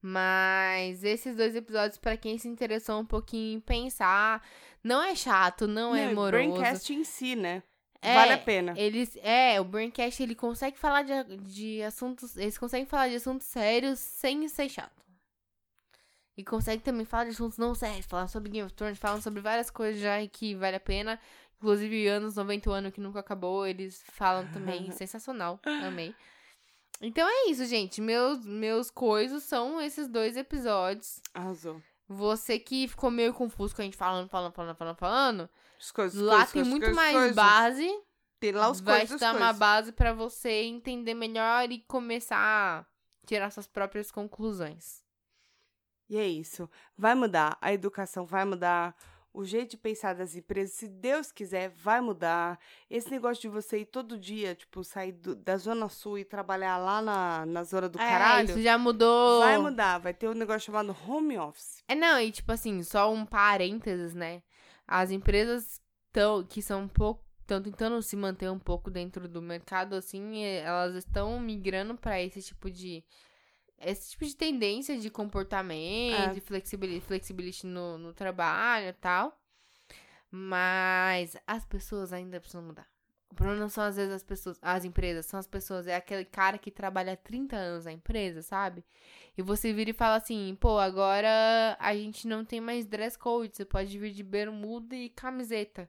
Mas 0.00 1.02
esses 1.02 1.34
dois 1.34 1.56
episódios, 1.56 1.98
pra 1.98 2.16
quem 2.16 2.38
se 2.38 2.46
interessou 2.46 3.00
um 3.00 3.04
pouquinho 3.04 3.56
em 3.56 3.60
pensar, 3.60 4.46
não 4.84 5.02
é 5.02 5.16
chato, 5.16 5.66
não, 5.66 5.96
é 5.96 6.12
e 6.12 6.14
moroso. 6.14 6.52
Braincast 6.52 6.94
em 6.94 7.02
si, 7.02 7.34
né? 7.34 7.64
É, 8.00 8.14
vale 8.14 8.32
a 8.34 8.38
pena. 8.38 8.74
Eles, 8.76 9.16
é, 9.20 9.60
o 9.60 9.64
Braincast, 9.64 10.22
ele 10.22 10.36
consegue 10.36 10.78
falar 10.78 11.02
de, 11.02 11.36
de 11.38 11.82
assuntos, 11.82 12.36
eles 12.36 12.56
conseguem 12.56 12.86
falar 12.86 13.08
de 13.08 13.16
assuntos 13.16 13.48
sérios 13.48 13.98
sem 13.98 14.46
ser 14.46 14.68
chato. 14.68 15.05
E 16.36 16.44
consegue 16.44 16.82
também 16.82 17.06
falar 17.06 17.24
de 17.24 17.30
assuntos 17.30 17.56
não 17.56 17.74
sérios, 17.74 18.04
falar 18.06 18.28
sobre 18.28 18.50
Game 18.50 18.66
of 18.66 18.74
Thrones, 18.74 18.98
falam 18.98 19.22
sobre 19.22 19.40
várias 19.40 19.70
coisas 19.70 20.00
já 20.00 20.24
que 20.26 20.54
vale 20.54 20.76
a 20.76 20.80
pena. 20.80 21.18
Inclusive, 21.56 22.06
anos 22.08 22.36
90, 22.36 22.68
o 22.68 22.72
ano 22.72 22.92
que 22.92 23.00
nunca 23.00 23.20
acabou, 23.20 23.66
eles 23.66 24.02
falam 24.12 24.46
também, 24.52 24.90
sensacional, 24.92 25.58
amei. 25.64 26.14
Então 27.00 27.26
é 27.26 27.50
isso, 27.50 27.64
gente, 27.64 28.00
meus, 28.00 28.44
meus 28.44 28.90
coisas 28.90 29.42
são 29.44 29.80
esses 29.80 30.08
dois 30.08 30.36
episódios. 30.36 31.20
Arrasou. 31.32 31.82
Você 32.08 32.58
que 32.58 32.86
ficou 32.86 33.10
meio 33.10 33.34
confuso 33.34 33.74
com 33.74 33.82
a 33.82 33.84
gente 33.84 33.96
falando, 33.96 34.28
falando, 34.28 34.52
falando, 34.52 34.76
falando, 34.76 34.96
falando, 34.96 35.50
As 35.78 35.90
coisas, 35.90 36.20
lá 36.20 36.36
coisas, 36.36 36.52
tem 36.52 36.62
coisas, 36.62 36.70
muito 36.70 36.84
coisas, 36.84 36.96
mais 36.96 37.34
base 37.34 38.02
Tem 38.38 38.52
lá 38.52 38.70
os 38.70 38.80
vai 38.80 39.00
coisas, 39.00 39.16
te 39.16 39.20
dar 39.20 39.34
uma 39.34 39.52
base 39.52 39.90
pra 39.92 40.12
você 40.12 40.62
entender 40.62 41.14
melhor 41.14 41.70
e 41.70 41.80
começar 41.80 42.38
a 42.38 42.86
tirar 43.26 43.50
suas 43.50 43.66
próprias 43.66 44.10
conclusões. 44.10 45.05
E 46.08 46.16
é 46.16 46.26
isso. 46.26 46.68
Vai 46.96 47.14
mudar. 47.14 47.56
A 47.60 47.72
educação 47.72 48.24
vai 48.24 48.44
mudar. 48.44 48.94
O 49.32 49.44
jeito 49.44 49.72
de 49.72 49.76
pensar 49.76 50.14
das 50.14 50.34
empresas, 50.34 50.72
se 50.74 50.88
Deus 50.88 51.30
quiser, 51.30 51.68
vai 51.68 52.00
mudar. 52.00 52.58
Esse 52.88 53.10
negócio 53.10 53.42
de 53.42 53.48
você 53.48 53.80
ir 53.80 53.84
todo 53.84 54.18
dia, 54.18 54.54
tipo, 54.54 54.82
sair 54.82 55.12
do- 55.12 55.34
da 55.36 55.58
Zona 55.58 55.90
Sul 55.90 56.18
e 56.18 56.24
trabalhar 56.24 56.78
lá 56.78 57.02
na, 57.02 57.44
na 57.44 57.62
Zona 57.62 57.86
do 57.86 58.00
É, 58.00 58.08
Caralho, 58.08 58.48
isso 58.48 58.62
já 58.62 58.78
mudou. 58.78 59.40
vai 59.40 59.58
mudar. 59.58 59.98
Vai 59.98 60.14
ter 60.14 60.26
um 60.28 60.32
negócio 60.34 60.62
chamado 60.64 60.96
home 61.06 61.36
office. 61.38 61.82
É, 61.86 61.94
não, 61.94 62.18
e 62.18 62.32
tipo 62.32 62.50
assim, 62.50 62.82
só 62.82 63.12
um 63.12 63.26
parênteses, 63.26 64.14
né? 64.14 64.42
As 64.88 65.10
empresas 65.10 65.82
tão, 66.12 66.42
que 66.42 66.62
são 66.62 66.82
um 66.82 66.88
pouco. 66.88 67.22
Estão 67.42 67.62
tentando 67.62 68.00
se 68.02 68.16
manter 68.16 68.50
um 68.50 68.58
pouco 68.58 68.90
dentro 68.90 69.28
do 69.28 69.40
mercado, 69.42 69.94
assim, 69.94 70.42
elas 70.44 70.94
estão 70.96 71.38
migrando 71.38 71.94
pra 71.94 72.20
esse 72.22 72.40
tipo 72.42 72.70
de. 72.70 73.04
Esse 73.78 74.10
tipo 74.10 74.24
de 74.24 74.34
tendência 74.34 74.98
de 74.98 75.10
comportamento, 75.10 76.30
É. 76.30 76.32
de 76.32 76.40
flexibilidade, 76.40 77.04
flexibility 77.04 77.66
no, 77.66 77.98
no 77.98 78.12
trabalho 78.14 78.88
e 78.88 78.92
tal. 78.94 79.38
Mas 80.30 81.36
as 81.46 81.64
pessoas 81.64 82.12
ainda 82.12 82.40
precisam 82.40 82.62
mudar. 82.62 82.86
O 83.30 83.34
problema 83.34 83.60
não 83.60 83.68
são 83.68 83.84
às 83.84 83.96
vezes 83.96 84.12
as 84.14 84.22
pessoas, 84.22 84.58
as 84.62 84.84
empresas, 84.84 85.26
são 85.26 85.38
as 85.38 85.46
pessoas. 85.46 85.86
É 85.86 85.94
aquele 85.94 86.24
cara 86.24 86.56
que 86.58 86.70
trabalha 86.70 87.12
há 87.12 87.16
30 87.16 87.54
anos 87.56 87.84
na 87.84 87.92
empresa, 87.92 88.40
sabe? 88.42 88.84
E 89.36 89.42
você 89.42 89.72
vira 89.72 89.90
e 89.90 89.94
fala 89.94 90.16
assim, 90.16 90.56
pô, 90.60 90.78
agora 90.78 91.76
a 91.78 91.94
gente 91.94 92.26
não 92.26 92.44
tem 92.44 92.60
mais 92.60 92.86
dress 92.86 93.18
code, 93.18 93.54
você 93.56 93.64
pode 93.64 93.98
vir 93.98 94.12
de 94.12 94.22
bermuda 94.22 94.94
e 94.96 95.10
camiseta. 95.10 95.88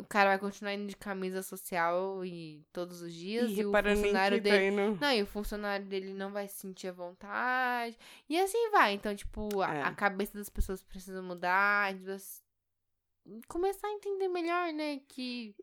O 0.00 0.04
cara 0.06 0.30
vai 0.30 0.38
continuar 0.38 0.74
indo 0.74 0.86
de 0.88 0.96
camisa 0.96 1.42
social 1.42 2.24
e 2.24 2.64
todos 2.72 3.00
os 3.02 3.12
dias, 3.12 3.50
E 3.50 3.60
e, 3.60 3.64
o 3.66 3.72
funcionário 3.72 4.38
tá 4.38 4.42
dele. 4.42 4.66
indo... 4.66 4.98
Não, 5.00 5.12
e 5.12 5.22
o 5.22 5.26
funcionário 5.26 5.86
dele 5.86 6.12
não 6.14 6.32
vai 6.32 6.48
se 6.48 6.54
sentir 6.56 6.88
à 6.88 6.92
vontade. 6.92 7.96
E 8.28 8.38
assim 8.40 8.70
vai. 8.70 8.94
Então, 8.94 9.14
tipo, 9.14 9.60
a, 9.60 9.74
É. 9.74 9.82
a 9.82 9.92
cabeça 9.94 10.36
das 10.38 10.48
pessoas 10.48 10.82
precisa 10.82 11.22
mudar. 11.22 11.94
Precisa 11.94 12.22
começar 13.48 13.86
a 13.88 13.92
entender 13.92 14.28
melhor, 14.28 14.72
né? 14.72 15.00
Que 15.08 15.54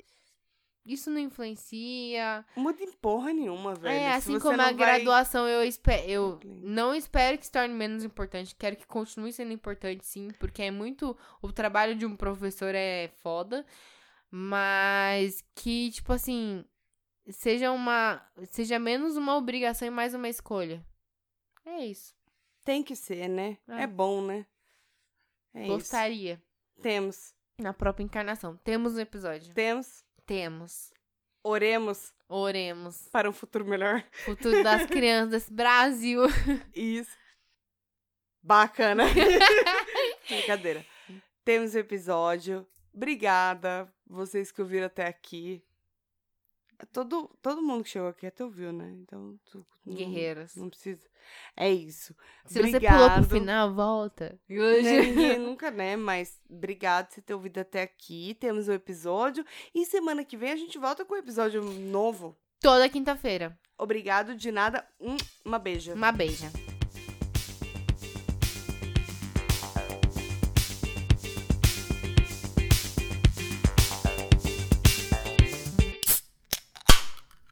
isso 0.86 1.10
não 1.10 1.20
influencia. 1.20 2.46
Muda 2.56 2.82
em 2.82 2.92
porra 2.94 3.34
nenhuma, 3.34 3.76
velho. 3.76 3.94
É, 3.94 4.14
assim 4.14 4.40
como 4.40 4.54
a 4.62 4.66
vai- 4.66 4.74
graduação, 4.74 5.46
eu 5.48 5.62
espero. 5.64 6.10
Eu 6.10 6.40
não 6.46 6.96
espero 6.96 7.38
que 7.38 7.46
se 7.46 7.52
torne 7.52 7.74
menos 7.74 8.04
importante. 8.06 8.56
Quero 8.56 8.78
que 8.78 8.88
continue 8.88 9.34
sendo 9.34 9.52
importante, 9.52 10.06
sim, 10.06 10.30
porque 10.40 10.62
é 10.62 10.72
muito. 10.72 11.18
O 11.42 11.52
trabalho 11.52 11.94
de 11.96 12.06
um 12.06 12.16
professor 12.16 12.74
é 12.74 13.10
foda. 13.22 13.66
Mas 14.30 15.44
que, 15.56 15.92
tipo 15.92 16.12
assim, 16.14 16.66
seja 17.30 17.72
uma. 17.72 18.26
Seja 18.50 18.78
menos 18.78 19.16
uma 19.16 19.36
obrigação 19.36 19.88
e 19.88 19.92
mais 19.92 20.14
uma 20.14 20.30
escolha. 20.30 20.86
É 21.66 21.86
isso. 21.86 22.16
Tem 22.64 22.84
que 22.84 22.96
ser, 22.96 23.28
né? 23.30 23.58
É. 23.68 23.84
É, 23.84 23.88
bom, 23.88 24.22
né? 24.22 24.46
É 25.54 25.62
isso. 25.64 25.72
Gostaria. 25.74 26.42
Temos. 26.82 27.34
Na 27.60 27.74
própria 27.74 28.04
encarnação. 28.04 28.58
Temos 28.58 28.96
um 28.96 29.00
episódio. 29.00 29.54
Temos. 29.54 30.04
Temos. 30.26 30.92
Oremos 31.44 32.14
Oremos. 32.28 33.08
para 33.10 33.30
um 33.30 33.34
futuro 33.34 33.66
melhor. 33.66 34.04
Futuro 34.26 34.62
das 34.64 34.86
crianças 34.88 35.30
desse 35.30 35.54
Brasil. 35.54 36.24
Isso. 36.76 37.18
Bacana. 38.44 39.06
Brincadeira. 40.28 40.86
Temos 41.46 41.74
episódio. 41.74 42.68
Obrigada, 42.98 43.88
vocês 44.08 44.52
que 44.52 44.60
ouviram 44.60 44.88
até 44.88 45.06
aqui. 45.06 45.64
Todo, 46.92 47.30
todo 47.42 47.62
mundo 47.62 47.84
que 47.84 47.90
chegou 47.92 48.08
aqui 48.10 48.26
até 48.28 48.44
ouviu, 48.44 48.72
né? 48.74 48.92
Então, 49.02 49.40
tu, 49.46 49.66
não- 49.86 49.96
Guerreiros. 49.96 50.56
Não 50.56 50.70
precisa. 50.70 51.08
É 51.56 51.72
isso. 51.72 52.16
Se 52.46 52.56
você 52.62 52.80
pulou 52.80 52.80
pro 52.80 52.96
Obrigado. 53.06 53.30
final, 53.30 53.74
volta. 53.74 54.40
Né, 54.50 55.02
Ninguém 55.02 55.40
nunca, 55.40 55.72
né? 55.72 55.96
Mas 55.96 56.40
obrigado 56.50 57.08
por 57.08 57.14
você 57.16 57.22
ter 57.22 57.34
ouvido 57.34 57.60
até 57.60 57.82
aqui. 57.84 58.36
Temos 58.40 58.68
o 58.68 58.74
episódio. 58.74 59.44
E 59.74 59.86
semana 59.86 60.24
que 60.26 60.38
vem 60.38 60.52
a 60.52 60.56
gente 60.56 60.78
volta 60.78 61.04
com 61.06 61.14
um 61.16 61.18
episódio 61.18 61.64
novo. 61.64 62.36
Toda 62.60 62.90
quinta-feira. 62.90 63.58
Obrigado 63.78 64.36
de 64.36 64.52
nada. 64.52 64.88
Hum, 65.00 65.18
uma 65.46 65.58
beija. 65.60 65.94
Uma 65.96 66.12
beija. 66.12 66.52